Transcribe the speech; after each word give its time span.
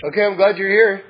Okay, 0.00 0.22
I'm 0.22 0.36
glad 0.36 0.58
you're 0.58 0.70
here. 0.70 1.02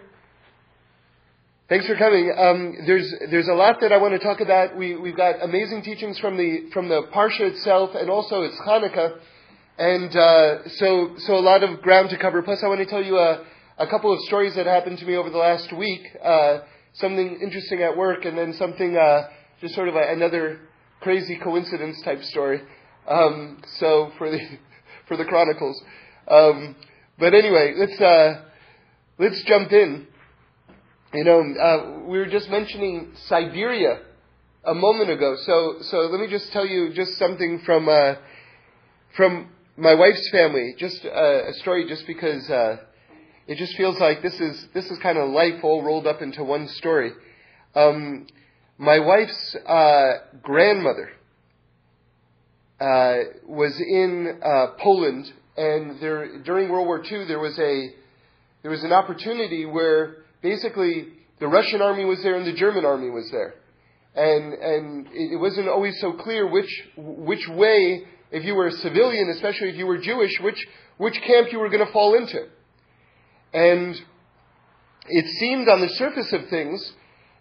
Thanks 1.69 1.87
for 1.87 1.95
coming. 1.97 2.33
Um, 2.35 2.75
there's 2.87 3.13
there's 3.31 3.49
a 3.49 3.53
lot 3.53 3.83
that 3.83 3.93
I 3.93 3.99
want 3.99 4.15
to 4.15 4.19
talk 4.19 4.41
about. 4.41 4.79
We 4.79 4.97
we've 4.97 5.17
got 5.17 5.43
amazing 5.43 5.83
teachings 5.83 6.19
from 6.19 6.39
the 6.39 6.71
from 6.73 6.89
the 6.89 7.03
parsha 7.15 7.41
itself, 7.53 7.91
and 7.95 8.09
also 8.09 8.45
it's 8.45 8.57
Hanukkah, 8.67 9.19
and 9.77 10.17
uh, 10.17 10.69
so 10.71 11.17
so 11.19 11.35
a 11.35 11.45
lot 11.45 11.63
of 11.63 11.83
ground 11.83 12.09
to 12.11 12.17
cover. 12.17 12.41
Plus, 12.41 12.63
I 12.63 12.69
want 12.69 12.81
to 12.81 12.87
tell 12.87 13.05
you 13.05 13.19
a 13.19 13.45
a 13.77 13.87
couple 13.89 14.11
of 14.11 14.21
stories 14.21 14.55
that 14.55 14.65
happened 14.65 14.97
to 15.01 15.05
me 15.05 15.17
over 15.17 15.29
the 15.29 15.37
last 15.37 15.71
week. 15.71 16.07
Uh, 16.25 16.61
something 16.95 17.41
interesting 17.43 17.83
at 17.83 17.95
work, 17.95 18.25
and 18.25 18.39
then 18.39 18.55
something 18.55 18.97
uh, 18.97 19.29
just 19.61 19.75
sort 19.75 19.89
of 19.89 19.97
a, 19.97 20.13
another 20.13 20.61
crazy 21.03 21.37
coincidence 21.37 22.01
type 22.07 22.23
story. 22.23 22.63
Um, 23.07 23.63
so 23.81 24.13
for 24.17 24.31
the 24.31 24.41
for 25.09 25.19
the 25.19 25.27
chronicles. 25.27 25.79
Um, 26.27 26.75
but 27.19 27.35
anyway, 27.35 27.75
let's 27.77 28.01
uh, 28.01 28.45
let's 29.19 29.43
jump 29.43 29.73
in. 29.73 30.07
You 31.13 31.25
know, 31.25 31.41
uh, 31.41 32.01
we 32.07 32.19
were 32.19 32.27
just 32.27 32.49
mentioning 32.51 33.13
Siberia 33.27 34.01
a 34.65 34.75
moment 34.75 35.11
ago. 35.11 35.37
So, 35.45 35.77
so 35.83 36.01
let 36.01 36.21
me 36.21 36.29
just 36.29 36.53
tell 36.53 36.67
you 36.67 36.93
just 36.93 37.17
something 37.19 37.63
from 37.65 37.89
uh, 37.89 38.15
from 39.17 39.49
my 39.77 39.95
wife's 39.95 40.29
family. 40.31 40.75
Just 40.79 41.05
uh, 41.05 41.49
a 41.49 41.53
story, 41.55 41.89
just 41.89 42.07
because 42.07 42.49
uh, 42.51 42.77
it 43.47 43.57
just 43.57 43.77
feels 43.77 43.99
like 43.99 44.23
this 44.23 44.39
is 44.39 44.69
this 44.75 44.91
is 44.91 44.99
kind 44.99 45.19
of 45.19 45.31
life 45.31 45.65
all 45.65 45.83
rolled 45.83 46.07
up 46.07 46.23
into 46.23 46.45
one 46.45 46.69
story. 46.69 47.13
Um, 47.75 48.27
my 48.77 49.01
wife's 49.01 49.57
uh, 49.67 50.13
grandmother 50.43 51.11
uh, 52.81 53.17
was 53.47 53.81
in 53.81 54.41
Poland, 54.79 55.33
and 55.57 55.99
there 56.01 56.39
during 56.43 56.69
World 56.69 56.87
War 56.87 57.03
II 57.03 57.25
there 57.25 57.41
was 57.41 57.59
a 57.59 57.95
there 58.63 58.71
was 58.71 58.83
an 58.85 58.93
opportunity 58.93 59.65
where 59.65 60.25
basically 60.43 61.09
the 61.41 61.49
Russian 61.49 61.81
army 61.81 62.05
was 62.05 62.23
there 62.23 62.37
and 62.37 62.47
the 62.47 62.53
German 62.53 62.85
army 62.85 63.11
was 63.11 63.31
there. 63.31 63.55
And, 64.15 64.53
and 64.53 65.07
it 65.13 65.39
wasn't 65.39 65.69
always 65.69 66.01
so 66.01 66.13
clear 66.15 66.47
which, 66.49 66.89
which 66.97 67.47
way, 67.49 68.05
if 68.31 68.45
you 68.45 68.55
were 68.55 68.67
a 68.67 68.73
civilian, 68.73 69.31
especially 69.31 69.69
if 69.69 69.77
you 69.77 69.87
were 69.87 69.99
Jewish, 69.99 70.39
which, 70.41 70.67
which 70.97 71.21
camp 71.23 71.53
you 71.53 71.61
were 71.61 71.69
going 71.69 71.87
to 71.87 71.93
fall 71.93 72.15
into. 72.15 72.47
And 73.55 73.95
it 75.07 75.27
seemed 75.39 75.69
on 75.69 75.81
the 75.81 75.89
surface 75.91 76.33
of 76.33 76.49
things 76.49 76.93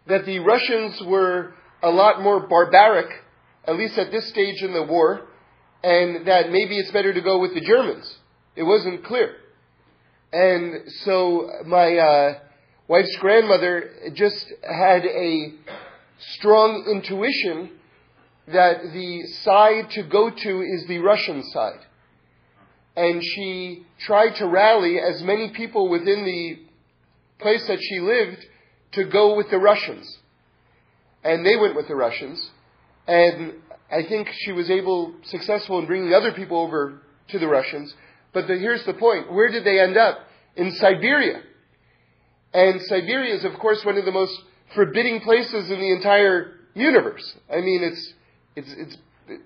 that 0.07 0.25
the 0.25 0.39
Russians 0.39 1.01
were 1.01 1.53
a 1.81 1.89
lot 1.89 2.21
more 2.21 2.47
barbaric, 2.47 3.09
at 3.65 3.75
least 3.75 3.97
at 3.97 4.11
this 4.11 4.27
stage 4.29 4.61
in 4.61 4.73
the 4.73 4.83
war, 4.83 5.27
and 5.83 6.27
that 6.27 6.51
maybe 6.51 6.77
it's 6.77 6.91
better 6.91 7.13
to 7.13 7.21
go 7.21 7.39
with 7.39 7.53
the 7.53 7.61
Germans. 7.61 8.17
It 8.55 8.63
wasn't 8.63 9.03
clear. 9.03 9.35
And 10.31 10.91
so 11.03 11.49
my 11.65 11.97
uh, 11.97 12.39
wife's 12.87 13.15
grandmother 13.17 13.91
just 14.13 14.45
had 14.63 15.05
a 15.05 15.53
strong 16.35 16.85
intuition 16.91 17.71
that 18.47 18.81
the 18.93 19.23
side 19.43 19.91
to 19.91 20.03
go 20.03 20.29
to 20.29 20.61
is 20.61 20.85
the 20.87 20.99
Russian 20.99 21.43
side. 21.43 21.79
And 22.95 23.23
she 23.23 23.85
tried 23.99 24.35
to 24.35 24.47
rally 24.47 24.99
as 24.99 25.21
many 25.21 25.49
people 25.49 25.89
within 25.89 26.25
the 26.25 26.59
place 27.39 27.67
that 27.67 27.79
she 27.81 27.99
lived 27.99 28.45
to 28.93 29.05
go 29.05 29.35
with 29.35 29.49
the 29.51 29.59
Russians. 29.59 30.17
And 31.23 31.45
they 31.45 31.57
went 31.57 31.75
with 31.75 31.87
the 31.87 31.95
Russians. 31.95 32.49
And 33.07 33.53
I 33.91 34.03
think 34.03 34.29
she 34.39 34.51
was 34.51 34.69
able, 34.69 35.13
successful 35.23 35.79
in 35.79 35.85
bringing 35.85 36.13
other 36.13 36.31
people 36.31 36.59
over 36.59 37.01
to 37.29 37.39
the 37.39 37.47
Russians. 37.47 37.93
But 38.33 38.47
the, 38.47 38.55
here's 38.55 38.85
the 38.85 38.93
point. 38.93 39.31
Where 39.31 39.51
did 39.51 39.63
they 39.63 39.79
end 39.79 39.97
up? 39.97 40.19
In 40.55 40.71
Siberia. 40.73 41.41
And 42.53 42.81
Siberia 42.81 43.35
is, 43.35 43.45
of 43.45 43.59
course, 43.59 43.81
one 43.83 43.97
of 43.97 44.05
the 44.05 44.11
most 44.11 44.33
forbidding 44.75 45.21
places 45.21 45.69
in 45.69 45.79
the 45.79 45.91
entire 45.93 46.53
universe. 46.73 47.35
I 47.51 47.61
mean, 47.61 47.83
it's, 47.83 48.13
it's, 48.55 48.73
it's, 48.77 48.97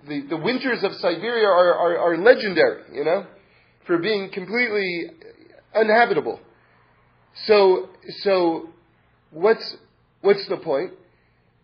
the, 0.07 0.21
the 0.29 0.37
winters 0.37 0.83
of 0.83 0.93
Siberia 0.93 1.47
are, 1.47 1.73
are, 1.73 1.97
are 1.97 2.17
legendary, 2.17 2.83
you 2.93 3.03
know, 3.03 3.25
for 3.87 3.97
being 3.97 4.29
completely 4.31 5.07
uninhabitable. 5.75 6.39
So, 7.45 7.89
so, 8.19 8.69
what's, 9.31 9.75
what's 10.21 10.47
the 10.49 10.57
point? 10.57 10.91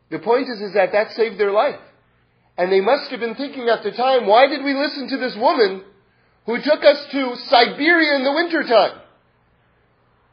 The 0.10 0.20
point 0.20 0.48
is, 0.50 0.62
is 0.62 0.74
that 0.74 0.92
that 0.94 1.12
saved 1.12 1.40
their 1.40 1.52
life. 1.52 1.80
And 2.58 2.72
they 2.72 2.82
must 2.82 3.12
have 3.12 3.20
been 3.20 3.36
thinking 3.36 3.70
at 3.70 3.84
the 3.84 3.92
time, 3.92 4.26
why 4.26 4.48
did 4.48 4.64
we 4.64 4.74
listen 4.74 5.10
to 5.10 5.18
this 5.18 5.36
woman 5.38 5.84
who 6.48 6.58
took 6.64 6.84
us 6.84 7.06
to 7.12 7.36
Siberia 7.50 8.16
in 8.16 8.24
the 8.24 8.32
wintertime? 8.32 9.00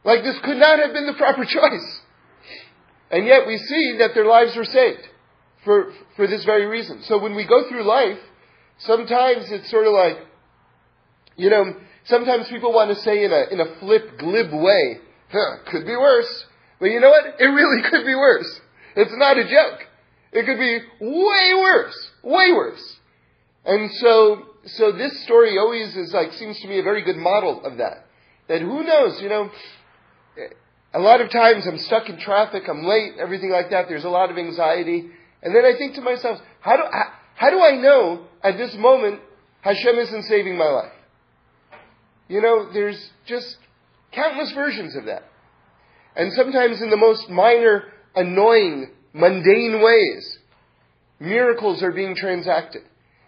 Like 0.04 0.22
this 0.22 0.38
could 0.42 0.56
not 0.56 0.78
have 0.78 0.94
been 0.94 1.06
the 1.06 1.14
proper 1.14 1.44
choice. 1.48 2.00
And 3.10 3.26
yet 3.26 3.46
we 3.46 3.58
see 3.58 3.96
that 3.98 4.14
their 4.14 4.24
lives 4.24 4.56
were 4.56 4.64
saved 4.64 5.06
for, 5.64 5.92
for 6.16 6.26
this 6.26 6.44
very 6.44 6.66
reason. 6.66 7.02
So 7.02 7.18
when 7.18 7.34
we 7.34 7.46
go 7.46 7.68
through 7.68 7.86
life, 7.86 8.18
sometimes 8.78 9.50
it's 9.50 9.70
sort 9.70 9.86
of 9.86 9.92
like, 9.92 10.16
you 11.36 11.50
know, 11.50 11.64
sometimes 12.04 12.48
people 12.48 12.72
want 12.72 12.96
to 12.96 13.02
say 13.02 13.24
in 13.24 13.32
a, 13.32 13.52
in 13.52 13.60
a 13.60 13.78
flip, 13.80 14.18
glib 14.18 14.52
way, 14.52 14.98
huh, 15.30 15.56
could 15.70 15.84
be 15.84 15.96
worse. 15.96 16.46
But 16.78 16.86
you 16.86 17.00
know 17.00 17.10
what? 17.10 17.24
It 17.40 17.44
really 17.44 17.82
could 17.90 18.04
be 18.04 18.14
worse. 18.14 18.60
It's 18.96 19.14
not 19.16 19.36
a 19.36 19.44
joke. 19.44 19.80
It 20.32 20.46
could 20.46 20.58
be 20.58 20.78
way 21.00 21.54
worse. 21.56 22.10
Way 22.22 22.52
worse. 22.52 22.96
And 23.64 23.90
so, 23.94 24.42
so 24.66 24.92
this 24.92 25.22
story 25.24 25.58
always 25.58 25.96
is 25.96 26.12
like, 26.12 26.32
seems 26.34 26.60
to 26.60 26.68
me 26.68 26.78
a 26.78 26.82
very 26.82 27.02
good 27.02 27.16
model 27.16 27.64
of 27.64 27.78
that. 27.78 28.06
That 28.48 28.60
who 28.60 28.82
knows, 28.82 29.20
you 29.20 29.28
know, 29.28 29.50
a 30.92 30.98
lot 30.98 31.20
of 31.20 31.30
times 31.30 31.66
I'm 31.66 31.78
stuck 31.78 32.08
in 32.08 32.18
traffic, 32.18 32.64
I'm 32.68 32.84
late, 32.84 33.14
everything 33.18 33.50
like 33.50 33.70
that. 33.70 33.88
There's 33.88 34.04
a 34.04 34.10
lot 34.10 34.30
of 34.30 34.38
anxiety. 34.38 35.10
And 35.42 35.54
then 35.54 35.64
I 35.64 35.76
think 35.76 35.94
to 35.96 36.00
myself, 36.00 36.40
how 36.60 36.76
do, 36.76 36.82
how, 36.90 37.12
how 37.34 37.50
do 37.50 37.60
I 37.60 37.76
know 37.76 38.26
at 38.42 38.56
this 38.56 38.74
moment 38.76 39.20
Hashem 39.60 39.96
isn't 39.96 40.22
saving 40.24 40.56
my 40.56 40.68
life? 40.68 40.92
You 42.28 42.40
know, 42.40 42.72
there's 42.72 43.10
just 43.26 43.56
countless 44.12 44.52
versions 44.52 44.96
of 44.96 45.06
that. 45.06 45.24
And 46.16 46.32
sometimes 46.32 46.80
in 46.80 46.90
the 46.90 46.96
most 46.96 47.28
minor, 47.28 47.84
annoying, 48.14 48.90
mundane 49.12 49.82
ways, 49.82 50.38
miracles 51.18 51.82
are 51.82 51.92
being 51.92 52.14
transacted. 52.14 52.82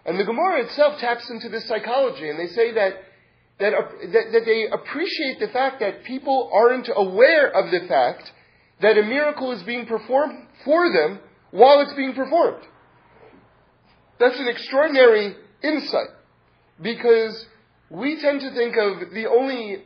And 0.07 0.17
the 0.17 0.23
Gemara 0.23 0.63
itself 0.63 0.99
taps 0.99 1.29
into 1.29 1.49
this 1.49 1.67
psychology, 1.67 2.29
and 2.29 2.39
they 2.39 2.47
say 2.47 2.71
that 2.71 3.03
that, 3.59 3.73
that, 4.13 4.31
that 4.33 4.45
they 4.45 4.67
appreciate 4.71 5.39
the 5.39 5.47
fact 5.47 5.79
that 5.79 6.03
people 6.03 6.49
aren't 6.53 6.89
aware 6.95 7.49
of 7.49 7.71
the 7.71 7.87
fact 7.87 8.31
that 8.81 8.97
a 8.97 9.03
miracle 9.03 9.51
is 9.51 9.63
being 9.63 9.85
performed 9.87 10.47
for 10.63 10.91
them 10.93 11.19
while 11.51 11.81
it's 11.81 11.93
being 11.93 12.13
performed. 12.13 12.63
That's 14.19 14.39
an 14.39 14.47
extraordinary 14.47 15.35
insight 15.63 16.09
because 16.81 17.47
we 17.89 18.21
tend 18.21 18.41
to 18.41 18.51
think 18.51 18.75
of 18.77 19.11
the 19.11 19.27
only 19.27 19.83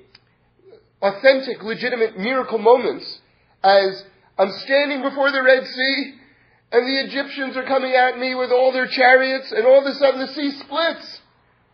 authentic, 1.02 1.64
legitimate 1.64 2.18
miracle 2.18 2.58
moments 2.58 3.22
as 3.64 4.04
I'm 4.38 4.52
standing 4.52 5.02
before 5.02 5.32
the 5.32 5.42
Red 5.42 5.66
Sea 5.66 6.16
and 6.72 6.88
the 6.88 7.02
Egyptians 7.06 7.58
are 7.58 7.66
coming 7.66 7.94
at 7.94 8.18
me 8.18 8.34
with 8.34 8.52
all 8.52 8.72
their 8.72 8.88
chariots 8.88 9.52
and 9.52 9.66
all 9.66 9.80
of 9.80 9.86
a 9.86 9.96
sudden 9.96 10.22
the 10.22 10.34
sea 10.34 10.52
splits. 10.52 11.20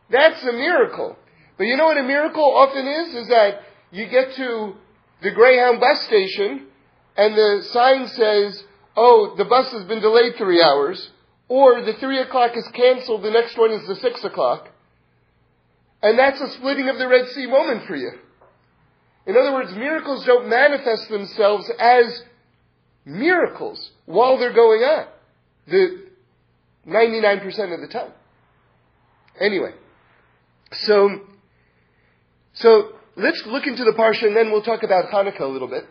That's 0.09 0.44
a 0.44 0.53
miracle. 0.53 1.16
But 1.58 1.66
you 1.66 1.78
know 1.78 1.85
what 1.85 1.97
a 1.97 2.03
miracle 2.03 2.44
often 2.44 2.88
is? 2.88 3.16
Is 3.16 3.28
that 3.30 3.62
you 3.91 4.08
get 4.08 4.34
to 4.35 4.74
the 5.22 5.31
Greyhound 5.31 5.80
bus 5.80 6.02
station 6.06 6.68
and 7.16 7.35
the 7.35 7.68
sign 7.72 8.08
says, 8.08 8.63
oh, 8.96 9.35
the 9.38 9.46
bus 9.46 9.72
has 9.72 9.84
been 9.85 10.02
delayed 10.02 10.35
three 10.38 10.62
hours, 10.62 11.12
or 11.47 11.81
the 11.81 11.94
three 11.94 12.19
o'clock 12.19 12.52
is 12.56 12.68
canceled, 12.74 13.24
the 13.24 13.31
next 13.31 13.58
one 13.58 13.72
is 13.72 13.88
the 13.88 13.96
six 13.96 14.24
o'clock. 14.24 14.69
And 16.02 16.18
that's 16.18 16.40
a 16.41 16.52
splitting 16.52 16.90
of 16.90 16.97
the 16.97 17.08
Red 17.08 17.28
Sea 17.29 17.47
moment 17.47 17.88
for 17.88 17.96
you. 17.96 18.12
In 19.26 19.35
other 19.35 19.53
words, 19.53 19.73
miracles 19.73 20.26
don't 20.26 20.47
manifest 20.47 21.09
themselves 21.09 21.70
as 21.79 22.22
miracles 23.03 23.91
while 24.07 24.39
they're 24.39 24.53
going 24.53 24.81
on. 24.81 25.05
The 25.67 26.07
99% 26.87 27.73
of 27.73 27.81
the 27.81 27.89
time. 27.91 28.11
Anyway, 29.39 29.73
so 30.71 31.21
so 32.53 32.93
let's 33.15 33.43
look 33.45 33.67
into 33.67 33.83
the 33.83 33.91
parsha 33.91 34.23
and 34.23 34.35
then 34.35 34.51
we'll 34.51 34.63
talk 34.63 34.81
about 34.81 35.11
Hanukkah 35.11 35.41
a 35.41 35.45
little 35.45 35.67
bit. 35.67 35.83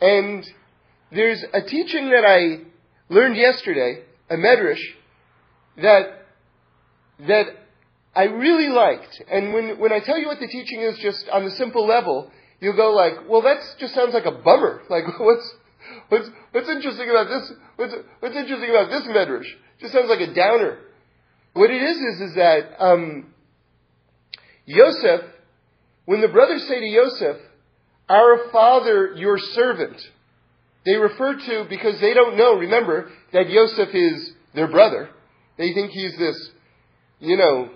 And 0.00 0.44
there's 1.10 1.42
a 1.54 1.62
teaching 1.62 2.10
that 2.10 2.24
I 2.26 2.64
learned 3.08 3.36
yesterday, 3.36 4.02
a 4.28 4.34
medrash, 4.34 4.82
that 5.78 6.26
that 7.20 7.46
I 8.14 8.24
really 8.24 8.68
liked. 8.68 9.22
And 9.30 9.54
when 9.54 9.78
when 9.78 9.92
I 9.92 10.00
tell 10.00 10.18
you 10.18 10.26
what 10.26 10.40
the 10.40 10.48
teaching 10.48 10.82
is, 10.82 10.98
just 10.98 11.28
on 11.32 11.44
the 11.44 11.52
simple 11.52 11.86
level, 11.86 12.30
you'll 12.60 12.76
go 12.76 12.90
like, 12.90 13.28
"Well, 13.28 13.42
that 13.42 13.58
just 13.78 13.94
sounds 13.94 14.12
like 14.12 14.26
a 14.26 14.32
bummer. 14.32 14.82
Like, 14.90 15.04
what's 15.18 15.54
what's 16.08 16.28
what's 16.52 16.68
interesting 16.68 17.10
about 17.10 17.28
this? 17.28 17.52
What's 17.76 17.94
what's 18.20 18.36
interesting 18.36 18.70
about 18.70 18.90
this 18.90 19.02
medrash? 19.02 19.46
It 19.46 19.80
just 19.80 19.92
sounds 19.92 20.08
like 20.08 20.20
a 20.20 20.34
downer." 20.34 20.78
What 21.54 21.70
it 21.70 21.82
is 21.82 21.96
is 21.96 22.20
is 22.20 22.34
that 22.34 22.84
um, 22.84 23.32
Yosef 24.66 25.22
when 26.06 26.20
the 26.20 26.28
brothers 26.28 26.66
say 26.66 26.80
to 26.80 26.86
Yosef, 26.86 27.36
Our 28.08 28.50
father, 28.50 29.12
your 29.16 29.38
servant. 29.38 30.00
They 30.86 30.94
refer 30.94 31.34
to, 31.34 31.66
because 31.68 32.00
they 32.00 32.14
don't 32.14 32.38
know, 32.38 32.54
remember, 32.54 33.10
that 33.32 33.50
Yosef 33.50 33.88
is 33.92 34.32
their 34.54 34.68
brother. 34.68 35.10
They 35.58 35.74
think 35.74 35.90
he's 35.90 36.16
this, 36.16 36.50
you 37.18 37.36
know, 37.36 37.70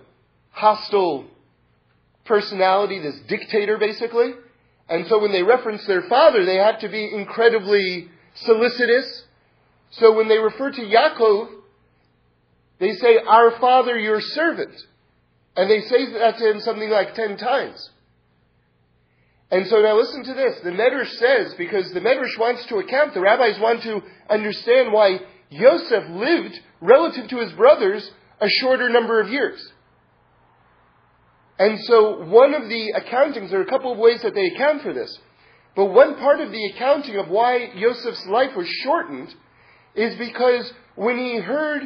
hostile 0.52 1.26
personality, 2.24 3.00
this 3.00 3.18
dictator 3.28 3.78
basically. 3.78 4.30
And 4.88 5.06
so 5.08 5.20
when 5.20 5.32
they 5.32 5.42
reference 5.42 5.84
their 5.86 6.02
father, 6.02 6.44
they 6.44 6.56
have 6.56 6.80
to 6.80 6.88
be 6.88 7.12
incredibly 7.12 8.08
solicitous. 8.34 9.24
So 9.92 10.14
when 10.14 10.28
they 10.28 10.38
refer 10.38 10.70
to 10.70 10.80
Yaakov, 10.80 11.48
they 12.78 12.92
say, 12.92 13.18
Our 13.26 13.58
father, 13.60 13.98
your 13.98 14.20
servant. 14.20 14.74
And 15.56 15.70
they 15.70 15.80
say 15.82 16.12
that 16.12 16.38
to 16.38 16.50
him 16.50 16.60
something 16.60 16.88
like 16.88 17.14
ten 17.14 17.36
times. 17.36 17.90
And 19.50 19.66
so 19.66 19.80
now 19.80 19.96
listen 19.96 20.24
to 20.24 20.34
this. 20.34 20.60
The 20.62 20.70
Medrash 20.70 21.10
says, 21.16 21.54
because 21.58 21.90
the 21.92 22.00
Medrash 22.00 22.38
wants 22.38 22.64
to 22.66 22.76
account, 22.76 23.14
the 23.14 23.20
rabbis 23.20 23.58
want 23.58 23.82
to 23.82 24.00
understand 24.28 24.92
why 24.92 25.18
Yosef 25.50 26.04
lived, 26.08 26.60
relative 26.80 27.28
to 27.28 27.38
his 27.38 27.52
brothers, 27.54 28.08
a 28.40 28.48
shorter 28.48 28.88
number 28.88 29.20
of 29.20 29.28
years. 29.28 29.60
And 31.58 31.78
so 31.80 32.24
one 32.24 32.54
of 32.54 32.68
the 32.68 32.94
accountings, 32.96 33.50
there 33.50 33.58
are 33.58 33.64
a 33.64 33.70
couple 33.70 33.92
of 33.92 33.98
ways 33.98 34.22
that 34.22 34.34
they 34.34 34.46
account 34.46 34.82
for 34.82 34.94
this. 34.94 35.18
But 35.76 35.86
one 35.86 36.16
part 36.16 36.40
of 36.40 36.50
the 36.50 36.66
accounting 36.66 37.16
of 37.16 37.28
why 37.28 37.70
Yosef's 37.74 38.26
life 38.26 38.56
was 38.56 38.68
shortened 38.82 39.34
is 39.94 40.16
because 40.16 40.72
when 40.96 41.18
he 41.18 41.36
heard 41.38 41.82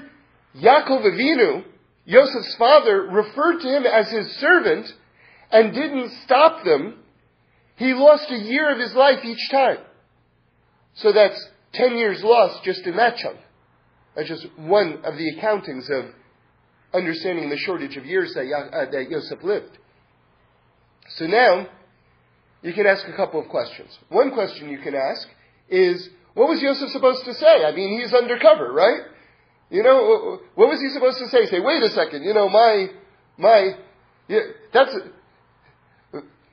Yaakov 0.57 1.05
Avinu, 1.05 1.65
Yosef's 2.05 2.55
father, 2.57 3.03
referred 3.03 3.61
to 3.61 3.69
him 3.69 3.85
as 3.87 4.11
his 4.11 4.31
servant 4.37 4.93
and 5.51 5.75
didn't 5.75 6.11
stop 6.25 6.65
them 6.65 7.05
he 7.77 7.93
lost 7.93 8.31
a 8.31 8.37
year 8.37 8.73
of 8.73 8.79
his 8.79 8.95
life 8.95 9.25
each 9.25 9.51
time. 9.51 9.79
So 10.95 11.13
that's 11.13 11.45
10 11.73 11.97
years 11.97 12.23
lost 12.23 12.63
just 12.65 12.87
in 12.87 12.97
that 12.97 13.17
chunk. 13.17 13.39
That's 14.15 14.29
just 14.29 14.47
one 14.57 15.01
of 15.05 15.17
the 15.17 15.35
accountings 15.35 15.91
of 15.91 16.11
understanding 16.93 17.51
the 17.51 17.57
shortage 17.57 17.97
of 17.97 18.07
years 18.07 18.33
that, 18.35 18.43
uh, 18.43 18.91
that 18.93 19.11
Yosef 19.11 19.43
lived. 19.43 19.77
So 21.17 21.27
now, 21.27 21.67
you 22.65 22.73
can 22.73 22.87
ask 22.87 23.07
a 23.07 23.13
couple 23.13 23.39
of 23.39 23.49
questions. 23.49 23.97
One 24.09 24.33
question 24.33 24.71
you 24.71 24.79
can 24.79 24.95
ask 24.95 25.29
is, 25.69 26.09
what 26.33 26.49
was 26.49 26.63
Yosef 26.63 26.89
supposed 26.89 27.23
to 27.27 27.35
say? 27.35 27.63
I 27.63 27.73
mean, 27.77 28.01
he's 28.01 28.15
undercover, 28.15 28.73
right? 28.73 29.03
You 29.69 29.83
know, 29.83 30.41
what 30.55 30.69
was 30.69 30.81
he 30.81 30.89
supposed 30.89 31.19
to 31.19 31.29
say? 31.29 31.45
Say, 31.47 31.61
wait 31.61 31.83
a 31.83 31.91
second, 31.91 32.25
you 32.25 32.33
know, 32.33 32.49
my, 32.49 32.87
my, 33.37 33.73
that's, 34.73 34.97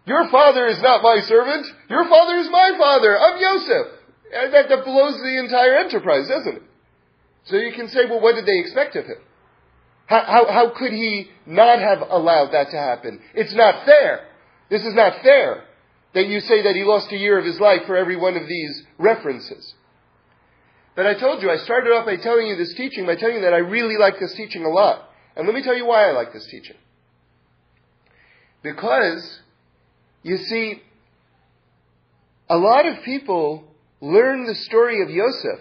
your 0.06 0.30
father 0.30 0.68
is 0.68 0.82
not 0.82 1.02
my 1.02 1.22
servant. 1.22 1.66
Your 1.90 2.04
father 2.10 2.36
is 2.40 2.50
my 2.52 2.72
father. 2.78 3.18
I'm 3.18 3.40
Yosef. 3.40 3.88
And 4.34 4.54
that, 4.54 4.68
that 4.68 4.84
blows 4.84 5.16
the 5.16 5.40
entire 5.40 5.78
enterprise, 5.78 6.28
doesn't 6.28 6.58
it? 6.58 6.64
So 7.46 7.56
you 7.56 7.72
can 7.72 7.88
say, 7.88 8.02
well, 8.10 8.20
what 8.20 8.36
did 8.36 8.46
they 8.46 8.60
expect 8.60 8.98
of 8.98 9.06
him? 9.06 9.18
How, 10.08 10.24
how, 10.26 10.52
how 10.52 10.74
could 10.78 10.92
he 10.92 11.30
not 11.46 11.80
have 11.80 12.00
allowed 12.02 12.52
that 12.52 12.70
to 12.72 12.78
happen? 12.78 13.22
It's 13.34 13.56
not 13.56 13.86
fair. 13.86 14.28
This 14.70 14.82
is 14.84 14.94
not 14.94 15.22
fair 15.24 15.64
that 16.14 16.28
you 16.28 16.40
say 16.42 16.64
that 16.64 16.76
he 16.76 16.84
lost 16.84 17.12
a 17.12 17.18
year 17.18 17.40
of 17.40 17.46
his 17.46 17.60
life 17.60 17.82
for 17.86 17.96
every 17.96 18.16
one 18.16 18.36
of 18.36 18.48
these 18.48 18.84
references. 18.98 19.74
But 20.96 21.06
I 21.06 21.18
told 21.18 21.42
you, 21.42 21.50
I 21.50 21.58
started 21.58 21.92
off 21.92 22.06
by 22.06 22.18
telling 22.18 22.48
you 22.48 22.58
this 22.58 22.74
teaching, 22.76 23.06
by 23.06 23.16
telling 23.16 23.38
you 23.38 23.42
that 23.42 23.54
I 23.54 23.60
really 23.60 23.98
like 23.98 24.20
this 24.20 24.34
teaching 24.34 24.66
a 24.66 24.70
lot. 24.70 25.10
And 25.36 25.46
let 25.46 25.56
me 25.56 25.64
tell 25.64 25.76
you 25.76 25.86
why 25.86 26.10
I 26.10 26.12
like 26.12 26.34
this 26.34 26.46
teaching. 26.52 26.76
Because 28.62 29.40
you 30.24 30.38
see, 30.38 30.82
a 32.50 32.58
lot 32.58 32.86
of 32.86 33.04
people 33.04 33.64
learn 34.02 34.46
the 34.46 34.56
story 34.56 35.02
of 35.02 35.10
Yosef, 35.10 35.60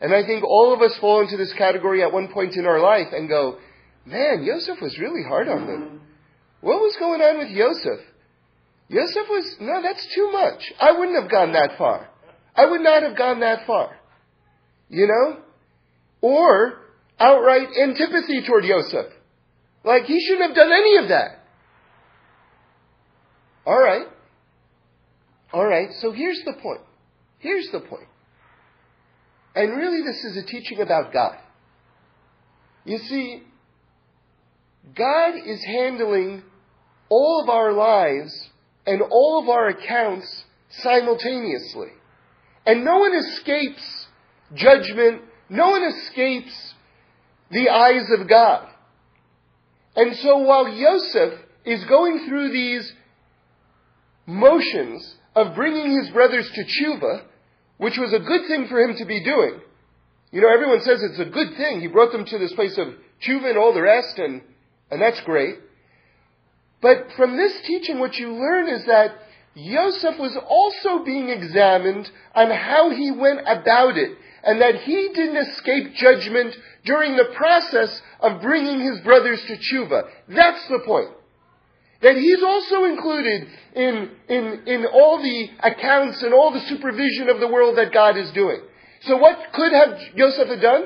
and 0.00 0.14
I 0.14 0.24
think 0.24 0.42
all 0.44 0.72
of 0.72 0.80
us 0.80 0.96
fall 0.98 1.20
into 1.20 1.36
this 1.36 1.52
category 1.52 2.02
at 2.02 2.12
one 2.12 2.28
point 2.28 2.56
in 2.56 2.66
our 2.66 2.80
life 2.80 3.08
and 3.12 3.28
go, 3.28 3.58
man, 4.06 4.42
Yosef 4.42 4.80
was 4.80 4.98
really 4.98 5.22
hard 5.22 5.48
on 5.48 5.66
them. 5.66 6.00
What 6.60 6.80
was 6.80 6.96
going 6.98 7.20
on 7.20 7.38
with 7.38 7.50
Yosef? 7.50 8.00
Yosef 8.88 9.28
was, 9.28 9.56
no, 9.60 9.82
that's 9.82 10.06
too 10.14 10.30
much. 10.32 10.72
I 10.80 10.92
wouldn't 10.92 11.20
have 11.20 11.30
gone 11.30 11.52
that 11.52 11.76
far. 11.76 12.08
I 12.54 12.66
would 12.66 12.80
not 12.80 13.02
have 13.02 13.16
gone 13.16 13.40
that 13.40 13.66
far. 13.66 13.96
You 14.88 15.06
know? 15.06 15.40
Or 16.20 16.80
outright 17.18 17.68
antipathy 17.80 18.42
toward 18.46 18.64
Yosef. 18.64 19.06
Like 19.84 20.04
he 20.04 20.20
shouldn't 20.20 20.48
have 20.48 20.56
done 20.56 20.72
any 20.72 20.96
of 20.98 21.08
that. 21.08 21.42
All 23.66 23.80
right. 23.80 24.06
All 25.52 25.66
right. 25.66 25.88
So 26.00 26.12
here's 26.12 26.40
the 26.44 26.54
point. 26.62 26.80
Here's 27.38 27.68
the 27.72 27.80
point. 27.80 28.08
And 29.54 29.76
really, 29.76 30.02
this 30.02 30.24
is 30.24 30.36
a 30.36 30.46
teaching 30.46 30.80
about 30.80 31.12
God. 31.12 31.36
You 32.84 32.98
see, 32.98 33.42
God 34.94 35.34
is 35.44 35.64
handling 35.64 36.42
all 37.08 37.42
of 37.42 37.48
our 37.48 37.72
lives 37.72 38.32
and 38.86 39.02
all 39.02 39.40
of 39.42 39.48
our 39.48 39.68
accounts 39.68 40.44
simultaneously. 40.70 41.88
And 42.64 42.84
no 42.84 42.98
one 42.98 43.14
escapes 43.14 44.06
judgment. 44.54 45.22
No 45.48 45.70
one 45.70 45.82
escapes 45.84 46.74
the 47.50 47.68
eyes 47.68 48.08
of 48.18 48.28
God. 48.28 48.68
And 49.94 50.16
so 50.16 50.38
while 50.38 50.68
Yosef 50.68 51.40
is 51.64 51.84
going 51.84 52.26
through 52.28 52.52
these 52.52 52.92
motions 54.26 55.16
of 55.34 55.54
bringing 55.54 55.98
his 56.02 56.10
brothers 56.10 56.50
to 56.54 56.64
tshuva, 56.64 57.22
which 57.78 57.98
was 57.98 58.12
a 58.12 58.18
good 58.18 58.46
thing 58.48 58.66
for 58.68 58.80
him 58.80 58.96
to 58.96 59.04
be 59.04 59.22
doing. 59.22 59.60
You 60.32 60.40
know, 60.40 60.52
everyone 60.52 60.80
says 60.80 61.02
it's 61.02 61.20
a 61.20 61.30
good 61.30 61.56
thing. 61.56 61.80
He 61.80 61.88
brought 61.88 62.12
them 62.12 62.24
to 62.24 62.38
this 62.38 62.52
place 62.54 62.76
of 62.78 62.88
tshuva 63.22 63.50
and 63.50 63.58
all 63.58 63.72
the 63.72 63.82
rest, 63.82 64.18
and, 64.18 64.42
and 64.90 65.00
that's 65.00 65.20
great. 65.22 65.56
But 66.86 67.14
from 67.16 67.36
this 67.36 67.52
teaching, 67.62 67.98
what 67.98 68.16
you 68.16 68.32
learn 68.32 68.68
is 68.68 68.84
that 68.86 69.16
Yosef 69.56 70.20
was 70.20 70.38
also 70.48 71.02
being 71.02 71.30
examined 71.30 72.08
on 72.32 72.48
how 72.48 72.90
he 72.90 73.10
went 73.10 73.40
about 73.40 73.98
it, 73.98 74.16
and 74.44 74.60
that 74.60 74.82
he 74.82 75.08
didn't 75.12 75.48
escape 75.48 75.94
judgment 75.96 76.56
during 76.84 77.16
the 77.16 77.32
process 77.34 78.00
of 78.20 78.40
bringing 78.40 78.78
his 78.78 79.00
brothers 79.00 79.42
to 79.46 79.56
tshuva. 79.56 80.08
That's 80.28 80.68
the 80.68 80.78
point 80.86 81.08
that 82.02 82.14
he's 82.14 82.44
also 82.44 82.84
included 82.84 83.48
in, 83.74 84.10
in, 84.28 84.62
in 84.66 84.86
all 84.86 85.20
the 85.20 85.50
accounts 85.64 86.22
and 86.22 86.32
all 86.32 86.52
the 86.52 86.60
supervision 86.68 87.28
of 87.28 87.40
the 87.40 87.48
world 87.48 87.78
that 87.78 87.92
God 87.92 88.16
is 88.16 88.30
doing. 88.30 88.60
So 89.00 89.16
what 89.16 89.36
could 89.54 89.72
have 89.72 89.98
Joseph 90.16 90.46
have 90.50 90.60
done? 90.60 90.84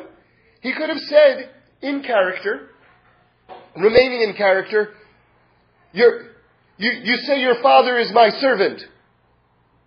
He 0.63 0.73
could 0.73 0.89
have 0.89 1.01
said, 1.01 1.51
in 1.83 2.03
character, 2.03 2.71
remaining 3.77 4.23
in 4.23 4.33
character, 4.33 4.95
you 5.93 6.21
you, 6.79 7.17
say 7.19 7.41
your 7.41 7.61
father 7.63 7.99
is 7.99 8.11
my 8.13 8.31
servant. 8.31 8.81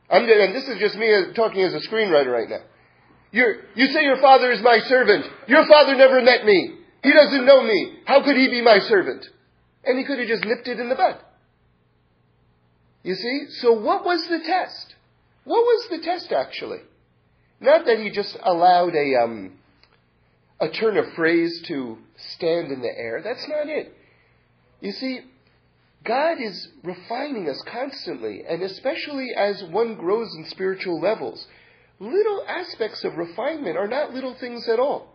I'm, 0.10 0.24
and 0.24 0.56
this 0.56 0.68
is 0.68 0.80
just 0.80 0.96
me 0.96 1.12
talking 1.36 1.62
as 1.62 1.74
a 1.74 1.90
screenwriter 1.90 2.32
right 2.32 2.50
now. 2.50 2.62
you 3.32 3.56
you 3.76 3.88
say 3.88 4.04
your 4.04 4.22
father 4.22 4.52
is 4.52 4.62
my 4.62 4.80
servant. 4.88 5.26
Your 5.48 5.66
father 5.68 5.96
never 5.96 6.22
met 6.22 6.46
me. 6.46 6.78
He 7.02 7.12
doesn't 7.12 7.46
know 7.46 7.64
me. 7.64 8.00
How 8.06 8.24
could 8.24 8.36
he 8.36 8.50
be 8.50 8.62
my 8.62 8.80
servant? 8.80 9.26
And 9.84 9.98
he 9.98 10.06
could 10.06 10.20
have 10.20 10.28
just 10.28 10.46
nipped 10.46 10.68
it 10.68 10.80
in 10.80 10.88
the 10.88 10.96
bud. 10.96 11.18
You 13.04 13.16
see? 13.16 13.46
So 13.60 13.74
what 13.74 14.06
was 14.06 14.26
the 14.28 14.40
test? 14.40 14.96
What 15.44 15.62
was 15.62 15.88
the 15.90 16.00
test 16.00 16.32
actually? 16.32 16.80
Not 17.60 17.86
that 17.86 18.00
he 18.00 18.12
just 18.12 18.38
allowed 18.42 18.96
a, 18.96 19.24
um, 19.24 19.58
a 20.60 20.70
turn 20.70 20.98
of 20.98 21.14
phrase 21.16 21.62
to 21.68 21.98
stand 22.36 22.72
in 22.72 22.82
the 22.82 22.92
air. 22.96 23.22
That's 23.24 23.46
not 23.48 23.68
it. 23.68 23.94
You 24.80 24.92
see, 24.92 25.22
God 26.04 26.42
is 26.42 26.68
refining 26.84 27.50
us 27.50 27.62
constantly, 27.66 28.44
and 28.48 28.62
especially 28.62 29.30
as 29.38 29.64
one 29.64 29.96
grows 29.96 30.34
in 30.36 30.46
spiritual 30.48 31.00
levels. 31.00 31.46
Little 32.00 32.44
aspects 32.48 33.04
of 33.04 33.16
refinement 33.16 33.78
are 33.78 33.88
not 33.88 34.14
little 34.14 34.34
things 34.36 34.68
at 34.68 34.80
all. 34.80 35.14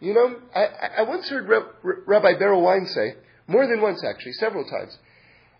You 0.00 0.14
know, 0.14 0.36
I, 0.54 0.66
I 0.98 1.02
once 1.02 1.28
heard 1.28 1.48
Rabbi 1.48 2.34
Berel 2.34 2.62
Wein 2.62 2.86
say, 2.86 3.16
more 3.46 3.66
than 3.66 3.82
once, 3.82 4.02
actually, 4.04 4.32
several 4.34 4.64
times. 4.64 4.96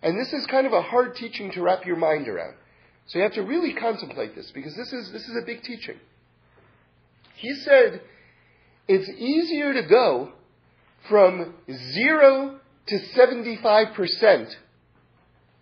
And 0.03 0.19
this 0.19 0.33
is 0.33 0.47
kind 0.47 0.67
of 0.67 0.73
a 0.73 0.83
hard 0.83 1.17
teaching 1.17 1.51
to 1.53 1.63
wrap 1.63 1.85
your 1.85 1.97
mind 1.97 2.29
around. 2.29 2.55
So 3.07 3.19
you 3.19 3.25
have 3.25 3.35
to 3.35 3.43
really 3.43 3.75
contemplate 3.75 4.35
this 4.35 4.51
because 4.51 4.75
this 4.77 4.93
is, 4.93 5.13
this 5.13 5.29
is 5.29 5.37
a 5.37 5.45
big 5.45 5.63
teaching. 5.63 5.97
He 7.37 7.55
said 7.57 8.01
it's 8.89 9.09
easier 9.09 9.75
to 9.75 9.83
go 9.83 10.33
from 11.09 11.55
zero 11.71 12.61
to 12.87 12.99
75% 13.17 14.55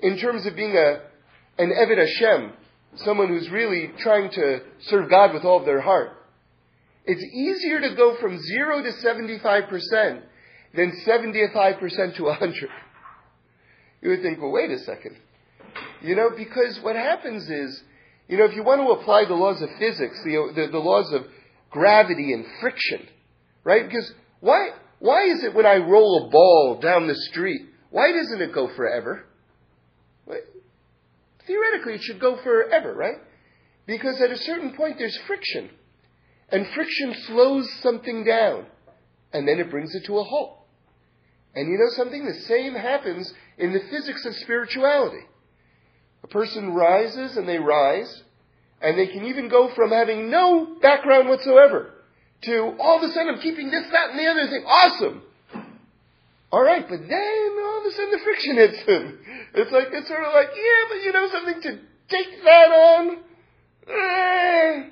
in 0.00 0.18
terms 0.18 0.46
of 0.46 0.56
being 0.56 0.76
a, 0.76 1.00
an 1.58 1.72
Eved 1.72 1.98
Hashem, 1.98 2.52
someone 2.96 3.28
who's 3.28 3.48
really 3.50 3.90
trying 3.98 4.30
to 4.30 4.60
serve 4.80 5.08
God 5.08 5.32
with 5.32 5.44
all 5.44 5.60
of 5.60 5.64
their 5.64 5.80
heart. 5.80 6.10
It's 7.04 7.22
easier 7.22 7.80
to 7.80 7.94
go 7.94 8.16
from 8.20 8.40
zero 8.40 8.82
to 8.82 8.90
75% 8.90 10.22
than 10.74 10.92
75% 11.06 12.16
to 12.16 12.22
100. 12.24 12.70
You 14.02 14.10
would 14.10 14.22
think, 14.22 14.40
well, 14.40 14.52
wait 14.52 14.70
a 14.70 14.78
second. 14.80 15.16
You 16.02 16.16
know, 16.16 16.30
because 16.36 16.80
what 16.82 16.96
happens 16.96 17.48
is, 17.48 17.82
you 18.28 18.36
know, 18.36 18.44
if 18.44 18.54
you 18.54 18.62
want 18.62 18.80
to 18.80 19.00
apply 19.00 19.24
the 19.26 19.34
laws 19.34 19.62
of 19.62 19.68
physics, 19.78 20.20
the, 20.24 20.52
the, 20.54 20.68
the 20.72 20.78
laws 20.78 21.12
of 21.12 21.26
gravity 21.70 22.32
and 22.32 22.44
friction, 22.60 23.06
right? 23.64 23.84
Because 23.88 24.12
why, 24.40 24.70
why 25.02 25.24
is 25.24 25.42
it 25.42 25.52
when 25.52 25.66
I 25.66 25.78
roll 25.78 26.24
a 26.24 26.30
ball 26.30 26.78
down 26.80 27.08
the 27.08 27.16
street, 27.16 27.62
why 27.90 28.12
doesn't 28.12 28.40
it 28.40 28.54
go 28.54 28.68
forever? 28.76 29.24
Theoretically, 31.44 31.94
it 31.94 32.02
should 32.02 32.20
go 32.20 32.40
forever, 32.40 32.94
right? 32.94 33.16
Because 33.84 34.20
at 34.20 34.30
a 34.30 34.38
certain 34.38 34.76
point, 34.76 34.98
there's 34.98 35.18
friction. 35.26 35.70
And 36.50 36.68
friction 36.68 37.16
slows 37.26 37.68
something 37.82 38.22
down. 38.22 38.66
And 39.32 39.48
then 39.48 39.58
it 39.58 39.72
brings 39.72 39.92
it 39.92 40.04
to 40.04 40.18
a 40.18 40.22
halt. 40.22 40.58
And 41.56 41.66
you 41.66 41.78
know 41.78 41.90
something? 41.96 42.24
The 42.24 42.40
same 42.46 42.74
happens 42.74 43.34
in 43.58 43.72
the 43.72 43.82
physics 43.90 44.24
of 44.24 44.36
spirituality. 44.36 45.26
A 46.22 46.28
person 46.28 46.74
rises 46.74 47.36
and 47.36 47.48
they 47.48 47.58
rise, 47.58 48.22
and 48.80 48.96
they 48.96 49.08
can 49.08 49.24
even 49.24 49.48
go 49.48 49.74
from 49.74 49.90
having 49.90 50.30
no 50.30 50.76
background 50.80 51.28
whatsoever 51.28 51.92
to 52.42 52.76
all 52.78 52.98
of 52.98 53.02
a 53.08 53.12
sudden 53.12 53.34
I'm 53.34 53.40
keeping 53.40 53.70
this, 53.70 53.84
that, 53.92 54.10
and 54.10 54.18
the 54.18 54.26
other 54.26 54.46
thing. 54.48 54.64
Awesome! 54.66 55.22
All 56.52 56.62
right, 56.62 56.84
but 56.86 57.00
then 57.00 57.48
all 57.64 57.80
of 57.80 57.86
a 57.86 57.92
sudden 57.96 58.10
the 58.10 58.20
friction 58.22 58.56
hits 58.56 58.78
him. 58.84 59.18
It's 59.54 59.72
like, 59.72 59.88
it's 59.90 60.08
sort 60.08 60.20
of 60.20 60.34
like, 60.34 60.48
yeah, 60.52 60.80
but 60.88 61.02
you 61.02 61.12
know 61.12 61.28
something 61.32 61.62
to 61.62 61.70
take 62.12 62.44
that 62.44 62.68
on? 62.68 63.16
Eh, 63.88 64.90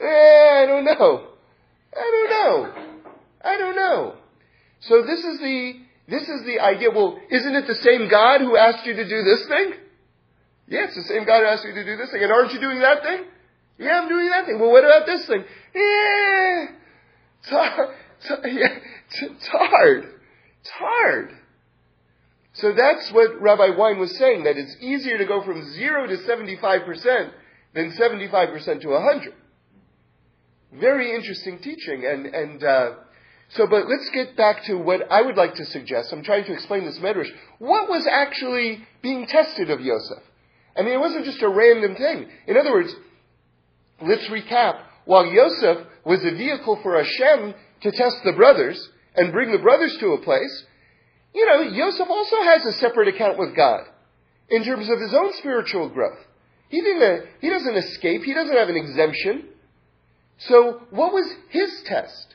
eh, 0.00 0.62
I 0.62 0.66
don't 0.66 0.84
know. 0.84 1.28
I 1.96 2.06
don't 2.12 2.30
know. 2.30 2.72
I 3.42 3.56
don't 3.56 3.76
know. 3.76 4.14
So 4.80 5.02
this 5.02 5.20
is 5.20 5.38
the, 5.40 5.72
this 6.08 6.28
is 6.28 6.44
the 6.44 6.60
idea. 6.60 6.90
Well, 6.90 7.18
isn't 7.30 7.54
it 7.54 7.66
the 7.66 7.80
same 7.80 8.10
God 8.10 8.42
who 8.42 8.56
asked 8.56 8.84
you 8.84 8.92
to 8.94 9.08
do 9.08 9.22
this 9.24 9.46
thing? 9.48 9.72
Yeah, 10.68 10.84
it's 10.84 10.96
the 10.96 11.08
same 11.08 11.24
God 11.24 11.40
who 11.40 11.46
asked 11.46 11.64
you 11.64 11.74
to 11.74 11.84
do 11.84 11.96
this 11.96 12.10
thing. 12.10 12.22
And 12.22 12.32
aren't 12.32 12.52
you 12.52 12.60
doing 12.60 12.80
that 12.80 13.02
thing? 13.02 13.24
Yeah, 13.78 14.00
I'm 14.00 14.08
doing 14.08 14.28
that 14.30 14.46
thing. 14.46 14.58
Well, 14.60 14.70
what 14.70 14.84
about 14.84 15.06
this 15.06 15.26
thing? 15.26 15.44
Yeah. 15.74 16.66
It's 17.40 17.50
hard. 17.50 17.94
it's 18.20 19.48
hard. 19.48 20.04
It's 20.60 20.70
hard. 20.70 21.30
So 22.54 22.72
that's 22.72 23.10
what 23.10 23.40
Rabbi 23.40 23.76
Wein 23.76 23.98
was 23.98 24.16
saying, 24.16 24.44
that 24.44 24.56
it's 24.56 24.76
easier 24.80 25.18
to 25.18 25.24
go 25.26 25.42
from 25.44 25.64
0 25.74 26.06
to 26.06 26.16
75% 26.18 27.30
than 27.74 27.90
75% 27.92 28.80
to 28.82 28.88
100. 28.88 29.34
Very 30.80 31.14
interesting 31.14 31.58
teaching. 31.58 32.04
And, 32.06 32.26
and 32.26 32.62
uh, 32.62 32.90
so, 33.50 33.66
but 33.66 33.88
let's 33.88 34.08
get 34.14 34.36
back 34.36 34.64
to 34.64 34.74
what 34.74 35.10
I 35.10 35.22
would 35.22 35.36
like 35.36 35.56
to 35.56 35.64
suggest. 35.66 36.12
I'm 36.12 36.22
trying 36.22 36.44
to 36.44 36.52
explain 36.52 36.84
this 36.84 36.98
medrash. 36.98 37.28
What 37.58 37.88
was 37.88 38.06
actually 38.10 38.84
being 39.02 39.26
tested 39.26 39.70
of 39.70 39.80
Yosef? 39.80 40.22
I 40.76 40.82
mean, 40.82 40.94
it 40.94 41.00
wasn't 41.00 41.24
just 41.24 41.42
a 41.42 41.48
random 41.48 41.96
thing. 41.96 42.28
In 42.46 42.56
other 42.56 42.72
words, 42.72 42.94
let's 44.02 44.26
recap. 44.28 44.80
While 45.04 45.26
Yosef 45.26 45.86
was 46.04 46.24
a 46.24 46.30
vehicle 46.36 46.78
for 46.82 46.96
Hashem 46.96 47.54
to 47.82 47.90
test 47.90 48.16
the 48.24 48.32
brothers 48.32 48.88
and 49.14 49.32
bring 49.32 49.52
the 49.52 49.58
brothers 49.58 49.96
to 50.00 50.12
a 50.12 50.22
place, 50.22 50.64
you 51.34 51.46
know, 51.46 51.62
Yosef 51.62 52.08
also 52.08 52.36
has 52.42 52.64
a 52.64 52.72
separate 52.78 53.08
account 53.08 53.38
with 53.38 53.56
God 53.56 53.82
in 54.48 54.64
terms 54.64 54.88
of 54.88 55.00
his 55.00 55.14
own 55.14 55.32
spiritual 55.34 55.88
growth. 55.88 56.18
He 56.68 56.80
didn't, 56.80 57.26
he 57.40 57.50
doesn't 57.50 57.76
escape. 57.76 58.22
He 58.22 58.34
doesn't 58.34 58.56
have 58.56 58.68
an 58.68 58.76
exemption. 58.76 59.48
So 60.38 60.82
what 60.90 61.12
was 61.12 61.32
his 61.50 61.82
test? 61.84 62.34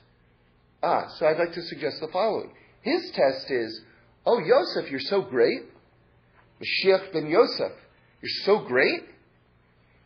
Ah, 0.81 1.07
so 1.17 1.25
I'd 1.25 1.37
like 1.37 1.53
to 1.53 1.61
suggest 1.63 1.99
the 1.99 2.07
following. 2.07 2.51
His 2.81 3.11
test 3.11 3.51
is, 3.51 3.81
oh, 4.25 4.39
Yosef, 4.39 4.89
you're 4.89 4.99
so 4.99 5.21
great. 5.21 5.63
Mashiach 6.61 7.11
ben 7.13 7.27
Yosef, 7.29 7.73
you're 8.21 8.45
so 8.45 8.59
great. 8.59 9.03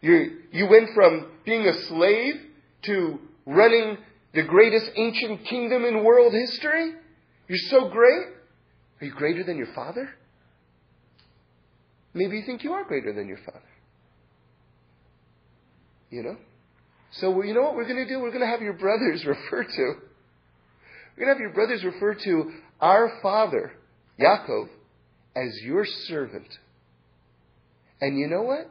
You, 0.04 0.38
you 0.52 0.68
went 0.68 0.90
from 0.94 1.26
being 1.46 1.66
a 1.66 1.74
slave 1.86 2.36
to 2.84 3.20
running 3.48 3.98
the 4.36 4.44
greatest 4.44 4.92
ancient 4.96 5.46
kingdom 5.46 5.86
in 5.86 6.04
world 6.04 6.34
history. 6.34 6.92
You're 7.48 7.58
so 7.70 7.90
great. 7.90 8.28
Are 9.02 9.06
you 9.06 9.12
greater 9.12 9.44
than 9.44 9.58
your 9.58 9.74
father? 9.74 10.10
Maybe 12.14 12.38
you 12.38 12.46
think 12.46 12.64
you 12.64 12.74
are 12.74 12.84
greater 12.84 13.14
than 13.14 13.28
your 13.28 13.40
father. 13.46 13.60
You 16.12 16.22
know? 16.22 16.38
So, 17.14 17.42
you 17.42 17.56
know 17.56 17.62
what 17.62 17.76
we're 17.76 17.88
going 17.88 18.06
to 18.06 18.08
do? 18.08 18.20
We're 18.20 18.30
going 18.30 18.42
to 18.42 18.48
have 18.48 18.62
your 18.62 18.74
brothers 18.74 19.26
refer 19.26 19.64
to 19.64 19.96
we're 21.16 21.26
going 21.26 21.38
to 21.38 21.44
have 21.44 21.54
your 21.54 21.54
brothers 21.54 21.84
refer 21.84 22.16
to 22.16 22.52
our 22.82 23.20
father, 23.22 23.74
Yaakov, 24.20 24.70
as 25.36 25.62
your 25.62 25.86
servant. 25.86 26.48
And 28.02 28.18
you 28.18 28.28
know 28.28 28.42
what? 28.42 28.70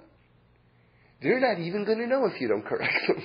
They're 1.22 1.40
not 1.40 1.58
even 1.58 1.84
going 1.84 1.98
to 1.98 2.06
know 2.06 2.26
if 2.26 2.40
you 2.40 2.48
don't 2.48 2.64
correct 2.64 2.94
them. 3.06 3.22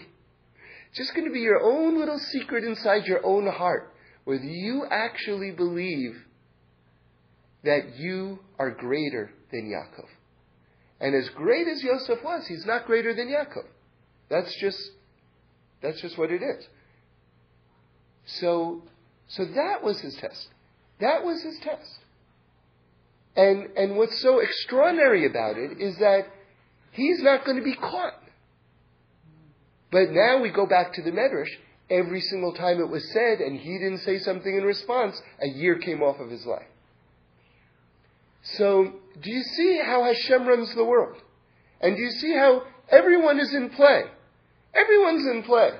It's 0.89 0.98
just 0.98 1.13
going 1.13 1.27
to 1.27 1.34
be 1.34 1.39
your 1.39 1.62
own 1.62 2.00
little 2.00 2.20
secret 2.20 2.63
inside 2.63 3.06
your 3.06 3.25
own 3.25 3.48
heart, 3.48 3.94
whether 4.25 4.44
you 4.44 4.86
actually 4.89 5.51
believe 5.51 6.16
that 7.63 7.98
you 7.98 8.39
are 8.60 8.72
greater 8.72 9.32
than 9.51 9.70
Yaakov. 9.72 10.08
And 11.00 11.16
as 11.16 11.30
great 11.30 11.68
as 11.68 11.84
Yosef 11.84 12.24
was, 12.24 12.48
he's 12.48 12.66
not 12.66 12.86
greater 12.86 13.13
than 13.13 13.27
Yaakov. 13.27 13.66
That's 14.30 14.54
just, 14.60 14.80
that's 15.82 16.01
just 16.01 16.18
what 16.18 16.32
it 16.32 16.42
is. 16.42 16.68
So 18.25 18.84
so 19.27 19.46
that 19.46 19.84
was 19.84 20.00
his 20.00 20.16
test. 20.16 20.48
That 21.00 21.24
was 21.24 21.42
his 21.44 21.60
test. 21.60 22.00
And, 23.36 23.70
and 23.75 23.98
what's 23.98 24.20
so 24.22 24.39
extraordinary 24.39 25.25
about 25.25 25.58
it 25.58 25.80
is 25.80 25.98
that 25.98 26.27
he's 26.98 27.22
not 27.22 27.46
going 27.46 27.58
to 27.58 27.63
be 27.63 27.75
caught. 27.75 28.16
But 29.92 30.10
now 30.12 30.42
we 30.42 30.50
go 30.50 30.66
back 30.66 30.94
to 30.94 31.01
the 31.01 31.12
Medrash. 31.12 31.50
Every 31.89 32.20
single 32.20 32.54
time 32.54 32.82
it 32.82 32.89
was 32.89 33.10
said 33.13 33.39
and 33.39 33.58
he 33.58 33.77
didn't 33.77 34.00
say 34.00 34.20
something 34.20 34.54
in 34.54 34.63
response, 34.63 35.22
a 35.42 35.48
year 35.48 35.77
came 35.77 36.04
off 36.04 36.20
of 36.20 36.30
his 36.30 36.46
life. 36.46 36.68
So, 38.58 38.94
do 39.22 39.32
you 39.32 39.44
see 39.44 39.82
how 39.86 40.04
Hashem 40.04 40.46
runs 40.46 40.74
the 40.75 40.84
world? 40.84 41.16
And 41.80 41.96
do 41.96 42.01
you 42.01 42.12
see 42.12 42.34
how 42.34 42.63
everyone 42.89 43.39
is 43.39 43.54
in 43.54 43.70
play? 43.70 44.04
Everyone's 44.74 45.25
in 45.27 45.44
play. 45.44 45.72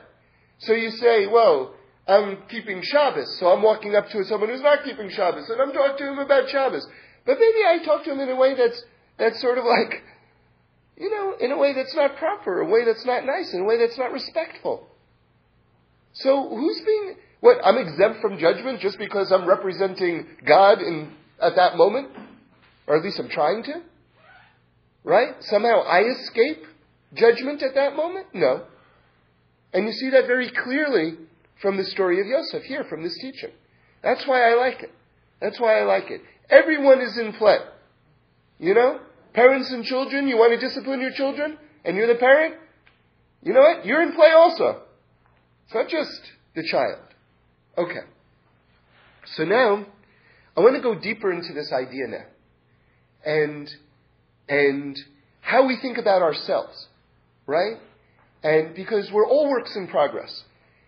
So 0.60 0.74
you 0.74 0.92
say, 0.92 1.28
well, 1.28 1.74
I'm 2.08 2.38
keeping 2.50 2.82
Shabbos, 2.82 3.38
so 3.40 3.48
I'm 3.48 3.62
walking 3.62 3.96
up 3.96 4.10
to 4.10 4.24
someone 4.26 4.50
who's 4.50 4.62
not 4.62 4.84
keeping 4.84 5.10
Shabbos, 5.10 5.50
and 5.50 5.62
I'm 5.62 5.74
talking 5.74 5.98
to 5.98 6.12
him 6.12 6.20
about 6.20 6.50
Shabbos. 6.50 6.88
But 7.26 7.38
maybe 7.40 7.60
I 7.68 7.84
talk 7.84 8.06
to 8.06 8.12
him 8.12 8.20
in 8.20 8.30
a 8.30 8.36
way 8.36 8.56
that's 8.56 8.82
that's 9.18 9.42
sort 9.42 9.58
of 9.58 9.66
like, 9.66 10.04
you 10.98 11.10
know, 11.10 11.36
in 11.40 11.52
a 11.52 11.58
way 11.58 11.74
that's 11.74 11.94
not 11.96 12.18
proper, 12.18 12.62
a 12.62 12.66
way 12.66 12.84
that's 12.86 13.06
not 13.06 13.26
nice, 13.26 13.54
in 13.54 13.62
a 13.62 13.64
way 13.64 13.78
that's 13.78 13.98
not 13.98 14.12
respectful. 14.12 14.88
So 16.14 16.50
who's 16.50 16.82
being 16.86 17.16
what? 17.40 17.58
I'm 17.64 17.78
exempt 17.78 18.22
from 18.22 18.40
judgment 18.40 18.80
just 18.80 18.98
because 18.98 19.32
I'm 19.32 19.46
representing 19.46 20.26
God 20.46 20.82
in 20.82 21.14
at 21.42 21.56
that 21.56 21.78
moment, 21.78 22.10
or 22.88 22.98
at 22.98 23.04
least 23.04 23.20
I'm 23.20 23.30
trying 23.30 23.64
to. 23.64 23.82
Right? 25.04 25.36
Somehow 25.42 25.82
I 25.84 26.02
escape 26.02 26.64
judgment 27.14 27.62
at 27.62 27.76
that 27.76 27.96
moment? 27.96 28.28
No. 28.34 28.64
And 29.74 29.86
you 29.86 29.94
see 29.94 30.10
that 30.10 30.26
very 30.28 30.50
clearly 30.50 31.16
from 31.62 31.78
the 31.78 31.86
story 31.86 32.20
of 32.20 32.28
Yosef 32.28 32.64
here, 32.64 32.84
from 32.90 33.04
this 33.04 33.18
teaching. 33.22 33.52
That's 34.02 34.26
why 34.26 34.52
I 34.52 34.56
like 34.56 34.82
it. 34.82 34.92
That's 35.42 35.60
why 35.60 35.80
I 35.80 35.84
like 35.84 36.10
it. 36.10 36.22
Everyone 36.50 37.02
is 37.02 37.18
in 37.18 37.34
play. 37.34 37.58
You 38.60 38.74
know? 38.74 39.00
Parents 39.38 39.72
and 39.72 39.86
children, 39.86 40.28
you 40.28 40.36
want 40.36 40.60
to 40.60 40.68
discipline 40.68 41.00
your 41.00 41.12
children, 41.12 41.60
and 41.86 41.96
you're 41.96 42.08
the 42.08 42.20
parent? 42.20 42.56
You 43.44 43.54
know 43.54 43.60
what? 43.60 43.86
You're 43.86 44.02
in 44.02 44.14
play 44.14 44.32
also. 44.36 44.82
It's 45.66 45.76
not 45.76 45.90
just 45.90 46.20
the 46.56 46.64
child. 46.64 47.04
Okay. 47.78 48.00
So 49.36 49.44
now, 49.44 49.86
I 50.58 50.62
want 50.62 50.76
to 50.76 50.82
go 50.82 51.00
deeper 51.00 51.32
into 51.32 51.54
this 51.54 51.72
idea 51.72 52.08
now. 52.08 52.26
And, 53.24 53.70
and 54.50 54.98
how 55.42 55.68
we 55.68 55.78
think 55.84 56.00
about 56.00 56.24
ourselves. 56.24 56.88
Right? 57.46 57.78
And 58.42 58.74
because 58.74 59.12
we're 59.14 59.28
all 59.28 59.52
works 59.52 59.76
in 59.76 59.88
progress. 59.88 60.46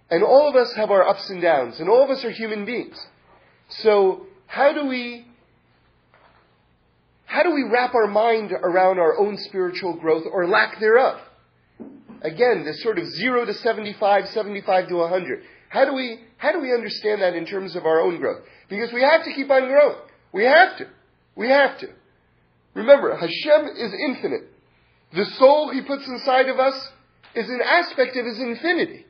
And 0.10 0.24
all 0.24 0.50
of 0.50 0.56
us 0.56 0.74
have 0.76 0.90
our 0.90 1.08
ups 1.08 1.30
and 1.30 1.40
downs, 1.40 1.80
and 1.80 1.88
all 1.88 2.04
of 2.04 2.10
us 2.10 2.26
are 2.26 2.32
human 2.32 2.66
beings. 2.66 3.00
So 3.70 4.26
how 4.48 4.74
do 4.74 4.88
we 4.88 5.28
how 7.30 7.44
do 7.44 7.54
we 7.54 7.64
wrap 7.72 7.94
our 7.94 8.08
mind 8.08 8.52
around 8.52 8.98
our 8.98 9.16
own 9.20 9.38
spiritual 9.38 9.94
growth 9.94 10.24
or 10.32 10.48
lack 10.48 10.80
thereof? 10.80 11.20
Again, 12.24 12.66
this 12.66 12.82
sort 12.82 12.98
of 12.98 13.06
0 13.06 13.46
to 13.46 13.54
75, 13.54 14.30
75 14.30 14.88
to 14.88 14.96
100. 14.96 15.44
How 15.70 15.86
do 15.86 15.94
we 15.94 16.22
how 16.38 16.52
do 16.52 16.60
we 16.60 16.74
understand 16.74 17.22
that 17.22 17.36
in 17.36 17.46
terms 17.46 17.76
of 17.76 17.86
our 17.86 18.02
own 18.02 18.20
growth? 18.20 18.42
Because 18.68 18.92
we 18.92 19.04
have 19.04 19.24
to 19.26 19.34
keep 19.34 19.48
on 19.52 19.68
growing. 19.68 20.00
We 20.34 20.44
have 20.46 20.80
to. 20.80 20.88
We 21.36 21.50
have 21.50 21.78
to. 21.82 21.90
Remember, 22.74 23.16
Hashem 23.16 23.78
is 23.78 23.94
infinite. 24.08 24.50
The 25.14 25.26
soul 25.38 25.70
he 25.72 25.84
puts 25.84 26.08
inside 26.08 26.50
of 26.50 26.58
us 26.58 26.74
is 27.36 27.48
an 27.48 27.62
aspect 27.64 28.18
of 28.18 28.26
his 28.26 28.40
infinity 28.40 29.06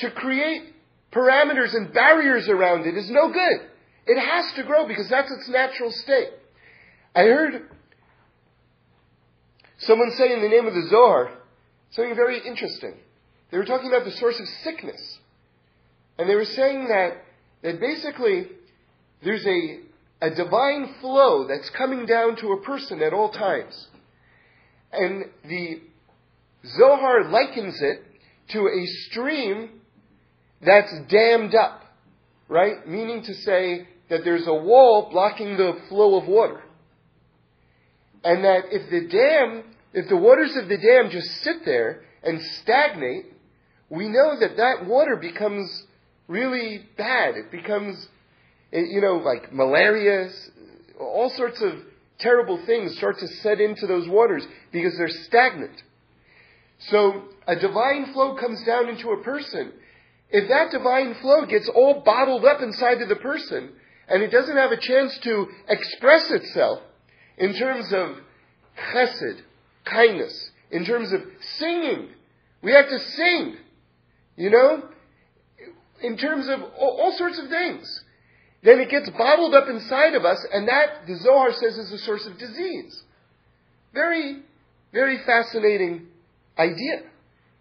to 0.00 0.10
create 0.10 0.74
parameters 1.12 1.74
and 1.74 1.94
barriers 1.94 2.46
around 2.50 2.86
it 2.86 2.94
is 2.94 3.08
no 3.08 3.32
good. 3.32 3.70
It 4.06 4.20
has 4.20 4.52
to 4.56 4.64
grow 4.64 4.86
because 4.86 5.08
that's 5.08 5.30
its 5.30 5.48
natural 5.48 5.90
state. 5.90 6.28
I 7.16 7.22
heard 7.22 7.62
someone 9.78 10.10
say 10.18 10.34
in 10.34 10.42
the 10.42 10.50
name 10.50 10.66
of 10.66 10.74
the 10.74 10.86
Zohar 10.90 11.30
something 11.92 12.14
very 12.14 12.46
interesting. 12.46 12.92
They 13.50 13.56
were 13.56 13.64
talking 13.64 13.88
about 13.88 14.04
the 14.04 14.10
source 14.10 14.38
of 14.38 14.46
sickness. 14.62 15.18
And 16.18 16.28
they 16.28 16.34
were 16.34 16.44
saying 16.44 16.88
that, 16.88 17.24
that 17.62 17.80
basically 17.80 18.48
there's 19.24 19.46
a, 19.46 20.26
a 20.26 20.34
divine 20.34 20.96
flow 21.00 21.48
that's 21.48 21.70
coming 21.70 22.04
down 22.04 22.36
to 22.36 22.52
a 22.52 22.60
person 22.60 23.00
at 23.02 23.14
all 23.14 23.30
times. 23.30 23.88
And 24.92 25.24
the 25.42 25.80
Zohar 26.76 27.30
likens 27.30 27.80
it 27.80 28.02
to 28.50 28.68
a 28.68 28.86
stream 29.08 29.70
that's 30.60 30.92
dammed 31.08 31.54
up, 31.54 31.82
right? 32.46 32.86
Meaning 32.86 33.22
to 33.22 33.34
say 33.36 33.88
that 34.10 34.20
there's 34.22 34.46
a 34.46 34.54
wall 34.54 35.08
blocking 35.10 35.56
the 35.56 35.78
flow 35.88 36.20
of 36.20 36.28
water. 36.28 36.62
And 38.26 38.42
that 38.44 38.64
if 38.72 38.90
the 38.90 39.06
dam, 39.06 39.62
if 39.92 40.08
the 40.08 40.16
waters 40.16 40.56
of 40.56 40.68
the 40.68 40.76
dam 40.76 41.10
just 41.10 41.30
sit 41.44 41.64
there 41.64 42.02
and 42.24 42.42
stagnate, 42.60 43.26
we 43.88 44.08
know 44.08 44.40
that 44.40 44.56
that 44.56 44.84
water 44.84 45.14
becomes 45.14 45.84
really 46.26 46.84
bad. 46.98 47.36
It 47.36 47.52
becomes, 47.52 48.08
eh, 48.72 48.80
you 48.80 49.00
know, 49.00 49.18
like 49.18 49.52
malaria, 49.52 50.28
all 50.98 51.30
sorts 51.36 51.62
of 51.62 51.74
terrible 52.18 52.58
things 52.66 52.96
start 52.96 53.20
to 53.20 53.28
set 53.28 53.60
into 53.60 53.86
those 53.86 54.08
waters 54.08 54.44
because 54.72 54.96
they're 54.98 55.08
stagnant. 55.08 55.80
So 56.90 57.28
a 57.46 57.54
divine 57.54 58.12
flow 58.12 58.34
comes 58.34 58.60
down 58.64 58.88
into 58.88 59.10
a 59.10 59.22
person. 59.22 59.72
If 60.30 60.48
that 60.48 60.72
divine 60.72 61.14
flow 61.22 61.46
gets 61.46 61.68
all 61.68 62.02
bottled 62.04 62.44
up 62.44 62.60
inside 62.60 63.02
of 63.02 63.08
the 63.08 63.14
person 63.14 63.70
and 64.08 64.24
it 64.24 64.32
doesn't 64.32 64.56
have 64.56 64.72
a 64.72 64.80
chance 64.80 65.16
to 65.20 65.46
express 65.68 66.32
itself 66.32 66.80
in 67.38 67.54
terms 67.54 67.92
of 67.92 68.16
chesed, 68.92 69.40
kindness, 69.84 70.50
in 70.70 70.84
terms 70.84 71.12
of 71.12 71.20
singing, 71.58 72.08
we 72.62 72.72
have 72.72 72.88
to 72.88 72.98
sing, 72.98 73.56
you 74.36 74.50
know, 74.50 74.82
in 76.02 76.16
terms 76.16 76.48
of 76.48 76.60
all, 76.78 77.00
all 77.00 77.14
sorts 77.16 77.38
of 77.38 77.48
things. 77.48 78.02
Then 78.62 78.80
it 78.80 78.90
gets 78.90 79.08
bottled 79.10 79.54
up 79.54 79.68
inside 79.68 80.14
of 80.14 80.24
us, 80.24 80.44
and 80.52 80.66
that, 80.68 81.06
the 81.06 81.16
Zohar 81.16 81.52
says, 81.52 81.78
is 81.78 81.92
a 81.92 81.98
source 81.98 82.26
of 82.26 82.38
disease. 82.38 83.02
Very, 83.94 84.42
very 84.92 85.18
fascinating 85.24 86.08
idea. 86.58 87.02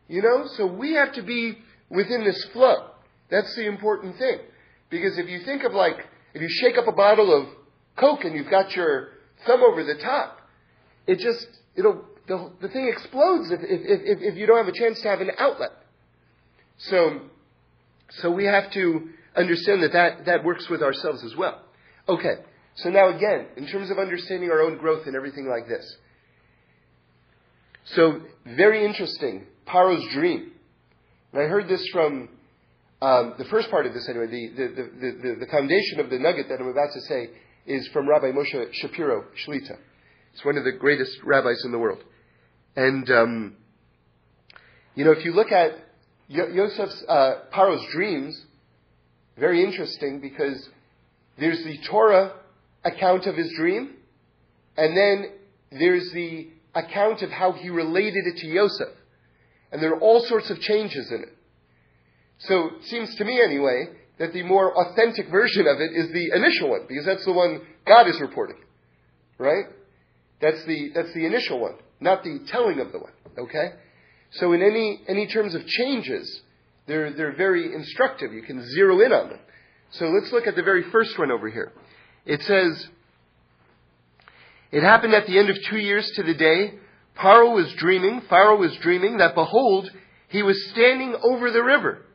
You 0.08 0.22
know? 0.22 0.48
So 0.56 0.66
we 0.66 0.94
have 0.94 1.14
to 1.14 1.22
be 1.22 1.58
within 1.90 2.24
this 2.24 2.44
flow. 2.54 2.90
That's 3.30 3.56
the 3.56 3.68
important 3.68 4.18
thing. 4.18 4.40
Because 4.90 5.18
if 5.18 5.30
you 5.30 5.42
think 5.46 5.64
of 5.64 5.74
like, 5.74 5.98
if 6.34 6.42
you 6.42 6.50
shake 6.50 6.78
up 6.78 6.88
a 6.88 6.92
bottle 6.92 7.34
of 7.40 7.48
Coke 7.98 8.24
and 8.24 8.36
you've 8.36 8.50
got 8.50 8.76
your 8.76 9.10
thumb 9.46 9.62
over 9.62 9.84
the 9.84 9.96
top, 10.02 10.40
it 11.08 11.20
just, 11.20 11.48
it'll, 11.76 12.04
the, 12.28 12.52
the 12.62 12.70
thing 12.70 12.92
explodes 12.92 13.52
if, 13.52 13.60
if, 13.62 13.82
if, 13.84 14.34
if 14.34 14.36
you 14.38 14.46
don't 14.46 14.58
have 14.58 14.74
a 14.74 14.78
chance 14.78 15.02
to 15.02 15.10
have 15.10 15.22
an 15.22 15.32
outlet. 15.38 15.72
So, 16.78 17.22
so 18.10 18.32
we 18.32 18.46
have 18.46 18.72
to 18.72 19.10
understand 19.36 19.84
that, 19.84 19.94
that 19.94 20.26
that 20.26 20.44
works 20.44 20.70
with 20.70 20.82
ourselves 20.82 21.24
as 21.24 21.36
well. 21.36 21.62
Okay. 22.08 22.36
So 22.76 22.90
now 22.90 23.16
again, 23.16 23.48
in 23.56 23.68
terms 23.68 23.90
of 23.90 24.00
understanding 24.00 24.50
our 24.52 24.62
own 24.62 24.78
growth 24.78 25.08
and 25.08 25.16
everything 25.16 25.48
like 25.48 25.68
this, 25.68 25.98
so, 27.94 28.22
very 28.46 28.84
interesting. 28.84 29.46
Paro's 29.68 30.04
dream. 30.14 30.52
And 31.32 31.42
I 31.42 31.46
heard 31.46 31.68
this 31.68 31.88
from 31.92 32.30
um, 33.02 33.36
the 33.38 33.46
first 33.46 33.70
part 33.70 33.86
of 33.86 33.94
this, 33.94 34.10
anyway. 34.10 34.28
The, 34.28 34.50
the, 34.56 34.68
the, 34.68 35.36
the, 35.42 35.52
foundation 35.52 36.00
of 36.00 36.10
the 36.10 36.18
nugget 36.18 36.48
that 36.50 36.60
I'm 36.60 36.68
about 36.68 36.90
to 36.94 37.02
say 37.02 37.30
is 37.66 37.88
from 37.90 38.08
Rabbi 38.08 38.32
Moshe 38.32 38.74
Shapiro 38.74 39.26
Shlita. 39.46 39.78
He's 40.32 40.44
one 40.44 40.58
of 40.58 40.64
the 40.64 40.72
greatest 40.72 41.18
rabbis 41.24 41.64
in 41.66 41.72
the 41.72 41.80
world. 41.80 42.04
And, 42.76 43.10
um, 43.10 43.56
you 44.96 45.06
know, 45.06 45.12
if 45.12 45.26
you 45.26 45.34
look 45.34 45.52
at 45.52 45.72
Yosef's, 46.28 47.04
uh, 47.08 47.36
Paro's 47.52 47.86
dreams, 47.92 48.40
very 49.38 49.64
interesting 49.64 50.20
because 50.20 50.70
there's 51.38 51.64
the 51.64 51.78
Torah 51.90 52.34
account 52.84 53.26
of 53.26 53.36
his 53.36 53.52
dream, 53.58 53.96
and 54.78 54.96
then 54.96 55.32
there's 55.72 56.12
the 56.12 56.50
account 56.74 57.22
of 57.22 57.30
how 57.32 57.54
he 57.54 57.70
related 57.70 58.28
it 58.28 58.38
to 58.38 58.48
Yosef. 58.48 58.90
And 59.72 59.82
there 59.82 59.94
are 59.94 60.00
all 60.00 60.22
sorts 60.26 60.50
of 60.50 60.60
changes 60.60 61.12
in 61.12 61.24
it. 61.24 61.38
So 62.40 62.68
it 62.78 62.86
seems 62.86 63.16
to 63.16 63.26
me 63.26 63.42
anyway 63.42 63.88
that 64.18 64.34
the 64.34 64.44
more 64.44 64.74
authentic 64.74 65.30
version 65.30 65.68
of 65.68 65.80
it 65.80 65.92
is 65.94 66.12
the 66.12 66.36
initial 66.36 66.70
one, 66.70 66.82
because 66.88 67.06
that's 67.06 67.26
the 67.26 67.34
one 67.34 67.62
God 67.86 68.08
is 68.08 68.20
reporting. 68.22 68.58
Right? 69.38 69.66
That's 70.42 70.64
the, 70.66 70.92
that's 70.94 71.14
the 71.14 71.26
initial 71.26 71.60
one, 71.60 71.76
not 72.00 72.24
the 72.24 72.40
telling 72.48 72.80
of 72.80 72.92
the 72.92 73.00
one. 73.00 73.12
Okay? 73.38 73.72
So 74.32 74.54
in 74.54 74.62
any, 74.62 75.02
any 75.08 75.28
terms 75.28 75.56
of 75.56 75.66
changes, 75.66 76.42
they're, 76.88 77.14
they're 77.14 77.36
very 77.36 77.74
instructive. 77.74 78.34
You 78.34 78.44
can 78.44 78.66
zero 78.70 79.02
in 79.02 79.12
on 79.12 79.30
them. 79.30 79.40
So 79.92 80.06
let's 80.06 80.32
look 80.32 80.48
at 80.48 80.56
the 80.56 80.64
very 80.64 80.84
first 80.92 81.18
one 81.18 81.32
over 81.32 81.50
here. 81.50 81.72
It 82.26 82.42
says, 82.42 82.88
it 84.72 84.84
happened 84.84 85.14
at 85.14 85.26
the 85.28 85.38
end 85.38 85.50
of 85.50 85.58
two 85.70 85.78
years 85.78 86.10
to 86.16 86.24
the 86.24 86.34
day. 86.34 86.74
Paro 87.18 87.56
was 87.56 87.72
dreaming, 87.78 88.22
Pharaoh 88.30 88.58
was 88.58 88.76
dreaming 88.82 89.18
that 89.18 89.36
behold, 89.36 89.90
he 90.28 90.44
was 90.44 90.70
standing 90.72 91.16
over 91.24 91.50
the 91.50 91.64
river. 91.64 92.06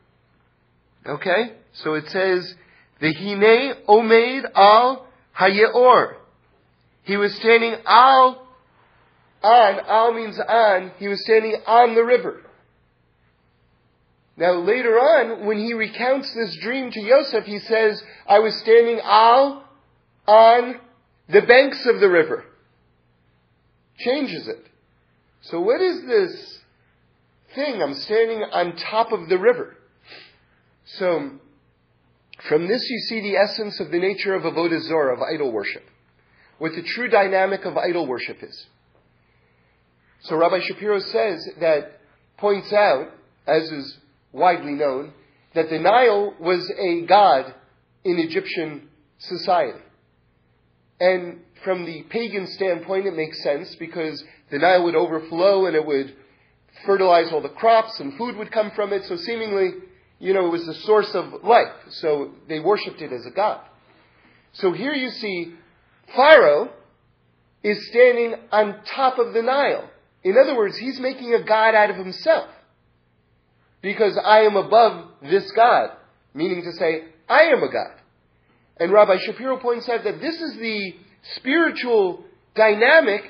Okay? 1.06 1.52
So 1.72 1.94
it 1.94 2.08
says, 2.08 2.54
Vehine 3.00 3.84
omed 3.88 4.50
al 4.54 5.06
hayeor. 5.38 6.16
He 7.04 7.16
was 7.16 7.34
standing 7.36 7.74
al, 7.86 8.46
on, 9.42 9.80
al 9.80 10.12
means 10.12 10.38
on, 10.38 10.92
he 10.98 11.08
was 11.08 11.22
standing 11.22 11.56
on 11.66 11.94
the 11.94 12.04
river. 12.04 12.42
Now 14.36 14.52
later 14.52 14.98
on, 14.98 15.46
when 15.46 15.58
he 15.58 15.74
recounts 15.74 16.32
this 16.34 16.56
dream 16.62 16.90
to 16.90 17.00
Yosef, 17.00 17.44
he 17.44 17.58
says, 17.60 18.02
I 18.26 18.38
was 18.38 18.54
standing 18.58 19.00
al, 19.02 19.64
on 20.26 20.76
the 21.28 21.42
banks 21.42 21.84
of 21.86 22.00
the 22.00 22.08
river 22.08 22.44
changes 23.98 24.48
it. 24.48 24.66
So 25.42 25.60
what 25.60 25.80
is 25.80 26.02
this 26.06 26.58
thing? 27.54 27.82
I'm 27.82 27.94
standing 27.94 28.42
on 28.42 28.76
top 28.76 29.12
of 29.12 29.28
the 29.28 29.38
river. 29.38 29.76
So 30.98 31.30
from 32.48 32.68
this 32.68 32.88
you 32.88 32.98
see 33.00 33.20
the 33.20 33.36
essence 33.36 33.80
of 33.80 33.90
the 33.90 33.98
nature 33.98 34.34
of 34.34 34.42
avodah 34.42 34.80
zorah, 34.82 35.14
of 35.14 35.22
idol 35.22 35.52
worship. 35.52 35.84
What 36.58 36.72
the 36.74 36.82
true 36.82 37.08
dynamic 37.08 37.64
of 37.64 37.76
idol 37.76 38.06
worship 38.06 38.42
is. 38.42 38.66
So 40.22 40.36
Rabbi 40.36 40.60
Shapiro 40.60 41.00
says 41.00 41.48
that, 41.60 42.00
points 42.36 42.72
out, 42.72 43.08
as 43.46 43.70
is 43.70 43.98
widely 44.32 44.72
known, 44.72 45.12
that 45.54 45.70
the 45.70 45.78
Nile 45.78 46.34
was 46.38 46.70
a 46.78 47.02
god 47.06 47.54
in 48.04 48.18
Egyptian 48.18 48.88
society. 49.18 49.78
And 51.00 51.40
from 51.64 51.86
the 51.86 52.02
pagan 52.04 52.46
standpoint, 52.46 53.06
it 53.06 53.14
makes 53.14 53.42
sense 53.42 53.74
because 53.76 54.22
the 54.50 54.58
Nile 54.58 54.84
would 54.84 54.94
overflow 54.96 55.66
and 55.66 55.74
it 55.74 55.84
would 55.84 56.14
fertilize 56.84 57.32
all 57.32 57.40
the 57.40 57.48
crops 57.48 57.98
and 58.00 58.16
food 58.16 58.36
would 58.36 58.52
come 58.52 58.70
from 58.72 58.92
it. 58.92 59.04
So 59.04 59.16
seemingly, 59.16 59.72
you 60.20 60.34
know, 60.34 60.46
it 60.46 60.50
was 60.50 60.66
the 60.66 60.74
source 60.74 61.10
of 61.14 61.42
life. 61.42 61.72
So 61.88 62.32
they 62.48 62.60
worshipped 62.60 63.00
it 63.00 63.12
as 63.12 63.26
a 63.26 63.30
god. 63.30 63.62
So 64.52 64.72
here 64.72 64.92
you 64.92 65.10
see 65.10 65.54
Pharaoh 66.14 66.70
is 67.62 67.88
standing 67.88 68.34
on 68.52 68.80
top 68.94 69.18
of 69.18 69.32
the 69.32 69.42
Nile. 69.42 69.88
In 70.22 70.36
other 70.36 70.56
words, 70.56 70.76
he's 70.76 71.00
making 71.00 71.34
a 71.34 71.42
god 71.42 71.74
out 71.74 71.90
of 71.90 71.96
himself. 71.96 72.48
Because 73.82 74.18
I 74.22 74.40
am 74.40 74.56
above 74.56 75.08
this 75.22 75.50
God. 75.52 75.90
Meaning 76.34 76.62
to 76.62 76.72
say, 76.72 77.04
I 77.28 77.44
am 77.44 77.62
a 77.62 77.72
God. 77.72 77.96
And 78.76 78.92
Rabbi 78.92 79.16
Shapiro 79.24 79.58
points 79.58 79.88
out 79.88 80.04
that 80.04 80.20
this 80.20 80.34
is 80.34 80.56
the 80.58 80.94
spiritual 81.36 82.24
dynamic 82.54 83.22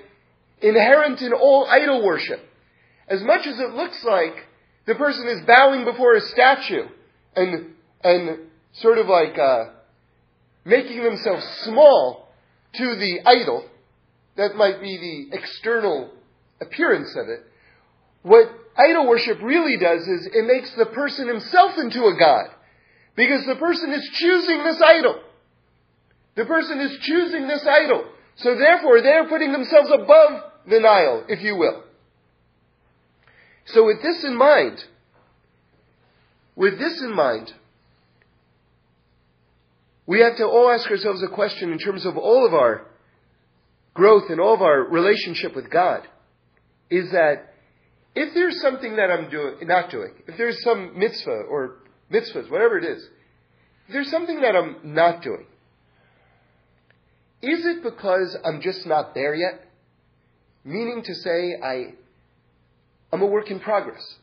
inherent 0.61 1.21
in 1.23 1.33
all 1.33 1.67
idol 1.67 2.05
worship. 2.05 2.41
As 3.09 3.23
much 3.23 3.47
as 3.47 3.59
it 3.59 3.71
looks 3.71 4.05
like 4.05 4.35
the 4.87 4.95
person 4.95 5.29
is 5.29 5.47
bowing 5.47 5.85
before 5.85 6.15
a 6.15 6.21
statue 6.21 6.87
and, 7.37 7.75
and 8.03 8.39
sort 8.75 8.99
of 8.99 9.07
like 9.07 9.39
uh, 9.39 9.65
making 10.65 11.03
themselves 11.03 11.45
small 11.65 12.29
to 12.75 12.97
the 12.97 13.21
idol, 13.27 13.69
that 14.37 14.55
might 14.55 14.81
be 14.81 15.29
the 15.31 15.37
external 15.37 16.11
appearance 16.61 17.15
of 17.17 17.29
it. 17.29 17.41
What 18.23 18.49
idol 18.77 19.09
worship 19.09 19.39
really 19.43 19.77
does 19.79 20.03
is 20.03 20.27
it 20.33 20.47
makes 20.47 20.75
the 20.77 20.87
person 20.87 21.29
himself 21.29 21.73
into 21.79 22.05
a 22.05 22.17
god. 22.19 22.47
Because 23.17 23.45
the 23.47 23.57
person 23.57 23.93
is 23.93 24.09
choosing 24.15 24.65
this 24.65 24.81
idol. 24.81 25.21
The 26.37 26.45
person 26.45 26.81
is 26.81 26.97
choosing 27.03 27.49
this 27.49 27.67
idol. 27.67 28.05
So 28.37 28.57
therefore, 28.57 29.03
they're 29.03 29.29
putting 29.29 29.53
themselves 29.53 29.91
above 29.93 30.43
the 30.67 30.81
Nile, 30.81 31.25
if 31.29 31.43
you 31.43 31.57
will. 31.57 31.83
So 33.73 33.85
with 33.85 34.03
this 34.03 34.25
in 34.25 34.37
mind, 34.37 34.83
with 36.57 36.79
this 36.79 37.01
in 37.01 37.15
mind, 37.15 37.53
we 40.07 40.21
have 40.21 40.37
to 40.39 40.45
all 40.45 40.71
ask 40.71 40.91
ourselves 40.91 41.23
a 41.23 41.29
question 41.29 41.73
in 41.73 41.79
terms 41.79 42.05
of 42.05 42.17
all 42.17 42.47
of 42.47 42.53
our 42.53 42.87
growth 43.95 44.25
and 44.29 44.41
all 44.41 44.55
of 44.55 44.63
our 44.63 44.83
relationship 44.83 45.55
with 45.55 45.71
God. 45.71 46.07
is 46.91 47.11
that 47.13 47.55
if 48.15 48.35
there's 48.35 48.61
something 48.61 48.97
that 48.97 49.11
I'm 49.11 49.31
doing, 49.31 49.55
not 49.63 49.91
doing, 49.91 50.13
if 50.27 50.37
there's 50.37 50.61
some 50.65 50.99
mitzvah 50.99 51.43
or 51.49 51.77
mitzvahs, 52.13 52.51
whatever 52.51 52.79
it 52.79 52.85
is, 52.85 53.09
if 53.87 53.93
there's 53.93 54.11
something 54.11 54.41
that 54.41 54.57
I'm 54.57 54.77
not 54.83 55.23
doing, 55.23 55.47
is 57.43 57.65
it 57.65 57.83
because 57.83 58.37
I'm 58.45 58.61
just 58.61 58.87
not 58.87 59.15
there 59.15 59.35
yet? 59.35 59.65
Meaning 60.65 61.03
to 61.05 61.15
say, 61.15 61.55
I, 61.63 61.95
I'm 63.13 63.23
a 63.23 63.27
work 63.27 63.51
in 63.51 63.61
progress. 63.61 64.17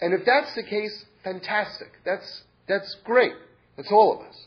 And 0.00 0.12
if 0.12 0.20
that's 0.26 0.54
the 0.54 0.62
case, 0.62 1.04
fantastic. 1.22 1.88
That's, 2.04 2.42
that's 2.68 2.96
great. 3.04 3.32
That's 3.76 3.90
all 3.90 4.20
of 4.20 4.26
us. 4.26 4.46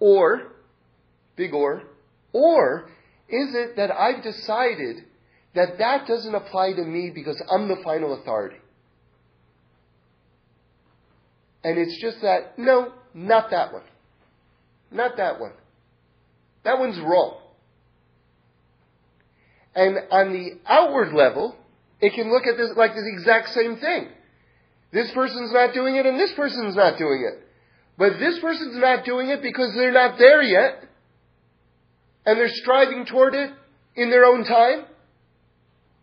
Or, 0.00 0.52
big 1.36 1.54
or, 1.54 1.82
or 2.32 2.90
is 3.28 3.54
it 3.54 3.76
that 3.76 3.90
I've 3.90 4.22
decided 4.22 5.04
that 5.54 5.78
that 5.78 6.06
doesn't 6.06 6.34
apply 6.34 6.72
to 6.74 6.82
me 6.82 7.10
because 7.14 7.40
I'm 7.50 7.68
the 7.68 7.76
final 7.82 8.20
authority? 8.20 8.56
And 11.62 11.78
it's 11.78 11.98
just 12.00 12.20
that, 12.20 12.58
no, 12.58 12.92
not 13.14 13.50
that 13.50 13.72
one. 13.72 13.84
Not 14.90 15.16
that 15.16 15.40
one. 15.40 15.52
That 16.64 16.78
one's 16.78 16.98
wrong. 16.98 17.38
And 19.74 19.96
on 20.10 20.32
the 20.32 20.58
outward 20.66 21.14
level, 21.14 21.56
it 22.04 22.12
can 22.12 22.30
look 22.30 22.46
at 22.46 22.58
this 22.58 22.70
like 22.76 22.94
the 22.94 23.06
exact 23.06 23.54
same 23.54 23.78
thing. 23.78 24.08
This 24.92 25.10
person's 25.12 25.52
not 25.54 25.72
doing 25.72 25.96
it 25.96 26.04
and 26.04 26.20
this 26.20 26.34
person's 26.34 26.76
not 26.76 26.98
doing 26.98 27.26
it. 27.26 27.42
But 27.96 28.18
this 28.18 28.38
person's 28.40 28.76
not 28.76 29.06
doing 29.06 29.30
it 29.30 29.40
because 29.40 29.74
they're 29.74 29.90
not 29.90 30.18
there 30.18 30.42
yet. 30.42 30.84
And 32.26 32.38
they're 32.38 32.50
striving 32.50 33.06
toward 33.06 33.34
it 33.34 33.50
in 33.96 34.10
their 34.10 34.26
own 34.26 34.44
time. 34.44 34.84